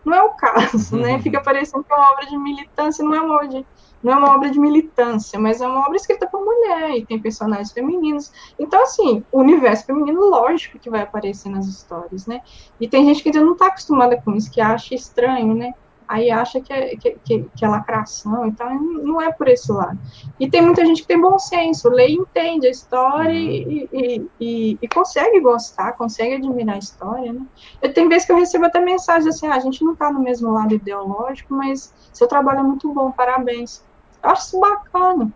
Não 0.04 0.14
é 0.16 0.24
o 0.24 0.30
caso, 0.32 0.98
né? 0.98 1.14
Uhum. 1.14 1.22
Fica 1.22 1.42
parecendo 1.42 1.84
que 1.84 1.94
é 1.94 1.96
uma 1.96 2.12
obra 2.12 2.26
de 2.26 2.38
militância, 2.38 3.06
não 3.06 3.14
é 3.14 3.22
uma 3.22 3.36
obra 3.36 3.48
de 3.48 3.66
não 4.02 4.14
é 4.14 4.16
uma 4.16 4.36
obra 4.36 4.50
de 4.50 4.60
militância, 4.60 5.40
mas 5.40 5.62
é 5.62 5.68
uma 5.68 5.82
obra 5.82 5.96
escrita 5.96 6.28
por 6.28 6.44
mulher 6.44 6.92
e 6.92 7.06
tem 7.06 7.20
personagens 7.20 7.72
femininos. 7.72 8.32
Então, 8.58 8.82
assim, 8.84 9.24
o 9.32 9.40
universo 9.40 9.86
feminino, 9.86 10.30
lógico 10.30 10.80
que 10.80 10.90
vai 10.90 11.02
aparecer 11.02 11.50
nas 11.50 11.66
histórias, 11.66 12.26
né? 12.26 12.42
E 12.80 12.88
tem 12.88 13.06
gente 13.06 13.22
que 13.22 13.30
ainda 13.30 13.42
não 13.42 13.54
está 13.54 13.68
acostumada 13.68 14.20
com 14.22 14.34
isso, 14.36 14.52
que 14.52 14.62
acha 14.62 14.96
estranho, 14.96 15.54
né? 15.54 15.74
Aí 16.10 16.32
acha 16.32 16.60
que 16.60 16.74
é, 16.74 16.96
que, 16.96 17.12
que, 17.24 17.46
que 17.56 17.64
é 17.64 17.68
lacração 17.68 18.48
e 18.48 18.52
tal, 18.52 18.74
não 18.74 19.22
é 19.22 19.32
por 19.32 19.48
esse 19.48 19.72
lado. 19.72 20.00
E 20.40 20.50
tem 20.50 20.60
muita 20.60 20.84
gente 20.84 21.04
que 21.04 21.08
tem 21.08 21.22
bom 21.22 21.38
senso, 21.38 21.88
lê 21.88 22.08
e 22.08 22.16
entende 22.16 22.66
a 22.66 22.72
história 22.72 23.32
e, 23.32 23.88
e, 23.94 24.28
e, 24.42 24.80
e 24.82 24.88
consegue 24.88 25.40
gostar, 25.40 25.92
consegue 25.92 26.34
admirar 26.34 26.78
a 26.78 26.80
história, 26.80 27.32
né? 27.32 27.46
Eu, 27.80 27.94
tem 27.94 28.10
vezes 28.10 28.26
que 28.26 28.32
eu 28.32 28.38
recebo 28.38 28.66
até 28.66 28.80
mensagens 28.80 29.36
assim, 29.36 29.46
ah, 29.46 29.54
a 29.54 29.60
gente 29.60 29.84
não 29.86 29.94
está 29.94 30.12
no 30.12 30.20
mesmo 30.20 30.52
lado 30.52 30.74
ideológico, 30.74 31.54
mas 31.54 31.94
seu 32.12 32.28
trabalho 32.28 32.62
é 32.62 32.64
muito 32.64 32.92
bom, 32.92 33.12
parabéns. 33.12 33.88
Eu 34.24 34.30
acho 34.30 34.48
isso 34.48 34.60
bacana. 34.60 35.32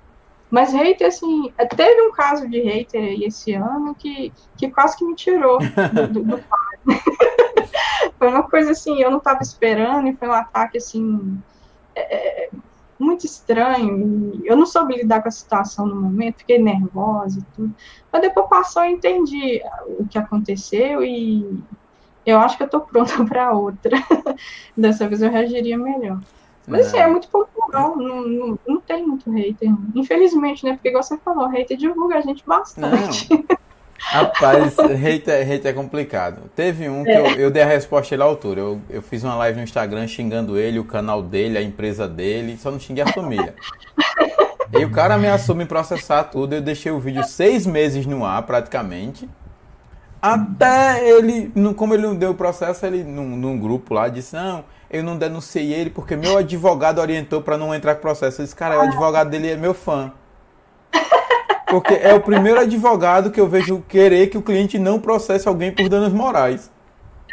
Mas 0.50 0.72
hater, 0.72 1.08
assim, 1.08 1.52
é, 1.58 1.66
teve 1.66 2.02
um 2.04 2.12
caso 2.12 2.48
de 2.48 2.60
hater 2.62 3.02
aí 3.02 3.24
esse 3.24 3.54
ano 3.54 3.96
que, 3.96 4.32
que 4.56 4.70
quase 4.70 4.96
que 4.96 5.04
me 5.04 5.16
tirou 5.16 5.58
do, 5.58 6.08
do, 6.08 6.24
do 6.24 6.44
foi 8.20 8.28
uma 8.28 8.44
coisa 8.44 8.72
assim, 8.72 9.02
eu 9.02 9.10
não 9.10 9.18
estava 9.18 9.42
esperando, 9.42 10.08
e 10.08 10.16
foi 10.16 10.28
um 10.28 10.34
ataque 10.34 10.78
assim. 10.78 11.42
É, 11.96 12.46
é, 12.46 12.50
muito 13.00 13.26
estranho. 13.26 14.42
eu 14.46 14.56
não 14.56 14.66
soube 14.66 14.96
lidar 14.96 15.22
com 15.22 15.28
a 15.28 15.32
situação 15.32 15.86
no 15.86 15.96
momento, 15.96 16.38
fiquei 16.38 16.58
nervosa 16.58 17.40
e 17.40 17.56
tudo. 17.56 17.76
Mas 18.12 18.22
depois 18.22 18.48
passou, 18.48 18.84
eu 18.84 18.92
entendi 18.92 19.62
o 20.00 20.08
que 20.08 20.18
aconteceu 20.18 21.04
e 21.04 21.60
eu 22.26 22.40
acho 22.40 22.56
que 22.56 22.64
eu 22.64 22.70
tô 22.70 22.80
pronta 22.80 23.24
para 23.26 23.52
outra. 23.52 23.98
Dessa 24.78 25.08
vez 25.08 25.22
eu 25.22 25.30
reagiria 25.30 25.78
melhor. 25.78 26.20
Mas 26.68 26.88
assim, 26.88 26.98
é 26.98 27.08
muito 27.08 27.28
popular, 27.28 27.70
não, 27.72 28.26
não, 28.26 28.60
não 28.66 28.80
tem 28.80 29.06
muito 29.06 29.30
hater. 29.30 29.70
Infelizmente, 29.94 30.64
né? 30.66 30.74
Porque, 30.74 30.90
igual 30.90 31.04
você 31.04 31.18
falou, 31.18 31.48
hater 31.48 31.78
divulga 31.78 32.18
a 32.18 32.22
gente 32.22 32.44
bastante. 32.46 33.28
Rapaz, 34.00 34.76
hater, 34.98 35.46
hater 35.46 35.72
é 35.72 35.74
complicado. 35.74 36.50
Teve 36.56 36.88
um 36.88 37.04
que 37.04 37.12
é. 37.12 37.20
eu, 37.20 37.26
eu, 37.36 37.52
dei 37.52 37.64
a 37.64 37.66
resposta 37.66 38.16
ele 38.16 38.24
à 38.24 38.26
altura. 38.26 38.62
Eu, 38.62 38.82
eu 38.90 39.02
fiz 39.02 39.24
uma 39.24 39.36
live 39.36 39.58
no 39.58 39.64
Instagram 39.64 40.08
xingando 40.08 40.58
ele, 40.58 40.80
o 40.80 40.86
canal 40.86 41.22
dele, 41.22 41.58
a 41.58 41.62
empresa 41.62 42.08
dele, 42.08 42.58
só 42.58 42.72
não 42.72 42.80
xinguei 42.80 43.04
a 43.04 43.08
família. 43.08 43.56
e 44.72 44.86
o 44.86 44.92
cara 44.92 45.16
ameaçou 45.16 45.56
me 45.56 45.66
processar 45.66 46.26
tudo. 46.26 46.56
Eu 46.56 46.62
deixei 46.62 46.92
o 46.92 47.00
vídeo 47.00 47.24
seis 47.24 47.66
meses 47.66 48.06
no 48.06 48.26
ar, 48.26 48.44
praticamente. 48.44 49.30
Até 50.22 51.10
ele, 51.10 51.52
como 51.76 51.94
ele 51.94 52.04
não 52.04 52.16
deu 52.16 52.32
o 52.32 52.36
processo, 52.36 52.86
ele 52.86 53.04
num, 53.04 53.36
num 53.36 53.60
grupo 53.60 53.94
lá 53.94 54.08
disse: 54.08 54.36
Não, 54.36 54.64
eu 54.94 55.04
não 55.04 55.18
denunciei 55.18 55.74
ele 55.74 55.90
porque 55.90 56.16
meu 56.16 56.38
advogado 56.38 57.02
orientou 57.02 57.42
para 57.42 57.58
não 57.58 57.74
entrar 57.74 57.96
com 57.96 58.02
processo. 58.02 58.40
Eu 58.40 58.46
disse, 58.46 58.56
cara, 58.56 58.78
o 58.78 58.82
advogado 58.82 59.28
dele 59.32 59.50
é 59.50 59.58
meu 59.58 59.74
fã. 59.74 60.14
Porque 61.68 61.96
é 61.96 62.14
o 62.14 62.22
primeiro 62.22 62.60
advogado 62.60 63.32
que 63.32 63.42
eu 63.42 63.48
vejo 63.48 63.84
querer 63.90 64.28
que 64.28 64.38
o 64.38 64.44
cliente 64.44 64.78
não 64.78 65.00
processe 65.00 65.48
alguém 65.48 65.72
por 65.72 65.90
danos 65.90 66.14
morais. 66.14 66.72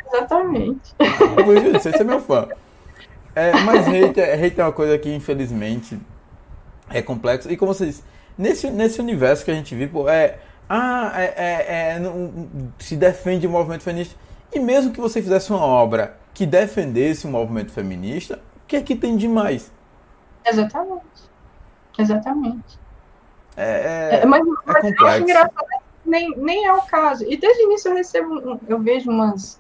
Exatamente. 0.06 0.94
Esse 1.76 2.00
é 2.00 2.04
meu 2.04 2.20
fã. 2.20 2.48
É, 3.34 3.52
mas 3.61 3.86
hate, 3.86 4.18
hate 4.18 4.58
é 4.58 4.64
uma 4.64 4.72
coisa 4.72 4.96
que, 4.96 5.14
infelizmente, 5.14 6.00
é 6.88 7.02
complexa. 7.02 7.52
E 7.52 7.56
como 7.58 7.74
você 7.74 7.84
disse, 7.84 8.02
nesse, 8.38 8.70
nesse 8.70 8.98
universo 8.98 9.44
que 9.44 9.50
a 9.50 9.54
gente 9.54 9.74
vive, 9.74 9.92
pô, 9.92 10.08
é. 10.08 10.38
Ah, 10.66 11.12
é, 11.16 11.34
é, 11.36 11.92
é 11.96 11.98
não, 11.98 12.32
se 12.78 12.96
defende 12.96 13.46
o 13.46 13.50
movimento 13.50 13.82
feminista. 13.82 14.14
E 14.50 14.58
mesmo 14.58 14.92
que 14.92 15.00
você 15.00 15.20
fizesse 15.20 15.50
uma 15.50 15.62
obra 15.62 16.16
que 16.34 16.46
defendesse 16.46 17.26
o 17.26 17.30
movimento 17.30 17.72
feminista, 17.72 18.40
o 18.56 18.66
que 18.66 18.76
é 18.76 18.82
que 18.82 18.96
tem 18.96 19.16
de 19.16 19.28
mais? 19.28 19.70
Exatamente. 20.44 21.30
Exatamente. 21.98 22.78
É, 23.56 24.18
é, 24.18 24.20
é 24.22 24.26
mas, 24.26 24.46
é 24.46 24.50
mas. 24.66 24.84
Eu 25.00 25.22
engraçado, 25.22 25.54
nem, 26.04 26.36
nem 26.36 26.66
é 26.66 26.72
o 26.72 26.82
caso. 26.82 27.24
E 27.24 27.36
desde 27.36 27.62
o 27.62 27.66
início 27.66 27.90
eu 27.90 27.94
recebo, 27.94 28.60
eu 28.66 28.78
vejo 28.80 29.10
umas, 29.10 29.58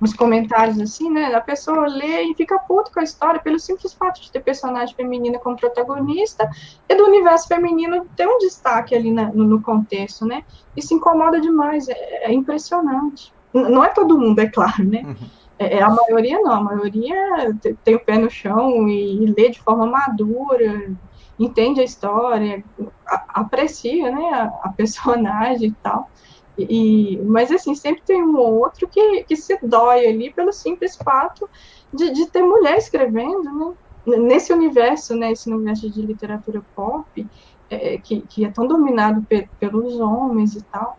uns 0.00 0.12
comentários 0.12 0.78
assim, 0.80 1.10
né? 1.10 1.34
A 1.34 1.40
pessoa 1.40 1.86
lê 1.86 2.22
e 2.22 2.34
fica 2.34 2.58
puto 2.58 2.92
com 2.92 3.00
a 3.00 3.02
história 3.02 3.40
pelo 3.40 3.58
simples 3.58 3.92
fato 3.92 4.20
de 4.20 4.30
ter 4.30 4.40
personagem 4.40 4.94
feminina 4.94 5.38
como 5.38 5.56
protagonista 5.56 6.48
e 6.88 6.94
do 6.94 7.04
universo 7.04 7.48
feminino 7.48 8.06
ter 8.16 8.26
um 8.26 8.38
destaque 8.38 8.94
ali 8.94 9.10
na, 9.10 9.32
no, 9.32 9.44
no, 9.44 9.62
contexto, 9.62 10.26
né? 10.26 10.44
Isso 10.76 10.94
incomoda 10.94 11.40
demais, 11.40 11.88
é, 11.88 12.30
é 12.30 12.32
impressionante. 12.32 13.32
Não 13.52 13.82
é 13.82 13.88
todo 13.88 14.18
mundo, 14.18 14.38
é 14.38 14.48
claro, 14.48 14.84
né? 14.84 15.02
Uhum. 15.04 15.39
É, 15.60 15.76
é, 15.76 15.82
a 15.82 15.90
maioria 15.90 16.40
não, 16.40 16.52
a 16.54 16.60
maioria 16.62 17.54
tem 17.84 17.94
o 17.94 18.00
pé 18.00 18.16
no 18.16 18.30
chão 18.30 18.88
e, 18.88 19.24
e 19.24 19.26
lê 19.26 19.50
de 19.50 19.60
forma 19.60 19.84
madura, 19.84 20.90
entende 21.38 21.82
a 21.82 21.84
história, 21.84 22.64
a, 23.06 23.40
aprecia 23.42 24.10
né, 24.10 24.30
a, 24.32 24.44
a, 24.62 24.72
personagem 24.72 25.68
e 25.68 25.74
tal. 25.82 26.10
E, 26.58 27.18
mas 27.26 27.50
assim, 27.50 27.74
sempre 27.74 28.02
tem 28.06 28.22
um 28.22 28.38
ou 28.38 28.58
outro 28.60 28.88
que, 28.88 29.22
que 29.24 29.36
se 29.36 29.58
dói 29.62 30.06
ali 30.06 30.32
pelo 30.32 30.50
simples 30.50 30.96
fato 30.96 31.48
de, 31.92 32.10
de 32.10 32.26
ter 32.26 32.42
mulher 32.42 32.78
escrevendo, 32.78 33.44
né? 33.44 33.74
Nesse 34.18 34.50
universo, 34.50 35.14
né, 35.14 35.32
esse 35.32 35.52
universo 35.52 35.90
de 35.90 36.00
literatura 36.00 36.62
pop, 36.74 37.26
é, 37.68 37.98
que, 37.98 38.22
que 38.22 38.46
é 38.46 38.50
tão 38.50 38.66
dominado 38.66 39.22
pe, 39.28 39.46
pelos 39.60 40.00
homens 40.00 40.56
e 40.56 40.62
tal. 40.62 40.98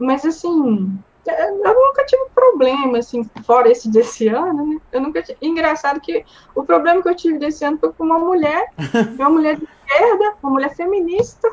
Mas 0.00 0.24
assim, 0.24 0.98
é, 0.98 1.09
eu 1.26 1.74
nunca 1.74 2.04
tive 2.06 2.24
problema, 2.34 2.98
assim, 2.98 3.28
fora 3.44 3.70
esse 3.70 3.90
desse 3.90 4.28
ano, 4.28 4.66
né? 4.66 4.80
Eu 4.90 5.00
nunca 5.00 5.22
tive... 5.22 5.38
Engraçado 5.42 6.00
que 6.00 6.24
o 6.54 6.64
problema 6.64 7.02
que 7.02 7.08
eu 7.08 7.14
tive 7.14 7.38
desse 7.38 7.64
ano 7.64 7.78
foi 7.78 7.92
com 7.92 8.04
uma 8.04 8.18
mulher, 8.18 8.72
uma 9.18 9.30
mulher 9.30 9.56
de 9.56 9.64
esquerda, 9.64 10.34
uma 10.42 10.52
mulher 10.52 10.74
feminista. 10.74 11.48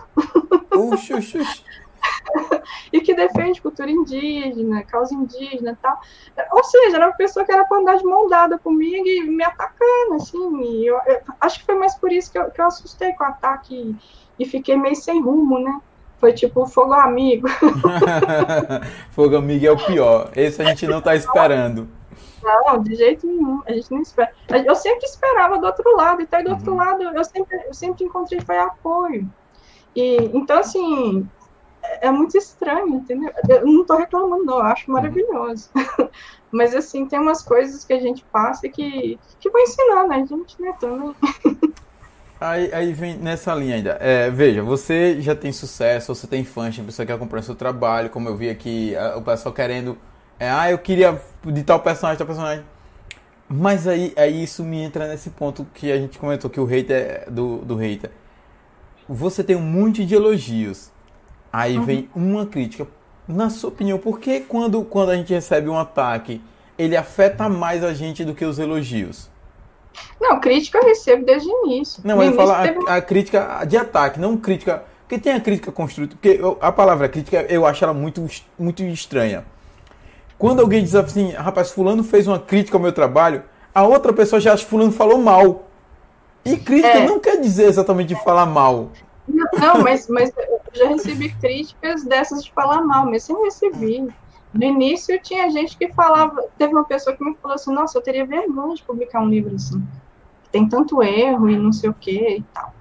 Uxi, 0.74 1.14
uxi, 1.14 1.40
uxi. 1.40 1.64
e 2.92 3.02
que 3.02 3.14
defende 3.14 3.62
cultura 3.62 3.90
indígena, 3.90 4.84
causa 4.84 5.14
indígena 5.14 5.72
e 5.72 5.76
tal. 5.76 6.00
Ou 6.52 6.64
seja, 6.64 6.98
era 6.98 7.08
uma 7.08 7.16
pessoa 7.16 7.46
que 7.46 7.52
era 7.52 7.66
para 7.66 7.80
andar 7.80 7.98
de 7.98 8.06
mão 8.06 8.28
dada 8.28 8.58
comigo 8.58 9.08
e 9.08 9.24
me 9.24 9.44
atacando, 9.44 10.16
assim. 10.16 10.84
Eu, 10.86 11.00
eu, 11.06 11.22
acho 11.42 11.60
que 11.60 11.66
foi 11.66 11.76
mais 11.76 11.96
por 11.96 12.12
isso 12.12 12.32
que 12.32 12.40
eu, 12.40 12.50
que 12.52 12.62
eu 12.62 12.66
assustei 12.66 13.14
com 13.14 13.24
o 13.24 13.28
ataque 13.28 13.76
e, 13.76 14.44
e 14.44 14.46
fiquei 14.46 14.78
meio 14.78 14.96
sem 14.96 15.22
rumo, 15.22 15.60
né? 15.60 15.82
Foi 16.20 16.34
tipo 16.34 16.66
fogo 16.66 16.94
amigo. 16.94 17.48
fogo 19.12 19.38
amigo 19.38 19.66
é 19.66 19.72
o 19.72 19.78
pior. 19.78 20.32
Esse 20.36 20.62
a 20.62 20.66
gente 20.66 20.88
não 20.88 21.00
tá 21.00 21.16
esperando. 21.16 21.88
Não, 22.42 22.82
de 22.82 22.96
jeito 22.96 23.28
nenhum. 23.28 23.62
A 23.66 23.74
gente 23.74 23.92
não 23.92 24.02
espera. 24.02 24.32
Eu 24.66 24.76
sempre 24.76 25.06
esperava 25.06 25.60
do 25.60 25.66
outro 25.66 25.96
lado, 25.96 26.22
então 26.22 26.44
do 26.44 26.50
uhum. 26.50 26.56
outro 26.56 26.76
lado 26.76 27.04
eu 27.04 27.24
sempre, 27.24 27.58
eu 27.66 27.74
sempre 27.74 28.06
encontrei 28.06 28.42
foi 28.42 28.58
apoio. 28.58 29.30
E, 29.96 30.18
então, 30.34 30.60
assim, 30.60 31.28
é, 32.02 32.12
muito 32.12 32.38
estranho, 32.38 32.88
entendeu? 32.96 33.32
Eu 33.50 33.66
não 33.66 33.86
tô 33.86 33.96
reclamando, 33.96 34.46
não, 34.46 34.60
eu 34.60 34.66
acho 34.66 34.92
maravilhoso. 34.92 35.70
Uhum. 35.76 36.10
Mas, 36.52 36.74
assim, 36.74 37.06
tem 37.06 37.20
umas 37.20 37.44
coisas 37.44 37.84
que 37.84 37.94
a 37.94 38.00
gente 38.00 38.24
passa 38.32 38.70
que, 38.70 39.20
que 39.40 39.50
vão 39.50 39.62
ensinando 39.62 40.14
a 40.14 40.18
gente, 40.18 40.62
né, 40.62 40.74
também. 40.80 41.16
Aí, 42.40 42.72
aí 42.72 42.94
vem 42.94 43.18
nessa 43.18 43.54
linha 43.56 43.76
ainda. 43.76 43.98
É, 44.00 44.30
veja, 44.30 44.62
você 44.62 45.20
já 45.20 45.36
tem 45.36 45.52
sucesso, 45.52 46.14
você 46.14 46.28
tem 46.28 46.44
fãs, 46.44 46.76
tem 46.76 46.86
pessoa 46.86 47.06
que 47.06 47.12
acompanha 47.12 47.42
seu 47.42 47.56
trabalho, 47.56 48.10
como 48.10 48.30
eu 48.30 48.38
vi 48.38 48.50
aqui, 48.50 48.94
o 49.16 49.22
pessoal 49.22 49.54
querendo. 49.54 49.98
É, 50.40 50.50
ah, 50.50 50.70
eu 50.70 50.78
queria 50.78 51.20
de 51.46 51.64
tal 51.64 51.80
personagem, 51.80 52.18
tal 52.18 52.28
personagem. 52.28 52.64
Mas 53.50 53.88
aí, 53.88 54.14
aí 54.16 54.44
isso 54.44 54.64
me 54.64 54.78
entra 54.78 55.08
nesse 55.08 55.32
ponto 55.32 55.66
que 55.74 55.92
a 55.92 55.98
gente 55.98 56.20
comentou, 56.20 56.50
que 56.50 56.60
o 56.60 56.66
hater 56.66 57.24
é 57.26 57.32
do, 57.32 57.60
do 57.60 57.76
hater. 57.76 58.12
Você 59.10 59.44
tem 59.44 59.56
um 59.56 59.62
monte 59.62 60.06
de 60.06 60.14
elogios. 60.14 60.92
Aí 61.52 61.78
uhum. 61.78 61.86
vem 61.86 62.10
uma 62.14 62.46
crítica. 62.46 62.86
Na 63.28 63.50
sua 63.50 63.70
opinião, 63.70 63.98
por 63.98 64.20
que 64.20 64.42
quando, 64.42 64.84
quando 64.84 65.10
a 65.10 65.16
gente 65.16 65.34
recebe 65.34 65.70
um 65.70 65.78
ataque, 65.78 66.42
ele 66.78 66.96
afeta 66.96 67.50
mais 67.50 67.84
a 67.84 67.94
gente 67.94 68.24
do 68.24 68.36
que 68.36 68.46
os 68.46 68.60
elogios? 68.60 69.30
Não, 70.20 70.40
crítica 70.40 70.78
eu 70.80 70.86
recebo 70.86 71.26
desde 71.26 71.50
o 71.50 71.66
início. 71.66 72.02
Não, 72.04 72.18
mas 72.18 72.28
eu 72.28 72.34
falo 72.34 72.64
teve... 72.64 72.90
a, 72.90 72.96
a, 72.96 73.02
crítica 73.02 73.66
de 73.66 73.78
ataque, 73.78 74.20
não 74.20 74.38
crítica. 74.38 74.84
Porque 75.02 75.20
tem 75.20 75.34
a 75.34 75.40
crítica 75.40 75.72
construtiva. 75.72 76.18
Porque 76.20 76.40
eu, 76.42 76.58
a 76.60 76.72
palavra 76.72 77.08
crítica 77.08 77.46
eu 77.50 77.66
acho 77.66 77.84
ela 77.84 77.94
muito, 77.94 78.26
muito 78.58 78.84
estranha. 78.84 79.46
Quando 80.38 80.60
alguém 80.60 80.84
diz 80.84 80.94
assim, 80.96 81.32
rapaz, 81.32 81.72
Fulano 81.72 82.04
fez 82.04 82.28
uma 82.28 82.40
crítica 82.40 82.78
ao 82.78 82.82
meu 82.82 82.92
trabalho, 82.92 83.44
a 83.74 83.84
outra 83.84 84.14
pessoa 84.14 84.40
já 84.40 84.54
acha 84.54 84.64
que 84.64 84.70
Fulano 84.70 84.92
falou 84.92 85.18
mal. 85.20 85.68
E 86.46 86.58
crítica 86.58 87.00
é. 87.00 87.06
não 87.06 87.20
quer 87.20 87.40
dizer 87.40 87.66
exatamente 87.66 88.10
de 88.10 88.24
falar 88.24 88.46
mal. 88.46 88.90
Não, 89.28 89.84
mas, 89.84 90.08
mas 90.08 90.32
eu 90.38 90.60
já 90.74 90.88
recebi 90.88 91.30
críticas 91.30 92.04
dessas 92.04 92.44
de 92.44 92.52
falar 92.52 92.82
mal, 92.82 93.06
mas 93.06 93.24
sempre 93.24 93.44
recebi. 93.44 94.08
No 94.58 94.64
início 94.64 95.20
tinha 95.22 95.50
gente 95.50 95.78
que 95.78 95.94
falava, 95.94 96.46
teve 96.58 96.74
uma 96.74 96.84
pessoa 96.84 97.16
que 97.16 97.24
me 97.24 97.36
falou 97.36 97.56
assim, 97.56 97.72
nossa, 97.72 97.98
eu 97.98 98.02
teria 98.02 98.26
vergonha 98.26 98.76
de 98.76 98.84
publicar 98.84 99.22
um 99.22 99.30
livro 99.30 99.56
assim, 99.56 99.86
tem 100.52 100.68
tanto 100.68 101.04
erro 101.04 101.48
e 101.50 101.58
não 101.58 101.72
sei 101.72 101.90
o 101.90 101.94
que 101.94 102.38
e 102.38 102.44
tal. 102.54 102.74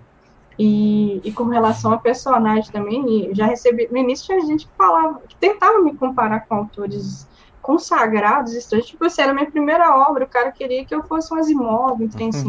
E, 0.58 1.20
e 1.22 1.32
com 1.32 1.44
relação 1.44 1.92
a 1.92 1.98
personagem 1.98 2.72
também, 2.72 3.30
já 3.34 3.44
recebi, 3.44 3.88
no 3.90 3.98
início 3.98 4.26
tinha 4.26 4.40
gente 4.40 4.66
que 4.66 4.72
falava, 4.74 5.20
que 5.28 5.36
tentava 5.36 5.80
me 5.80 5.94
comparar 5.94 6.46
com 6.46 6.54
autores 6.54 7.28
consagrados, 7.60 8.54
estranhos, 8.54 8.86
tipo 8.86 9.04
assim, 9.04 9.20
era 9.20 9.32
a 9.32 9.34
minha 9.34 9.50
primeira 9.50 9.94
obra, 10.08 10.24
o 10.24 10.28
cara 10.28 10.50
queria 10.52 10.84
que 10.84 10.94
eu 10.94 11.02
fosse 11.02 11.34
um 11.34 11.36
Asimov, 11.36 12.02
um 12.02 12.08
trem 12.08 12.30
assim. 12.30 12.48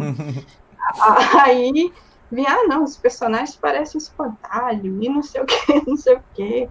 Aí, 1.43 1.91
vinha, 2.31 2.49
ah, 2.49 2.67
não, 2.67 2.83
os 2.83 2.95
personagens 2.95 3.57
parecem 3.57 3.97
espantalho, 3.97 5.03
e 5.03 5.09
não 5.09 5.21
sei 5.21 5.41
o 5.41 5.45
que, 5.45 5.83
não 5.85 5.97
sei 5.97 6.15
o 6.15 6.23
que. 6.33 6.69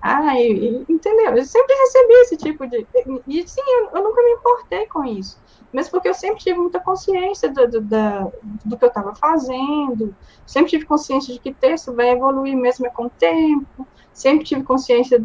Ah, 0.00 0.40
e, 0.40 0.84
entendeu? 0.88 1.36
Eu 1.36 1.44
sempre 1.44 1.74
recebi 1.74 2.12
esse 2.14 2.36
tipo 2.36 2.66
de. 2.66 2.86
E 3.26 3.48
sim, 3.48 3.60
eu, 3.60 3.90
eu, 3.96 4.02
nunca 4.02 4.22
me 4.22 4.32
importei 4.32 4.86
com 4.86 5.04
isso. 5.04 5.40
Mesmo 5.72 5.90
porque 5.90 6.08
eu 6.08 6.14
sempre 6.14 6.38
tive 6.38 6.58
muita 6.58 6.80
consciência 6.80 7.50
do, 7.50 7.68
do, 7.68 7.80
do, 7.80 8.32
do 8.64 8.78
que 8.78 8.84
eu 8.84 8.88
estava 8.88 9.14
fazendo, 9.14 10.14
sempre 10.46 10.70
tive 10.70 10.86
consciência 10.86 11.34
de 11.34 11.40
que 11.40 11.52
texto 11.52 11.92
vai 11.92 12.10
evoluir 12.10 12.56
mesmo 12.56 12.86
é 12.86 12.90
com 12.90 13.06
o 13.06 13.10
tempo, 13.10 13.86
sempre 14.12 14.44
tive 14.44 14.62
consciência 14.62 15.22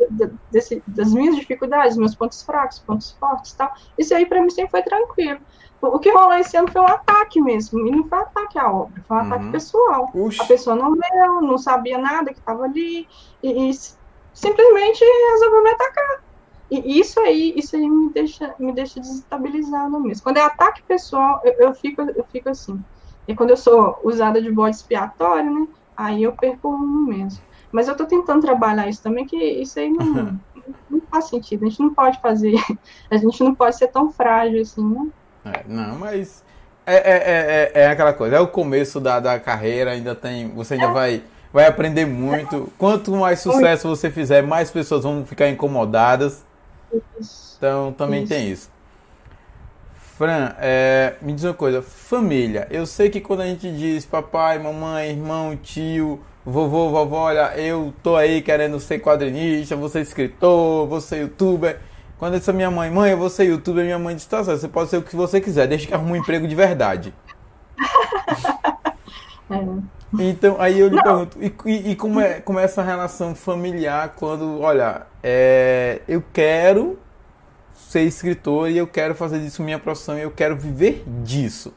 desse, 0.52 0.84
das 0.86 1.14
minhas 1.14 1.36
dificuldades, 1.36 1.96
meus 1.96 2.16
pontos 2.16 2.42
fracos, 2.44 2.80
pontos 2.80 3.12
fortes 3.12 3.54
tal. 3.54 3.72
Isso 3.98 4.14
aí 4.14 4.26
para 4.26 4.42
mim 4.42 4.50
sempre 4.50 4.72
foi 4.72 4.84
tranquilo. 4.84 5.40
O 5.82 6.00
que 6.00 6.10
rolou 6.12 6.34
esse 6.34 6.56
ano 6.56 6.72
foi 6.72 6.82
um 6.82 6.88
ataque 6.88 7.42
mesmo, 7.42 7.86
e 7.86 7.92
não 7.92 8.08
foi 8.08 8.18
um 8.18 8.22
ataque 8.22 8.58
à 8.58 8.72
obra, 8.72 9.04
foi 9.06 9.18
um 9.18 9.20
uhum. 9.20 9.26
ataque 9.28 9.52
pessoal. 9.52 10.10
Uxi. 10.14 10.42
A 10.42 10.46
pessoa 10.46 10.76
não 10.76 10.92
leu, 10.92 11.42
não 11.42 11.58
sabia 11.58 11.98
nada 11.98 12.32
que 12.32 12.40
estava 12.40 12.64
ali, 12.64 13.06
e, 13.42 13.70
e 13.70 13.74
simplesmente 14.34 15.04
resolveu 15.32 15.64
me 15.64 15.70
atacar. 15.70 16.24
E 16.72 17.00
isso 17.00 17.20
aí, 17.20 17.54
isso 17.56 17.76
aí 17.76 17.88
me 17.88 18.12
deixa, 18.12 18.56
me 18.58 18.72
deixa 18.72 19.00
desestabilizado 19.00 20.00
mesmo. 20.00 20.24
Quando 20.24 20.38
é 20.38 20.42
ataque 20.42 20.82
pessoal, 20.84 21.40
eu, 21.44 21.54
eu, 21.54 21.74
fico, 21.74 22.02
eu 22.02 22.26
fico 22.32 22.50
assim. 22.50 22.84
E 23.28 23.36
quando 23.36 23.52
eu 23.52 23.58
sou 23.58 24.00
usada 24.04 24.42
de 24.42 24.52
bode 24.52 24.76
expiatório, 24.76 25.54
né? 25.54 25.68
Aí 25.96 26.24
eu 26.24 26.32
perco 26.34 26.70
o 26.70 26.76
rumo 26.76 27.08
mesmo. 27.08 27.42
Mas 27.72 27.88
eu 27.88 27.96
tô 27.96 28.06
tentando 28.06 28.42
trabalhar 28.42 28.88
isso 28.88 29.04
também, 29.04 29.26
que 29.26 29.38
isso 29.38 29.80
aí 29.80 29.90
não, 29.90 30.40
não 30.90 31.02
faz 31.12 31.26
sentido. 31.26 31.66
A 31.66 31.70
gente 31.70 31.80
não 31.80 31.94
pode 31.94 32.20
fazer, 32.22 32.56
a 33.10 33.18
gente 33.18 33.44
não 33.44 33.54
pode 33.54 33.76
ser 33.78 33.88
tão 33.88 34.12
frágil 34.12 34.62
assim, 34.62 34.84
né? 34.84 35.08
É, 35.46 35.64
não, 35.68 36.00
mas 36.00 36.44
é, 36.86 36.96
é, 36.96 37.72
é, 37.76 37.84
é, 37.84 37.88
aquela 37.88 38.14
coisa, 38.14 38.36
é 38.36 38.40
o 38.40 38.48
começo 38.48 39.00
da, 39.00 39.20
da 39.20 39.40
carreira, 39.40 39.92
ainda 39.92 40.16
tem. 40.16 40.50
Você 40.50 40.74
ainda 40.74 40.92
vai 40.92 41.24
vai 41.54 41.68
aprender 41.68 42.06
muito. 42.06 42.74
Quanto 42.80 43.12
mais 43.12 43.40
sucesso 43.40 43.88
você 43.88 44.10
fizer, 44.10 44.42
mais 44.42 44.72
pessoas 44.72 45.04
vão 45.04 45.24
ficar 45.24 45.48
incomodadas. 45.48 46.44
Então 47.58 47.94
também 47.94 48.24
isso. 48.24 48.34
tem 48.34 48.52
isso. 48.52 48.74
Fran, 50.18 50.54
é, 50.60 51.16
me 51.22 51.32
diz 51.34 51.44
uma 51.44 51.54
coisa, 51.54 51.82
família. 51.82 52.68
Eu 52.72 52.86
sei 52.86 53.10
que 53.10 53.22
quando 53.22 53.42
a 53.42 53.46
gente 53.46 53.72
diz 53.72 54.06
papai, 54.06 54.58
mamãe, 54.58 55.10
irmão, 55.10 55.56
tio, 55.56 56.20
vovô, 56.46 56.90
vovó, 56.90 57.26
olha, 57.26 57.56
eu 57.58 57.94
tô 58.02 58.16
aí 58.16 58.42
querendo 58.42 58.80
ser 58.80 59.00
quadrinista, 59.00 59.76
vou 59.76 59.90
ser 59.90 60.02
escritor, 60.02 60.88
vou 60.88 61.02
ser 61.02 61.22
youtuber. 61.22 61.80
Quando 62.18 62.36
essa 62.36 62.54
minha 62.54 62.72
mãe, 62.72 62.90
mãe, 62.90 63.12
eu 63.12 63.18
vou 63.18 63.30
ser 63.30 63.46
youtuber, 63.46 63.84
minha 63.84 64.00
mãe 64.00 64.16
diz, 64.16 64.26
tá 64.26 64.44
certo, 64.44 64.60
você 64.60 64.68
pode 64.68 64.90
ser 64.90 64.98
o 64.98 65.02
que 65.02 65.16
você 65.16 65.42
quiser, 65.42 65.68
desde 65.68 65.88
que 65.88 65.94
arrume 65.94 66.14
um 66.14 66.16
emprego 66.16 66.48
de 66.48 66.56
verdade. 66.56 67.14
é. 69.50 70.03
Então, 70.20 70.58
aí 70.60 70.80
eu 70.80 70.88
lhe 70.90 70.96
Não. 70.96 71.04
pergunto, 71.04 71.38
e, 71.42 71.92
e, 71.92 71.96
como, 71.96 72.20
é, 72.20 72.40
como 72.40 72.60
é 72.60 72.64
essa 72.64 72.84
relação 72.84 73.34
familiar 73.34 74.14
quando, 74.16 74.60
olha, 74.62 75.08
é, 75.24 76.02
eu 76.08 76.24
quero 76.34 77.00
ser 77.74 78.02
escritor 78.02 78.70
e 78.70 78.78
eu 78.78 78.88
quero 78.88 79.16
fazer 79.16 79.40
disso 79.40 79.64
minha 79.64 79.80
profissão 79.80 80.18
e 80.18 80.22
eu 80.22 80.32
quero 80.32 80.56
viver 80.56 81.04
disso? 81.24 81.74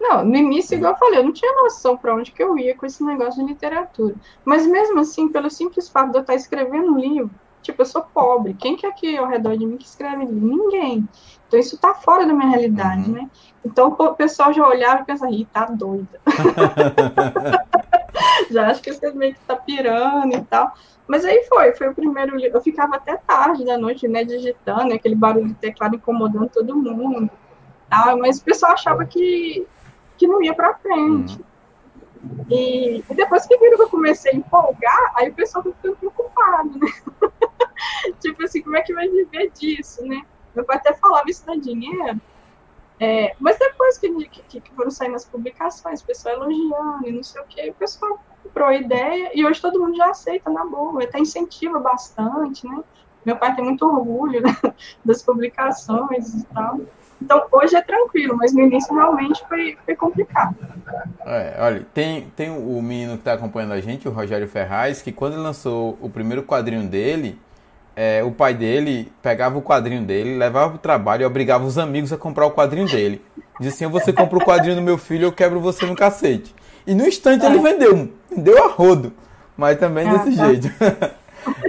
Não, 0.00 0.24
no 0.24 0.36
início, 0.36 0.76
igual 0.76 0.92
eu 0.92 0.98
falei, 0.98 1.18
eu 1.18 1.24
não 1.24 1.32
tinha 1.32 1.52
noção 1.62 1.96
para 1.96 2.14
onde 2.14 2.30
que 2.30 2.42
eu 2.42 2.56
ia 2.58 2.76
com 2.76 2.84
esse 2.86 3.02
negócio 3.02 3.42
de 3.44 3.52
literatura. 3.52 4.14
Mas 4.44 4.66
mesmo 4.66 5.00
assim, 5.00 5.28
pelo 5.28 5.50
simples 5.50 5.88
fato 5.88 6.10
de 6.10 6.18
eu 6.18 6.20
estar 6.20 6.34
escrevendo 6.34 6.92
um 6.92 6.98
livro, 6.98 7.30
tipo, 7.66 7.82
eu 7.82 7.86
sou 7.86 8.02
pobre. 8.02 8.54
Quem 8.54 8.76
que 8.76 8.86
é 8.86 8.88
aqui 8.88 9.16
ao 9.16 9.26
redor 9.26 9.56
de 9.56 9.66
mim 9.66 9.76
que 9.76 9.86
escreve? 9.86 10.24
Ninguém. 10.24 11.08
Então 11.46 11.58
isso 11.58 11.74
está 11.74 11.94
fora 11.94 12.26
da 12.26 12.32
minha 12.32 12.48
realidade, 12.48 13.08
uhum. 13.08 13.16
né? 13.16 13.30
Então 13.64 13.94
o 13.98 14.14
pessoal 14.14 14.52
já 14.52 14.66
olhava 14.66 15.02
e 15.02 15.04
pensava, 15.04 15.32
ih, 15.32 15.46
tá 15.52 15.66
doida. 15.66 16.20
já 18.50 18.68
acho 18.68 18.82
que 18.82 18.92
você 18.92 19.12
meio 19.12 19.34
que 19.34 19.40
tá 19.40 19.56
pirando 19.56 20.34
e 20.34 20.42
tal. 20.42 20.72
Mas 21.06 21.24
aí 21.24 21.44
foi, 21.48 21.72
foi 21.74 21.88
o 21.88 21.94
primeiro 21.94 22.36
livro. 22.36 22.56
Eu 22.56 22.62
ficava 22.62 22.96
até 22.96 23.16
tarde 23.16 23.64
da 23.64 23.78
noite, 23.78 24.08
né, 24.08 24.24
digitando, 24.24 24.94
aquele 24.94 25.14
barulho 25.14 25.48
de 25.48 25.54
teclado 25.54 25.96
incomodando 25.96 26.48
todo 26.48 26.76
mundo. 26.76 27.30
Tal, 27.88 28.18
mas 28.18 28.38
o 28.38 28.44
pessoal 28.44 28.72
achava 28.72 29.04
que, 29.04 29.66
que 30.16 30.26
não 30.26 30.42
ia 30.42 30.54
para 30.54 30.74
frente. 30.74 31.36
Uhum. 31.36 31.55
E, 32.50 32.98
e, 33.08 33.14
depois 33.14 33.46
que 33.46 33.56
viram 33.58 33.76
que 33.76 33.82
eu 33.82 33.90
comecei 33.90 34.32
a 34.32 34.36
empolgar, 34.36 35.12
aí 35.16 35.28
o 35.28 35.34
pessoal 35.34 35.64
ficou 35.64 35.96
preocupado, 35.96 36.78
né? 36.78 36.88
tipo 38.20 38.42
assim, 38.44 38.62
como 38.62 38.76
é 38.76 38.82
que 38.82 38.94
vai 38.94 39.08
viver 39.08 39.50
disso, 39.50 40.04
né? 40.06 40.22
Meu 40.54 40.64
pai 40.64 40.76
até 40.76 40.94
falava 40.94 41.24
isso 41.28 41.44
dá 41.44 41.54
dinheiro. 41.54 42.20
É, 42.98 43.34
mas 43.38 43.58
depois 43.58 43.98
que, 43.98 44.08
que, 44.28 44.60
que, 44.60 44.74
foram 44.74 44.90
saindo 44.90 45.16
as 45.16 45.26
publicações, 45.26 46.00
o 46.00 46.06
pessoal 46.06 46.36
elogiando 46.36 47.06
e 47.06 47.12
não 47.12 47.22
sei 47.22 47.42
o 47.42 47.44
que, 47.44 47.68
o 47.68 47.74
pessoal 47.74 48.18
comprou 48.42 48.68
a 48.68 48.74
ideia 48.74 49.30
e 49.34 49.44
hoje 49.44 49.60
todo 49.60 49.78
mundo 49.78 49.96
já 49.96 50.08
aceita 50.08 50.48
na 50.48 50.64
boa, 50.64 51.04
até 51.04 51.18
incentiva 51.18 51.78
bastante, 51.78 52.66
né? 52.66 52.82
Meu 53.24 53.36
pai 53.36 53.54
tem 53.54 53.64
muito 53.64 53.84
orgulho 53.84 54.40
né, 54.40 54.56
das 55.04 55.22
publicações 55.22 56.34
e 56.34 56.46
tal. 56.46 56.80
Então, 57.20 57.42
hoje 57.50 57.74
é 57.74 57.80
tranquilo, 57.80 58.36
mas 58.36 58.52
no 58.52 58.60
início 58.60 58.94
realmente 58.94 59.42
foi, 59.48 59.76
foi 59.84 59.96
complicado. 59.96 60.54
É, 61.24 61.56
olha, 61.58 61.86
tem, 61.94 62.30
tem 62.36 62.50
o 62.50 62.80
menino 62.82 63.12
que 63.12 63.20
está 63.20 63.32
acompanhando 63.32 63.72
a 63.72 63.80
gente, 63.80 64.06
o 64.06 64.12
Rogério 64.12 64.46
Ferraz, 64.46 65.02
que 65.02 65.10
quando 65.10 65.34
ele 65.34 65.42
lançou 65.42 65.98
o 66.00 66.10
primeiro 66.10 66.42
quadrinho 66.42 66.86
dele, 66.86 67.38
é, 67.96 68.22
o 68.22 68.30
pai 68.30 68.52
dele 68.52 69.10
pegava 69.22 69.56
o 69.56 69.62
quadrinho 69.62 70.02
dele, 70.02 70.36
levava 70.36 70.68
para 70.68 70.76
o 70.76 70.80
trabalho 70.80 71.22
e 71.22 71.24
obrigava 71.24 71.64
os 71.64 71.78
amigos 71.78 72.12
a 72.12 72.18
comprar 72.18 72.46
o 72.46 72.50
quadrinho 72.50 72.86
dele. 72.86 73.22
Dizia 73.58 73.86
assim, 73.86 73.86
você 73.86 74.12
compra 74.12 74.36
o 74.36 74.44
quadrinho 74.44 74.76
do 74.76 74.82
meu 74.82 74.98
filho, 74.98 75.24
eu 75.24 75.32
quebro 75.32 75.58
você 75.58 75.86
no 75.86 75.96
cacete. 75.96 76.54
E 76.86 76.94
no 76.94 77.06
instante 77.06 77.44
é. 77.44 77.48
ele 77.48 77.58
vendeu, 77.58 78.10
vendeu 78.30 78.64
a 78.64 78.68
rodo, 78.68 79.12
mas 79.56 79.78
também 79.78 80.06
desse 80.08 80.36
tá. 80.36 80.46
jeito. 80.46 80.70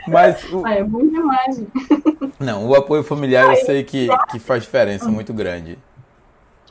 mas 0.08 0.44
o... 0.52 0.66
ah, 0.66 0.74
é 0.74 0.84
bom 0.84 1.06
demais. 1.06 1.64
Não, 2.40 2.68
o 2.68 2.76
apoio 2.76 3.04
familiar 3.04 3.50
eu 3.50 3.66
sei 3.66 3.84
que, 3.84 4.08
que 4.30 4.40
faz 4.40 4.64
diferença 4.64 5.10
muito 5.10 5.34
grande. 5.34 5.78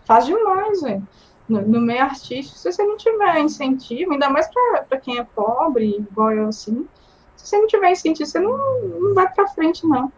Faz 0.04 0.26
demais, 0.26 0.80
velho. 0.80 1.06
No, 1.48 1.62
no, 1.62 1.80
meio 1.80 2.02
artístico, 2.02 2.58
se 2.58 2.72
você 2.72 2.82
não 2.82 2.96
tiver 2.96 3.38
incentivo, 3.38 4.12
ainda 4.12 4.28
mais 4.28 4.48
para 4.88 4.98
quem 4.98 5.18
é 5.18 5.24
pobre, 5.24 5.96
igual 5.96 6.32
eu 6.32 6.48
assim, 6.48 6.88
se 7.36 7.46
você 7.46 7.58
não 7.58 7.68
tiver 7.68 7.92
incentivo, 7.92 8.28
você 8.28 8.40
não, 8.40 8.56
não 8.82 9.14
vai 9.14 9.32
para 9.32 9.46
frente, 9.48 9.86
não. 9.86 10.12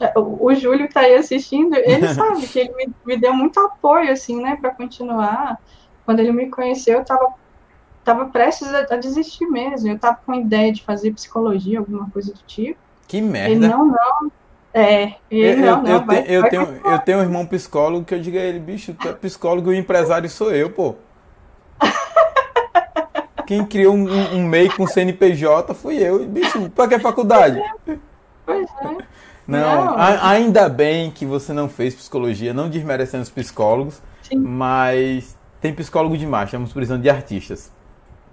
É, 0.00 0.18
o, 0.18 0.46
o 0.46 0.54
Júlio 0.54 0.88
que 0.88 0.94
tá 0.94 1.00
aí 1.00 1.14
assistindo, 1.14 1.74
ele 1.76 2.08
sabe 2.14 2.46
que 2.46 2.58
ele 2.58 2.74
me, 2.74 2.88
me 3.04 3.16
deu 3.16 3.34
muito 3.34 3.60
apoio, 3.60 4.10
assim, 4.10 4.40
né, 4.42 4.56
para 4.60 4.70
continuar. 4.70 5.60
Quando 6.04 6.20
ele 6.20 6.32
me 6.32 6.48
conheceu, 6.48 6.98
eu 6.98 7.04
tava, 7.04 7.34
tava 8.04 8.26
prestes 8.26 8.68
a, 8.68 8.80
a 8.90 8.96
desistir 8.96 9.46
mesmo. 9.46 9.88
Eu 9.88 9.98
tava 9.98 10.18
com 10.24 10.34
ideia 10.34 10.72
de 10.72 10.82
fazer 10.82 11.12
psicologia, 11.12 11.78
alguma 11.78 12.08
coisa 12.10 12.32
do 12.32 12.40
tipo. 12.46 12.78
Que 13.06 13.20
merda. 13.20 13.50
Ele, 13.50 13.68
não, 13.68 13.86
não, 13.86 14.32
é, 14.74 15.16
eu, 15.30 15.56
não, 15.58 15.82
não, 15.82 15.90
eu, 15.90 16.04
vai, 16.04 16.22
te, 16.22 16.32
eu, 16.32 16.40
vai 16.40 16.50
tenho, 16.50 16.80
eu 16.84 16.98
tenho 17.00 17.18
um 17.18 17.22
irmão 17.22 17.44
psicólogo 17.44 18.06
que 18.06 18.14
eu 18.14 18.20
digo 18.20 18.38
a 18.38 18.40
ele, 18.40 18.58
bicho, 18.58 18.94
tu 18.94 19.08
é 19.08 19.12
psicólogo 19.12 19.70
e 19.70 19.76
o 19.76 19.78
empresário 19.78 20.28
sou 20.30 20.50
eu, 20.50 20.70
pô. 20.70 20.94
Quem 23.46 23.66
criou 23.66 23.94
um, 23.94 24.36
um 24.36 24.46
MEI 24.46 24.70
com 24.70 24.86
CNPJ 24.86 25.74
fui 25.74 25.96
eu. 25.96 26.24
Bicho, 26.26 26.70
pra 26.70 26.88
que 26.88 26.98
faculdade? 26.98 27.62
Pois 28.46 28.66
é. 28.80 28.96
Não, 29.46 29.84
não. 29.84 29.98
A, 29.98 30.30
ainda 30.30 30.68
bem 30.68 31.10
que 31.10 31.26
você 31.26 31.52
não 31.52 31.68
fez 31.68 31.94
psicologia, 31.94 32.54
não 32.54 32.70
desmerecendo 32.70 33.24
os 33.24 33.30
psicólogos, 33.30 34.00
Sim. 34.22 34.38
mas 34.38 35.36
tem 35.60 35.74
psicólogo 35.74 36.16
demais, 36.16 36.46
estamos 36.46 36.72
precisando 36.72 37.02
de 37.02 37.10
artistas. 37.10 37.70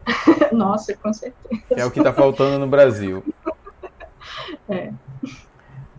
Nossa, 0.51 0.95
com 0.95 1.11
certeza. 1.13 1.63
é 1.71 1.85
o 1.85 1.91
que 1.91 1.99
está 1.99 2.13
faltando 2.13 2.59
no 2.59 2.67
Brasil. 2.67 3.23
É. 4.67 4.91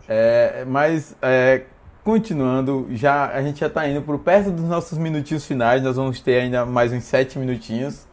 É, 0.07 0.65
mas, 0.65 1.15
é, 1.21 1.65
continuando, 2.03 2.87
já 2.91 3.27
a 3.27 3.41
gente 3.41 3.59
já 3.59 3.67
está 3.67 3.87
indo 3.87 4.01
por 4.01 4.19
perto 4.19 4.49
dos 4.51 4.65
nossos 4.65 4.97
minutinhos 4.97 5.45
finais, 5.45 5.83
nós 5.83 5.95
vamos 5.97 6.19
ter 6.21 6.41
ainda 6.41 6.65
mais 6.65 6.91
uns 6.91 7.03
sete 7.03 7.37
minutinhos. 7.37 8.07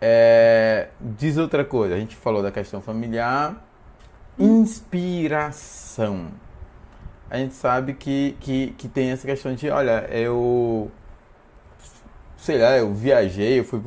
É, 0.00 0.88
diz 1.00 1.36
outra 1.36 1.64
coisa, 1.64 1.94
a 1.94 1.98
gente 1.98 2.16
falou 2.16 2.42
da 2.42 2.50
questão 2.50 2.80
familiar, 2.80 3.64
inspiração. 4.38 6.28
A 7.30 7.38
gente 7.38 7.54
sabe 7.54 7.94
que, 7.94 8.36
que, 8.40 8.74
que 8.78 8.88
tem 8.88 9.10
essa 9.10 9.26
questão 9.26 9.54
de, 9.54 9.68
olha, 9.68 10.06
eu 10.10 10.90
sei 12.36 12.58
lá, 12.58 12.76
eu 12.76 12.92
viajei, 12.92 13.60
eu 13.60 13.64
fui 13.64 13.80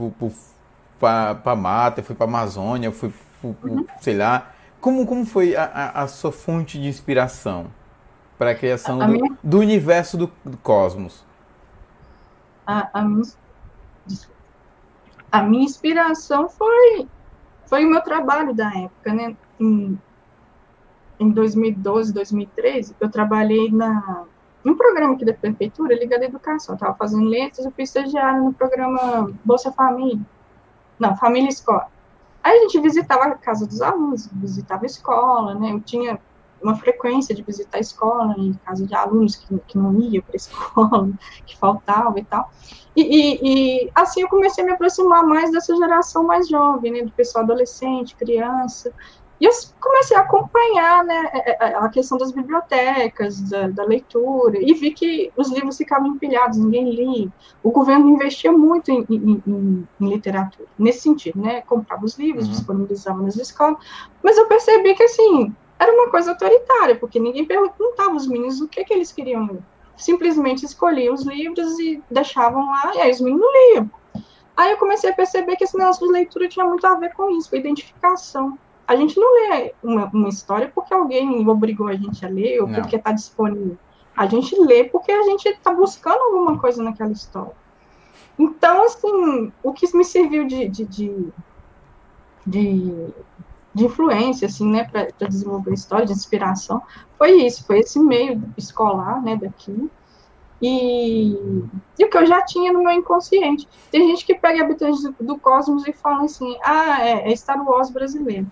para 0.99 1.35
pra 1.35 1.55
mata, 1.55 1.99
eu 1.99 2.03
fui 2.03 2.15
pra 2.15 2.25
Amazônia, 2.25 2.87
eu 2.87 2.91
fui, 2.91 3.13
pro, 3.41 3.53
pro, 3.53 3.71
uhum. 3.71 3.85
sei 3.99 4.15
lá, 4.15 4.51
como, 4.79 5.05
como 5.05 5.25
foi 5.25 5.55
a, 5.55 5.63
a, 5.63 6.03
a 6.03 6.07
sua 6.07 6.31
fonte 6.31 6.79
de 6.79 6.87
inspiração 6.87 7.67
para 8.37 8.51
a 8.51 8.55
criação 8.55 9.01
a 9.01 9.05
do, 9.07 9.11
minha... 9.13 9.37
do, 9.43 9.59
universo 9.59 10.17
do, 10.17 10.31
do 10.43 10.57
cosmos? 10.57 11.25
A, 12.67 12.89
a, 12.99 13.03
minha, 13.03 13.23
a 15.31 15.43
inspiração 15.43 16.49
foi, 16.49 17.07
foi 17.65 17.85
o 17.85 17.89
meu 17.89 18.01
trabalho 18.01 18.53
da 18.53 18.67
época, 18.67 19.13
né? 19.13 19.35
Em, 19.59 19.99
em 21.19 21.29
2012, 21.29 22.13
2013, 22.13 22.95
eu 22.99 23.09
trabalhei 23.09 23.71
na, 23.71 24.25
um 24.65 24.75
programa 24.75 25.13
aqui 25.13 25.23
da 25.23 25.33
prefeitura 25.33 25.95
ligado 25.95 26.23
à 26.23 26.25
educação. 26.25 26.75
estava 26.75 26.95
fazendo 26.95 27.25
letras, 27.25 27.65
eu 27.65 27.71
fui 27.71 27.83
estagiária 27.83 28.41
no 28.41 28.53
programa 28.53 29.31
Bolsa 29.43 29.71
Família. 29.71 30.19
Não, 30.99 31.15
Família 31.17 31.49
Escola. 31.49 31.87
Aí 32.43 32.59
a 32.59 32.61
gente 32.61 32.79
visitava 32.79 33.25
a 33.25 33.35
casa 33.35 33.65
dos 33.65 33.81
alunos, 33.81 34.29
visitava 34.31 34.83
a 34.83 34.85
escola, 34.85 35.55
né? 35.55 35.71
Eu 35.71 35.79
tinha 35.79 36.19
uma 36.61 36.75
frequência 36.75 37.33
de 37.33 37.41
visitar 37.43 37.77
a 37.77 37.81
escola, 37.81 38.35
em 38.37 38.53
casa 38.65 38.85
de 38.85 38.95
alunos 38.95 39.35
que, 39.35 39.59
que 39.67 39.77
não 39.77 39.99
iam 39.99 40.23
para 40.23 40.35
a 40.35 40.37
escola, 40.37 41.09
que 41.45 41.57
faltava 41.57 42.19
e 42.19 42.23
tal. 42.23 42.51
E, 42.95 43.01
e, 43.01 43.39
e, 43.85 43.91
assim 43.93 44.21
eu 44.21 44.29
comecei 44.29 44.63
a 44.63 44.67
me 44.67 44.73
aproximar 44.73 45.23
mais 45.23 45.51
dessa 45.51 45.75
geração 45.75 46.23
mais 46.23 46.47
jovem, 46.47 46.91
né? 46.91 47.01
Do 47.01 47.11
pessoal 47.11 47.43
adolescente, 47.43 48.15
criança. 48.15 48.93
E 49.39 49.45
eu 49.45 49.51
comecei 49.81 50.15
a 50.15 50.21
acompanhar 50.21 51.03
né, 51.03 51.29
é, 51.33 51.51
é, 51.51 51.57
é, 51.71 51.75
a 51.75 51.89
questão 51.89 52.17
das 52.17 52.31
bibliotecas, 52.31 53.41
da, 53.41 53.67
da, 53.67 53.83
leitura, 53.83 54.57
e 54.61 54.73
vi 54.73 54.91
que 54.91 55.31
os 55.35 55.51
livros 55.51 55.77
ficavam 55.77 56.07
empilhados, 56.07 56.57
ninguém 56.57 56.89
lia. 56.89 57.31
O 57.61 57.69
governo 57.69 58.09
investia 58.09 58.51
muito 58.51 58.91
em, 58.91 59.05
em, 59.09 59.43
em, 59.45 59.87
em 59.99 60.09
literatura, 60.09 60.67
nesse 60.79 61.01
sentido, 61.01 61.41
né? 61.41 61.61
Comprava 61.61 62.05
os 62.05 62.17
livros, 62.17 62.45
uhum. 62.45 62.51
disponibilizava 62.51 63.21
nas 63.21 63.35
escolas, 63.35 63.77
mas 64.23 64.37
eu 64.37 64.47
percebi 64.47 64.95
que, 64.95 65.03
assim, 65.03 65.53
era 65.77 65.91
uma 65.91 66.09
coisa 66.09 66.31
autoritária, 66.31 66.95
porque 66.95 67.19
ninguém 67.19 67.45
perguntava 67.45 68.11
aos 68.11 68.27
meninos 68.27 68.61
o 68.61 68.69
que, 68.69 68.85
que 68.85 68.93
eles 68.93 69.11
queriam 69.11 69.45
ler. 69.47 69.61
Simplesmente 69.97 70.65
escolhiam 70.65 71.13
os 71.13 71.23
livros 71.23 71.77
e 71.79 72.01
deixavam 72.09 72.65
lá, 72.69 72.93
e 72.95 73.01
aí 73.01 73.11
os 73.11 73.19
meninos 73.19 73.47
liam. 73.53 73.91
Aí 74.55 74.71
eu 74.71 74.77
comecei 74.77 75.09
a 75.09 75.13
perceber 75.13 75.57
que 75.57 75.65
esse 75.65 75.77
negócio 75.77 76.07
de 76.07 76.13
leitura 76.13 76.47
tinha 76.47 76.65
muito 76.65 76.87
a 76.87 76.95
ver 76.95 77.13
com 77.13 77.29
isso, 77.31 77.49
com 77.49 77.57
a 77.57 77.59
identificação 77.59 78.57
a 78.87 78.95
gente 78.95 79.19
não 79.19 79.33
lê 79.33 79.73
uma, 79.83 80.05
uma, 80.05 80.29
história 80.29 80.71
porque 80.73 80.93
alguém 80.93 81.47
obrigou 81.47 81.87
a 81.87 81.95
gente 81.95 82.25
a 82.25 82.29
ler 82.29 82.61
ou 82.61 82.67
não. 82.67 82.81
porque 82.81 82.95
está 82.95 83.11
disponível. 83.11 83.77
A 84.15 84.27
gente 84.27 84.55
lê 84.59 84.83
porque 84.83 85.11
a 85.11 85.23
gente 85.23 85.47
está 85.49 85.73
buscando 85.73 86.21
alguma 86.21 86.57
coisa 86.57 86.81
naquela 86.83 87.11
história. 87.11 87.53
Então, 88.37 88.83
assim, 88.83 89.51
o 89.63 89.73
que 89.73 89.95
me 89.95 90.05
serviu 90.05 90.45
de, 90.45 90.67
de, 90.67 90.85
de, 90.85 91.27
de, 92.45 93.07
de 93.73 93.85
influência, 93.85 94.45
assim, 94.45 94.69
né, 94.69 94.83
para 94.83 95.27
desenvolver 95.27 95.71
a 95.71 95.73
história, 95.73 96.05
de 96.05 96.11
inspiração, 96.11 96.81
foi 97.17 97.31
isso, 97.43 97.65
foi 97.65 97.79
esse 97.79 97.99
meio 97.99 98.41
escolar, 98.57 99.21
né, 99.21 99.35
daqui. 99.35 99.89
E, 100.61 101.33
e, 101.99 102.05
o 102.05 102.09
que 102.09 102.17
eu 102.17 102.25
já 102.25 102.41
tinha 102.43 102.71
no 102.71 102.83
meu 102.83 102.91
inconsciente. 102.91 103.67
Tem 103.91 104.07
gente 104.07 104.25
que 104.25 104.35
pega 104.35 104.63
habitantes 104.63 105.03
do, 105.03 105.15
do 105.19 105.39
cosmos 105.39 105.85
e 105.87 105.93
fala 105.93 106.23
assim, 106.23 106.57
ah, 106.63 107.05
é, 107.05 107.31
é 107.31 107.35
Star 107.35 107.61
Wars 107.67 107.89
brasileiro. 107.89 108.47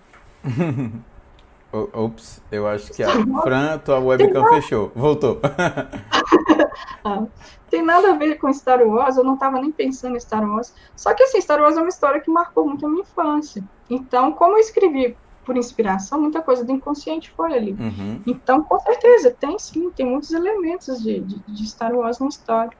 Ops, 1.92 2.40
eu 2.52 2.68
acho 2.68 2.92
que 2.92 3.02
a 3.02 3.10
Fran, 3.42 3.78
tua 3.78 3.98
webcam 3.98 4.46
fechou. 4.48 4.92
Voltou. 4.94 5.40
ah, 7.04 7.24
tem 7.68 7.82
nada 7.82 8.12
a 8.12 8.16
ver 8.16 8.36
com 8.36 8.52
Star 8.52 8.80
Wars, 8.86 9.16
eu 9.16 9.24
não 9.24 9.34
estava 9.34 9.60
nem 9.60 9.72
pensando 9.72 10.16
em 10.16 10.20
Star 10.20 10.48
Wars. 10.48 10.72
Só 10.94 11.12
que 11.12 11.24
assim, 11.24 11.40
Star 11.40 11.60
Wars 11.60 11.76
é 11.76 11.80
uma 11.80 11.88
história 11.88 12.20
que 12.20 12.30
marcou 12.30 12.66
muito 12.66 12.86
a 12.86 12.88
minha 12.88 13.02
infância. 13.02 13.64
Então, 13.90 14.32
como 14.32 14.56
eu 14.56 14.60
escrevi 14.60 15.16
por 15.44 15.56
inspiração, 15.56 16.20
muita 16.20 16.40
coisa 16.40 16.64
do 16.64 16.72
inconsciente 16.72 17.30
foi 17.30 17.52
ali. 17.52 17.72
Uhum. 17.72 18.22
Então, 18.26 18.62
com 18.62 18.78
certeza, 18.78 19.30
tem 19.32 19.58
sim, 19.58 19.90
tem 19.90 20.06
muitos 20.06 20.32
elementos 20.32 21.02
de, 21.02 21.20
de, 21.20 21.38
de 21.40 21.66
Star 21.66 21.92
Wars 21.92 22.20
na 22.20 22.28
história. 22.28 22.76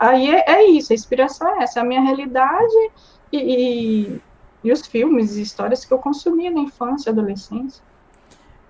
Aí 0.00 0.30
é, 0.30 0.44
é, 0.50 0.70
isso, 0.70 0.92
a 0.92 0.94
inspiração 0.94 1.48
é 1.48 1.62
essa, 1.62 1.78
é 1.78 1.82
a 1.82 1.84
minha 1.84 2.00
realidade 2.00 2.90
e, 3.32 3.38
e 3.38 4.22
e 4.68 4.72
os 4.72 4.86
filmes 4.86 5.36
e 5.36 5.42
histórias 5.42 5.84
que 5.84 5.92
eu 5.92 5.98
consumia 5.98 6.50
na 6.50 6.60
infância 6.60 7.08
e 7.08 7.12
adolescência. 7.12 7.82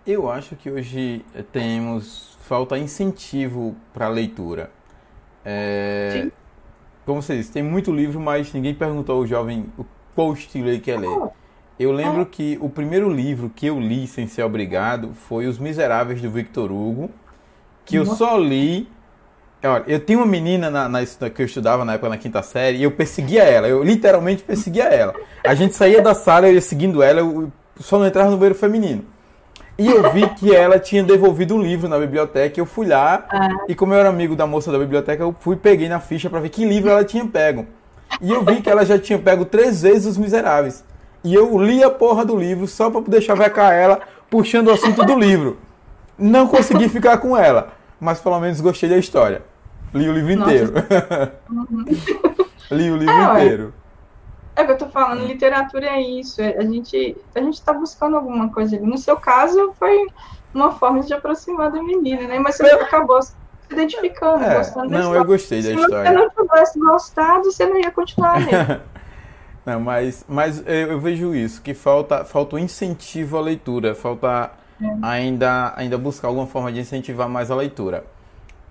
Eu 0.06 0.30
acho 0.30 0.54
que 0.54 0.70
hoje 0.70 1.24
temos 1.52 2.38
falta 2.42 2.78
incentivo 2.78 3.74
para 3.92 4.06
a 4.06 4.08
leitura. 4.08 4.70
É, 5.44 6.22
Sim. 6.22 6.32
Como 7.04 7.20
você 7.20 7.36
disse, 7.36 7.50
tem 7.50 7.64
muito 7.64 7.90
livro, 7.90 8.20
mas 8.20 8.52
ninguém 8.52 8.74
perguntou 8.74 9.16
ao 9.16 9.26
jovem 9.26 9.66
qual 10.14 10.32
estilo 10.32 10.68
ele 10.68 10.78
quer 10.78 11.00
ler. 11.00 11.30
Eu 11.78 11.90
lembro 11.90 12.22
é. 12.22 12.24
que 12.24 12.56
o 12.60 12.70
primeiro 12.70 13.10
livro 13.10 13.50
que 13.50 13.66
eu 13.66 13.80
li 13.80 14.06
sem 14.06 14.26
ser 14.26 14.44
obrigado 14.44 15.14
foi 15.14 15.46
Os 15.46 15.58
Miseráveis 15.58 16.22
do 16.22 16.30
Victor 16.30 16.70
Hugo, 16.70 17.10
que 17.84 17.98
Nossa. 17.98 18.12
eu 18.12 18.16
só 18.16 18.38
li 18.38 18.88
Olha, 19.62 19.84
eu 19.88 19.98
tinha 19.98 20.18
uma 20.18 20.26
menina 20.26 20.70
na, 20.70 20.88
na, 20.88 21.00
que 21.04 21.42
eu 21.42 21.46
estudava 21.46 21.84
na 21.84 21.94
época 21.94 22.08
na 22.08 22.16
quinta 22.16 22.42
série 22.42 22.78
e 22.78 22.82
eu 22.84 22.92
perseguia 22.92 23.42
ela, 23.42 23.66
eu 23.66 23.82
literalmente 23.82 24.42
perseguia 24.42 24.84
ela. 24.84 25.14
A 25.44 25.54
gente 25.54 25.74
saía 25.74 26.00
da 26.00 26.14
sala, 26.14 26.48
eu 26.48 26.54
ia 26.54 26.60
seguindo 26.60 27.02
ela, 27.02 27.20
eu 27.20 27.50
só 27.80 27.98
não 27.98 28.06
entrava 28.06 28.30
no 28.30 28.36
banheiro 28.36 28.54
feminino. 28.54 29.04
E 29.76 29.86
eu 29.86 30.12
vi 30.12 30.28
que 30.30 30.52
ela 30.54 30.78
tinha 30.78 31.04
devolvido 31.04 31.54
um 31.54 31.62
livro 31.62 31.88
na 31.88 31.98
biblioteca. 31.98 32.58
Eu 32.58 32.66
fui 32.66 32.86
lá 32.86 33.24
Ah. 33.30 33.48
e 33.68 33.74
como 33.76 33.94
eu 33.94 33.98
era 34.00 34.08
amigo 34.08 34.34
da 34.34 34.44
moça 34.44 34.72
da 34.72 34.78
biblioteca, 34.78 35.22
eu 35.22 35.34
fui 35.38 35.54
peguei 35.54 35.88
na 35.88 36.00
ficha 36.00 36.28
para 36.28 36.40
ver 36.40 36.48
que 36.48 36.64
livro 36.64 36.90
ela 36.90 37.04
tinha 37.04 37.24
pego. 37.24 37.64
E 38.20 38.32
eu 38.32 38.44
vi 38.44 38.60
que 38.60 38.68
ela 38.68 38.84
já 38.84 38.98
tinha 38.98 39.18
pego 39.18 39.44
três 39.44 39.82
vezes 39.82 40.06
Os 40.06 40.18
Miseráveis. 40.18 40.84
E 41.22 41.32
eu 41.32 41.56
li 41.58 41.82
a 41.82 41.90
porra 41.90 42.24
do 42.24 42.36
livro 42.36 42.66
só 42.66 42.90
para 42.90 43.02
deixar 43.02 43.34
vecar 43.34 43.72
ela 43.72 44.00
puxando 44.28 44.68
o 44.68 44.72
assunto 44.72 45.04
do 45.04 45.16
livro. 45.16 45.58
Não 46.18 46.48
consegui 46.48 46.88
ficar 46.88 47.18
com 47.18 47.36
ela, 47.36 47.72
mas 48.00 48.18
pelo 48.18 48.40
menos 48.40 48.60
gostei 48.60 48.88
da 48.88 48.98
história. 48.98 49.42
Li 49.94 50.08
o 50.08 50.12
livro 50.12 50.36
Nossa. 50.36 50.52
inteiro. 50.52 50.72
li 52.70 52.90
o 52.90 52.96
livro 52.96 53.12
É, 53.14 53.44
inteiro. 53.44 53.74
É 54.56 54.62
o 54.62 54.66
que 54.66 54.72
eu 54.72 54.78
tô 54.78 54.88
falando, 54.88 55.24
literatura 55.26 55.86
é 55.86 56.00
isso. 56.02 56.40
é- 56.42 56.56
A 56.58 56.62
gente, 56.62 57.16
a 57.34 57.40
gente 57.40 57.62
tá 57.62 57.72
buscando 57.72 58.16
alguma 58.16 58.50
coisa 58.52 58.76
ali. 58.76 58.84
No 58.86 58.98
seu 58.98 59.16
caso, 59.16 59.72
foi 59.78 60.06
uma 60.52 60.72
forma 60.72 61.00
de 61.00 61.14
aproximar 61.14 61.70
da 61.70 61.82
menina, 61.82 62.26
né? 62.26 62.38
Mas 62.38 62.56
você 62.56 62.66
acabou 62.66 63.22
se 63.22 63.32
identificando, 63.70 64.42
É, 64.44 64.56
gostando 64.56 64.90
não, 64.90 65.14
eu 65.14 65.24
gostei 65.24 65.62
da 65.62 65.68
Se 65.68 65.74
você 65.74 65.80
história. 65.82 66.12
não 66.12 66.28
tivesse 66.30 66.78
gostado, 66.78 67.44
você 67.44 67.66
não 67.66 67.78
ia 67.78 67.90
continuar 67.90 68.38
lendo. 68.38 68.80
Não, 69.66 69.78
mas, 69.80 70.24
mas 70.26 70.64
eu, 70.66 70.98
vejo 70.98 71.34
isso, 71.34 71.60
que 71.60 71.74
falta, 71.74 72.24
falta 72.24 72.56
um 72.56 72.58
incentivo 72.58 73.36
à 73.36 73.40
leitura, 73.42 73.94
falta 73.94 74.50
ainda, 75.02 75.74
ainda 75.76 75.98
buscar 75.98 76.28
alguma 76.28 76.46
forma 76.46 76.72
de 76.72 76.80
incentivar 76.80 77.28
mais 77.28 77.50
a 77.50 77.54
leitura. 77.54 78.02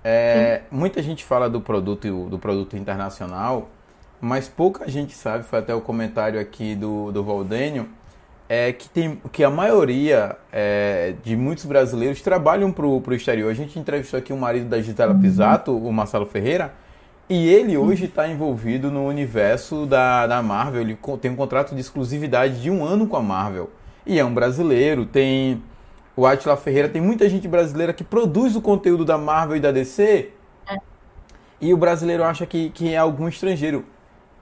É, 0.09 0.61
muita 0.71 1.03
gente 1.03 1.25
fala 1.25 1.49
do 1.49 1.59
produto, 1.59 2.29
do 2.29 2.39
produto 2.39 2.77
internacional, 2.77 3.67
mas 4.21 4.47
pouca 4.47 4.89
gente 4.89 5.13
sabe, 5.13 5.43
foi 5.43 5.59
até 5.59 5.75
o 5.75 5.81
comentário 5.81 6.39
aqui 6.39 6.75
do, 6.75 7.11
do 7.11 7.21
Valdênio, 7.25 7.89
é 8.47 8.71
que, 8.71 8.87
tem, 8.87 9.21
que 9.33 9.43
a 9.43 9.49
maioria 9.49 10.37
é, 10.49 11.13
de 11.21 11.35
muitos 11.35 11.65
brasileiros 11.65 12.21
trabalham 12.21 12.71
para 12.71 12.85
o 12.85 13.03
exterior. 13.13 13.51
A 13.51 13.53
gente 13.53 13.77
entrevistou 13.77 14.17
aqui 14.17 14.31
o 14.31 14.37
marido 14.37 14.69
da 14.69 14.81
Gisela 14.81 15.13
Pisato, 15.13 15.77
o 15.77 15.91
Marcelo 15.91 16.25
Ferreira, 16.25 16.73
e 17.27 17.49
ele 17.49 17.75
hoje 17.75 18.05
está 18.05 18.29
envolvido 18.29 18.89
no 18.89 19.05
universo 19.05 19.85
da, 19.85 20.25
da 20.25 20.41
Marvel. 20.41 20.83
Ele 20.83 20.97
tem 21.19 21.31
um 21.31 21.35
contrato 21.35 21.75
de 21.75 21.81
exclusividade 21.81 22.61
de 22.61 22.71
um 22.71 22.85
ano 22.85 23.07
com 23.07 23.17
a 23.17 23.21
Marvel. 23.21 23.69
E 24.05 24.17
é 24.17 24.23
um 24.23 24.33
brasileiro. 24.33 25.05
Tem 25.05 25.61
o 26.17 26.25
Atila 26.25 26.57
Ferreira. 26.57 26.89
Tem 26.89 27.01
muita 27.01 27.29
gente 27.29 27.47
brasileira 27.47 27.93
que 27.93 28.03
produz 28.03 28.55
o 28.57 28.61
conteúdo 28.61 29.05
da 29.05 29.17
Marvel 29.17 29.55
e 29.55 29.59
da 29.61 29.71
DC. 29.71 30.31
E 31.61 31.73
o 31.73 31.77
brasileiro 31.77 32.23
acha 32.23 32.45
que, 32.45 32.69
que 32.71 32.93
é 32.93 32.97
algum 32.97 33.27
estrangeiro. 33.27 33.85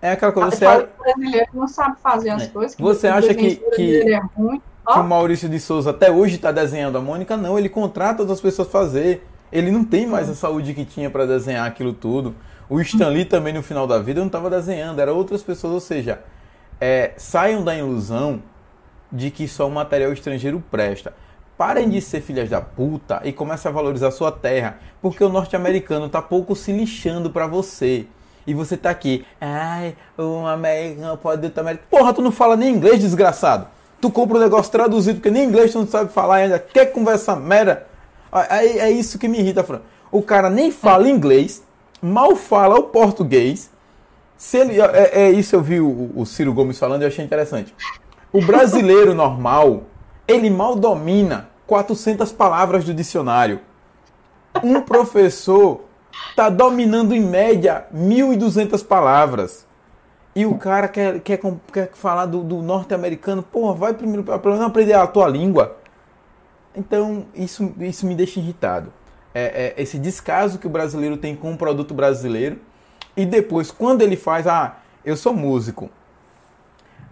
É 0.02 0.12
aquela 0.12 0.32
coisa. 0.32 0.52
Você, 0.52 0.66
Fala 0.66 0.84
a- 0.84 0.86
que 0.88 1.00
o 1.00 1.04
brasileiro 1.04 1.48
não 1.54 1.68
sabe 1.68 1.98
fazer 2.02 2.30
as 2.30 2.44
É. 2.44 2.48
coisas. 2.48 2.76
Você 2.80 3.08
acha 3.08 3.34
que- 3.34 3.56
brasileiro 3.58 4.10
é 4.10 4.22
ruim. 4.36 4.58
que 4.60 4.64
Ó, 4.88 5.02
o 5.02 5.04
Maurício 5.04 5.50
de 5.50 5.60
Souza 5.60 5.90
até 5.90 6.12
hoje 6.12 6.36
está 6.36 6.52
desenhando 6.52 6.98
a 6.98 7.02
Mônica, 7.02 7.36
não, 7.36 7.58
ele 7.58 7.70
contrata 7.70 8.22
outras 8.22 8.40
pessoas 8.40 8.68
fazer. 8.68 9.26
Ele 9.52 9.72
não 9.72 9.84
tem 9.84 10.06
mais 10.06 10.30
a 10.30 10.36
saúde 10.36 10.74
que 10.74 10.86
tinha 10.86 11.10
para 11.10 11.26
desenhar 11.26 11.66
aquilo 11.68 11.92
tudo. 11.94 12.36
O 12.70 12.80
Stan 12.82 13.08
Lee 13.10 13.26
também 13.26 13.54
no 13.54 13.64
final 13.64 13.88
da 13.88 13.98
vida 14.00 14.20
não 14.20 14.28
estava 14.28 14.50
desenhando, 14.50 15.00
era 15.00 15.12
outras 15.14 15.42
pessoas, 15.42 15.74
ou 15.74 15.80
seja, 15.80 16.20
é, 16.80 17.14
saiam 17.18 17.64
da 17.64 17.76
ilusão 17.76 18.42
de 19.12 19.32
que 19.32 19.48
só 19.48 19.68
o 19.68 19.72
material 19.72 20.12
estrangeiro 20.14 20.62
presta. 20.70 21.14
Parem 21.58 21.90
de 21.90 22.02
ser 22.02 22.22
filhas 22.22 22.50
da 22.50 22.60
puta 22.60 23.22
e 23.24 23.32
comecem 23.32 23.70
a 23.70 23.74
valorizar 23.74 24.12
sua 24.12 24.32
terra, 24.32 24.78
porque 25.02 25.24
o 25.24 25.30
norte-americano 25.30 26.10
tá 26.10 26.22
pouco 26.22 26.56
se 26.56 26.72
lixando 26.74 27.30
pra 27.30 27.48
você. 27.48 28.08
E 28.46 28.54
você 28.54 28.78
tá 28.78 28.90
aqui, 28.90 29.26
ai, 29.40 29.96
o 30.18 30.46
americano 30.46 31.18
pode 31.18 31.48
do 31.48 31.60
América. 31.60 31.86
Porra, 31.90 32.14
tu 32.14 32.22
não 32.22 32.32
fala 32.32 32.56
nem 32.56 32.76
inglês, 32.76 33.00
desgraçado. 33.00 33.68
Tu 34.00 34.12
compra 34.12 34.38
o 34.38 34.40
negócio 34.40 34.72
traduzido, 34.72 35.16
porque 35.16 35.32
nem 35.32 35.46
inglês 35.46 35.72
tu 35.72 35.80
não 35.80 35.88
sabe 35.88 36.12
falar 36.12 36.36
ainda. 36.36 36.60
Quer 36.60 36.88
conversar 36.88 37.38
merda? 37.38 37.88
É, 38.50 38.80
é 38.80 38.92
isso 38.92 39.18
que 39.18 39.28
me 39.28 39.40
irrita, 39.40 39.64
Fran. 39.64 39.80
O 40.12 40.22
cara 40.22 40.50
nem 40.50 40.72
fala 40.72 41.10
inglês, 41.10 41.64
mal 42.02 42.36
fala 42.36 42.76
o 42.76 42.84
português. 42.84 43.72
Se 44.38 44.58
ele, 44.58 44.80
é, 44.80 45.22
é 45.24 45.32
isso 45.32 45.56
eu 45.56 45.62
vi 45.62 45.80
o, 45.80 46.12
o 46.16 46.26
Ciro 46.26 46.54
Gomes 46.54 46.78
falando 46.78 47.02
e 47.02 47.06
achei 47.06 47.24
interessante. 47.24 47.74
O 48.32 48.42
brasileiro 48.42 49.14
normal, 49.14 49.84
ele 50.28 50.50
mal 50.50 50.76
domina 50.76 51.50
400 51.68 52.32
palavras 52.32 52.84
do 52.84 52.94
dicionário. 52.94 53.60
Um 54.64 54.82
professor 54.82 55.82
tá 56.36 56.50
dominando 56.50 57.14
em 57.14 57.22
média 57.22 57.86
1.200 57.94 58.86
palavras. 58.86 59.66
E 60.36 60.46
o 60.46 60.58
cara 60.58 60.88
quer, 60.88 61.20
quer, 61.22 61.40
quer 61.72 61.92
falar 61.94 62.26
do, 62.26 62.44
do 62.44 62.62
norte-americano. 62.62 63.42
Porra, 63.42 63.74
vai 63.74 63.94
primeiro, 63.94 64.24
menos 64.24 64.62
aprender 64.62 64.94
a 64.94 65.08
tua 65.08 65.28
língua. 65.28 65.78
Então, 66.76 67.26
isso, 67.34 67.74
isso 67.80 68.06
me 68.06 68.16
deixa 68.16 68.40
irritado. 68.40 68.92
É, 69.34 69.74
é 69.78 69.82
esse 69.82 69.98
descaso 69.98 70.60
que 70.60 70.68
o 70.68 70.70
brasileiro 70.70 71.16
tem 71.16 71.36
com 71.36 71.54
o 71.54 71.58
produto 71.58 71.94
brasileiro. 71.94 72.60
E 73.16 73.26
depois, 73.26 73.72
quando 73.72 74.02
ele 74.02 74.18
faz, 74.18 74.46
ah, 74.46 74.78
eu 75.06 75.16
sou 75.16 75.34
músico. 75.34 75.90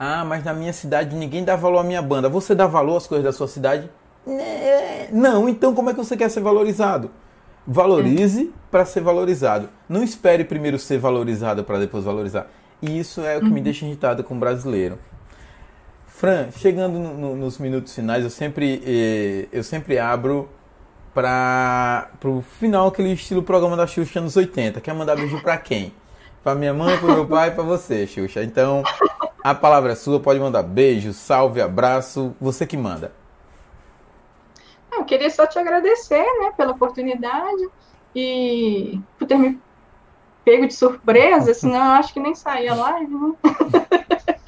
Ah, 0.05 0.25
mas 0.25 0.43
na 0.43 0.53
minha 0.53 0.73
cidade 0.73 1.15
ninguém 1.15 1.45
dá 1.45 1.55
valor 1.55 1.79
à 1.79 1.83
minha 1.83 2.01
banda. 2.01 2.27
Você 2.27 2.53
dá 2.53 2.67
valor 2.67 2.97
às 2.97 3.07
coisas 3.07 3.23
da 3.23 3.31
sua 3.31 3.47
cidade? 3.47 3.89
Né, 4.27 5.07
Não, 5.11 5.47
então 5.47 5.73
como 5.73 5.89
é 5.89 5.93
que 5.93 5.97
você 6.03 6.17
quer 6.17 6.29
ser 6.29 6.41
valorizado? 6.41 7.09
Valorize 7.65 8.51
para 8.69 8.83
ser 8.83 8.99
valorizado. 9.01 9.69
Não 9.87 10.03
espere 10.03 10.43
primeiro 10.43 10.77
ser 10.77 10.97
valorizado 10.97 11.63
para 11.63 11.79
depois 11.79 12.03
valorizar. 12.03 12.47
E 12.81 12.99
isso 12.99 13.21
é 13.21 13.37
o 13.37 13.41
que 13.41 13.49
me 13.49 13.61
deixa 13.61 13.85
irritado 13.85 14.23
com 14.25 14.35
o 14.35 14.37
brasileiro. 14.37 14.97
Fran, 16.07 16.47
chegando 16.57 16.99
no- 16.99 17.13
no- 17.17 17.35
nos 17.37 17.57
minutos 17.57 17.95
finais, 17.95 18.23
eu 18.25 18.29
sempre, 18.29 18.81
eh, 18.85 19.47
eu 19.53 19.63
sempre 19.63 19.97
abro 19.99 20.49
para 21.13 22.09
o 22.25 22.41
final 22.59 22.87
aquele 22.87 23.13
estilo 23.13 23.41
programa 23.43 23.77
da 23.77 23.87
Xuxa 23.87 24.19
nos 24.19 24.35
80. 24.35 24.81
Quer 24.81 24.93
mandar 24.93 25.15
beijo 25.15 25.41
para 25.41 25.57
quem? 25.57 25.93
Para 26.43 26.55
minha 26.55 26.73
mãe, 26.73 26.97
para 26.97 27.13
meu 27.13 27.25
pai 27.25 27.51
para 27.51 27.63
você, 27.63 28.05
Xuxa. 28.05 28.43
Então, 28.43 28.83
a 29.43 29.53
palavra 29.53 29.91
é 29.91 29.95
sua, 29.95 30.19
pode 30.19 30.39
mandar 30.39 30.63
beijo, 30.63 31.11
salve, 31.11 31.61
abraço, 31.61 32.33
você 32.39 32.65
que 32.65 32.77
manda. 32.77 33.11
Eu 34.91 35.03
queria 35.03 35.29
só 35.29 35.45
te 35.45 35.59
agradecer, 35.59 36.23
né, 36.39 36.53
pela 36.55 36.71
oportunidade 36.71 37.69
e 38.15 38.99
por 39.17 39.27
ter 39.27 39.37
me 39.37 39.59
pego 40.45 40.67
de 40.67 40.73
surpresa, 40.73 41.53
senão 41.55 41.75
eu 41.75 41.91
acho 41.91 42.13
que 42.13 42.19
nem 42.19 42.33
saía 42.33 42.73
live, 42.73 43.13
né? 43.13 43.33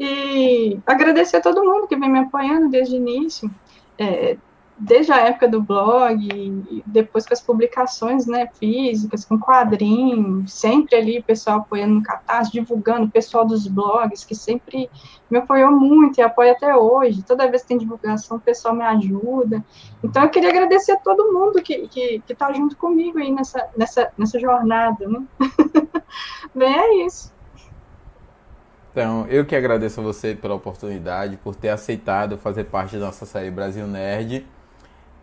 E 0.00 0.80
agradecer 0.84 1.36
a 1.36 1.40
todo 1.40 1.62
mundo 1.62 1.86
que 1.86 1.94
vem 1.94 2.10
me 2.10 2.18
apoiando 2.18 2.68
desde 2.68 2.96
o 2.96 2.98
início, 2.98 3.48
é, 3.96 4.36
desde 4.78 5.12
a 5.12 5.18
época 5.18 5.48
do 5.48 5.62
blog, 5.62 6.82
depois 6.86 7.26
com 7.26 7.34
as 7.34 7.40
publicações, 7.40 8.26
né, 8.26 8.48
físicas, 8.58 9.24
com 9.24 9.38
quadrinhos, 9.38 10.52
sempre 10.52 10.96
ali 10.96 11.18
o 11.18 11.22
pessoal 11.22 11.58
apoiando 11.58 11.94
no 11.94 12.02
Catarse, 12.02 12.50
divulgando, 12.50 13.06
o 13.06 13.10
pessoal 13.10 13.46
dos 13.46 13.66
blogs, 13.66 14.24
que 14.24 14.34
sempre 14.34 14.90
me 15.30 15.38
apoiou 15.38 15.70
muito 15.70 16.18
e 16.18 16.22
apoia 16.22 16.52
até 16.52 16.74
hoje. 16.76 17.22
Toda 17.22 17.48
vez 17.48 17.62
que 17.62 17.68
tem 17.68 17.78
divulgação, 17.78 18.36
o 18.36 18.40
pessoal 18.40 18.74
me 18.74 18.84
ajuda. 18.84 19.64
Então, 20.02 20.22
eu 20.22 20.28
queria 20.28 20.50
agradecer 20.50 20.92
a 20.92 20.96
todo 20.96 21.32
mundo 21.32 21.62
que, 21.62 21.88
que, 21.88 22.22
que 22.26 22.34
tá 22.34 22.52
junto 22.52 22.76
comigo 22.76 23.18
aí 23.18 23.30
nessa, 23.30 23.68
nessa, 23.76 24.12
nessa 24.18 24.38
jornada, 24.38 25.08
né? 25.08 25.22
Bem, 26.54 26.74
é 26.76 27.06
isso. 27.06 27.32
Então, 28.90 29.26
eu 29.28 29.46
que 29.46 29.56
agradeço 29.56 30.00
a 30.00 30.04
você 30.04 30.34
pela 30.34 30.54
oportunidade, 30.54 31.38
por 31.38 31.56
ter 31.56 31.70
aceitado 31.70 32.36
fazer 32.36 32.64
parte 32.64 32.98
da 32.98 33.06
nossa 33.06 33.24
série 33.24 33.50
Brasil 33.50 33.86
Nerd. 33.86 34.46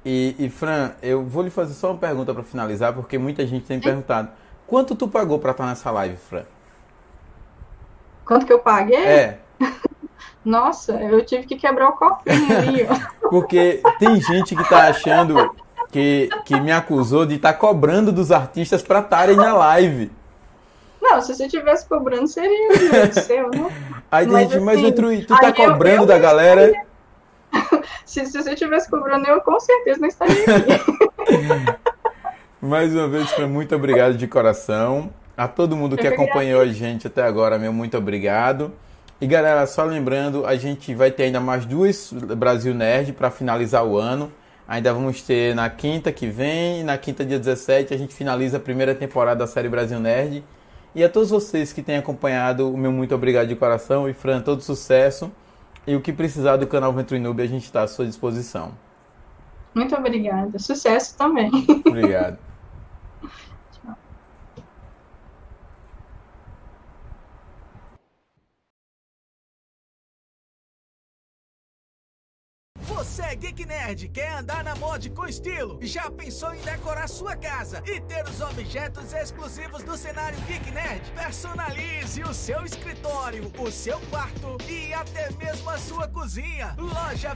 E, 0.06 0.36
e 0.39 0.50
Fran, 0.50 0.91
eu 1.02 1.24
vou 1.24 1.43
lhe 1.43 1.50
fazer 1.50 1.74
só 1.74 1.91
uma 1.91 1.97
pergunta 1.97 2.34
para 2.34 2.43
finalizar, 2.43 2.93
porque 2.93 3.18
muita 3.18 3.45
gente 3.45 3.66
tem 3.66 3.78
me 3.78 3.84
perguntado. 3.84 4.30
Quanto 4.66 4.95
tu 4.95 5.08
pagou 5.08 5.39
para 5.39 5.52
estar 5.52 5.66
nessa 5.66 5.91
live, 5.91 6.16
Fran? 6.18 6.43
Quanto 8.26 8.45
que 8.45 8.54
eu 8.54 8.60
paguei? 8.60 8.97
É, 8.97 9.39
Nossa, 10.43 10.93
eu 10.93 11.24
tive 11.26 11.45
que 11.45 11.56
quebrar 11.58 11.89
o 11.89 11.93
cofrinho 11.93 12.58
ali, 12.58 12.88
ó. 12.89 12.95
porque 13.30 13.82
tem 14.00 14.22
gente 14.22 14.56
que 14.56 14.68
tá 14.70 14.88
achando 14.88 15.54
que, 15.91 16.30
que 16.45 16.60
me 16.60 16.72
acusou 16.72 17.26
de 17.26 17.36
estar 17.36 17.54
cobrando 17.54 18.12
dos 18.12 18.32
artistas 18.32 18.82
para 18.82 19.00
estarem 19.00 19.36
na 19.36 19.54
live. 19.54 20.12
Não, 21.02 21.22
se 21.22 21.34
você 21.34 21.47
tivesse 21.47 21.88
cobrando, 21.88 22.28
seria 22.28 22.70
o 23.10 23.14
seu, 23.14 23.50
né? 23.50 23.70
Aí 24.12 24.26
tem 24.26 24.34
Mas, 24.34 24.52
gente, 24.52 24.62
mas 24.62 24.80
assim, 24.80 24.91
tu, 24.91 25.26
tu 25.28 25.38
tá 25.39 25.47
aí 25.47 25.54
eu- 25.58 25.72
cobrando 25.72 26.04
eu 26.04 26.06
da 26.06 26.18
galera. 26.18 26.72
Se, 28.06 28.26
se 28.26 28.41
você 28.41 28.56
tivesse 28.56 28.89
cobrando, 28.89 29.28
eu 29.28 29.39
com 29.41 29.60
certeza 29.60 30.00
não 30.00 30.08
estaria 30.08 30.34
aqui. 30.43 31.80
Mais 32.60 32.93
uma 32.93 33.08
vez, 33.08 33.30
Fran, 33.30 33.47
muito 33.47 33.76
obrigado 33.76 34.18
de 34.18 34.28
coração. 34.28 35.12
A 35.38 35.47
todo 35.47 35.78
mundo 35.78 35.95
que 35.95 36.08
acompanhou 36.08 36.60
a 36.60 36.66
gente 36.66 37.08
até 37.08 37.24
agora, 37.24 37.58
meu 37.58 37.72
muito 37.72 37.97
obrigado. 37.97 38.74
E 39.22 39.28
galera, 39.28 39.66
só 39.68 39.84
lembrando, 39.84 40.45
a 40.45 40.56
gente 40.56 40.93
vai 40.95 41.12
ter 41.12 41.24
ainda 41.24 41.39
mais 41.39 41.66
duas 41.66 42.12
Brasil 42.12 42.74
Nerd 42.74 43.14
para 43.14 43.30
finalizar 43.30 43.86
o 43.86 43.97
ano. 43.97 44.32
Ainda 44.68 44.93
vamos 44.93 45.22
ter 45.22 45.56
na 45.56 45.70
quinta 45.70 46.12
que 46.12 46.28
vem, 46.28 46.82
e 46.82 46.84
na 46.84 46.97
quinta 46.97 47.26
dia 47.26 47.39
17 47.39 47.93
a 47.93 47.97
gente 47.97 48.14
finaliza 48.14 48.58
a 48.58 48.60
primeira 48.60 48.93
temporada 48.93 49.39
da 49.39 49.47
série 49.47 49.70
Brasil 49.70 50.00
Nerd. 50.00 50.43
E 50.95 51.04
a 51.04 51.10
todos 51.10 51.30
vocês 51.30 51.72
que 51.72 51.82
têm 51.82 51.97
acompanhado, 51.97 52.74
o 52.74 52.78
meu 52.78 52.91
muito 52.91 53.14
obrigado 53.14 53.47
de 53.47 53.56
coração. 53.56 54.10
E 54.10 54.14
Fran, 54.14 54.41
todo 54.41 54.62
sucesso. 54.62 55.32
E 55.90 55.96
o 55.96 56.02
que 56.02 56.14
precisar 56.14 56.58
do 56.58 56.68
canal 56.68 56.94
Venture 56.94 57.20
Noob, 57.20 57.42
a 57.42 57.48
gente 57.48 57.64
está 57.64 57.82
à 57.82 57.88
sua 57.88 58.06
disposição. 58.06 58.74
Muito 59.74 59.96
obrigada. 59.96 60.60
Sucesso 60.60 61.18
também. 61.18 61.50
Obrigado. 61.84 62.38
Você 73.20 73.26
é 73.26 73.36
Geek 73.36 73.65
Nerd, 73.65 74.07
quer 74.07 74.32
andar 74.38 74.63
na 74.63 74.76
mod 74.76 75.09
com 75.09 75.28
estilo? 75.28 75.78
Já 75.82 76.09
pensou 76.09 76.55
em 76.55 76.61
decorar 76.61 77.09
sua 77.09 77.36
casa 77.36 77.84
e 77.86 77.99
ter 77.99 78.24
os 78.24 78.39
objetos 78.39 79.11
exclusivos 79.11 79.84
do 79.84 79.97
cenário 79.97 80.39
Geek 80.47 80.72
Nerd? 80.72 81.01
Personalize 81.11 82.24
o 82.24 82.34
seu 82.34 82.63
escritório, 82.63 83.51
o 83.59 83.70
seu 83.70 83.99
quarto 84.09 84.57
e 84.70 84.93
até 84.93 85.30
mesmo 85.32 85.70
a 85.70 85.78
sua 85.78 86.07
cozinha. 86.07 86.74
Loja 86.78 87.36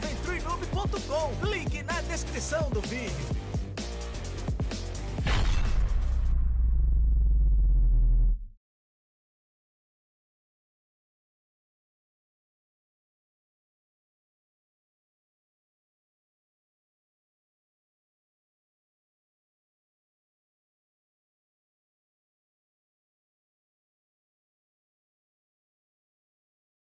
Link 1.44 1.84
na 1.84 2.00
descrição 2.04 2.70
do 2.70 2.80
vídeo. 2.80 3.53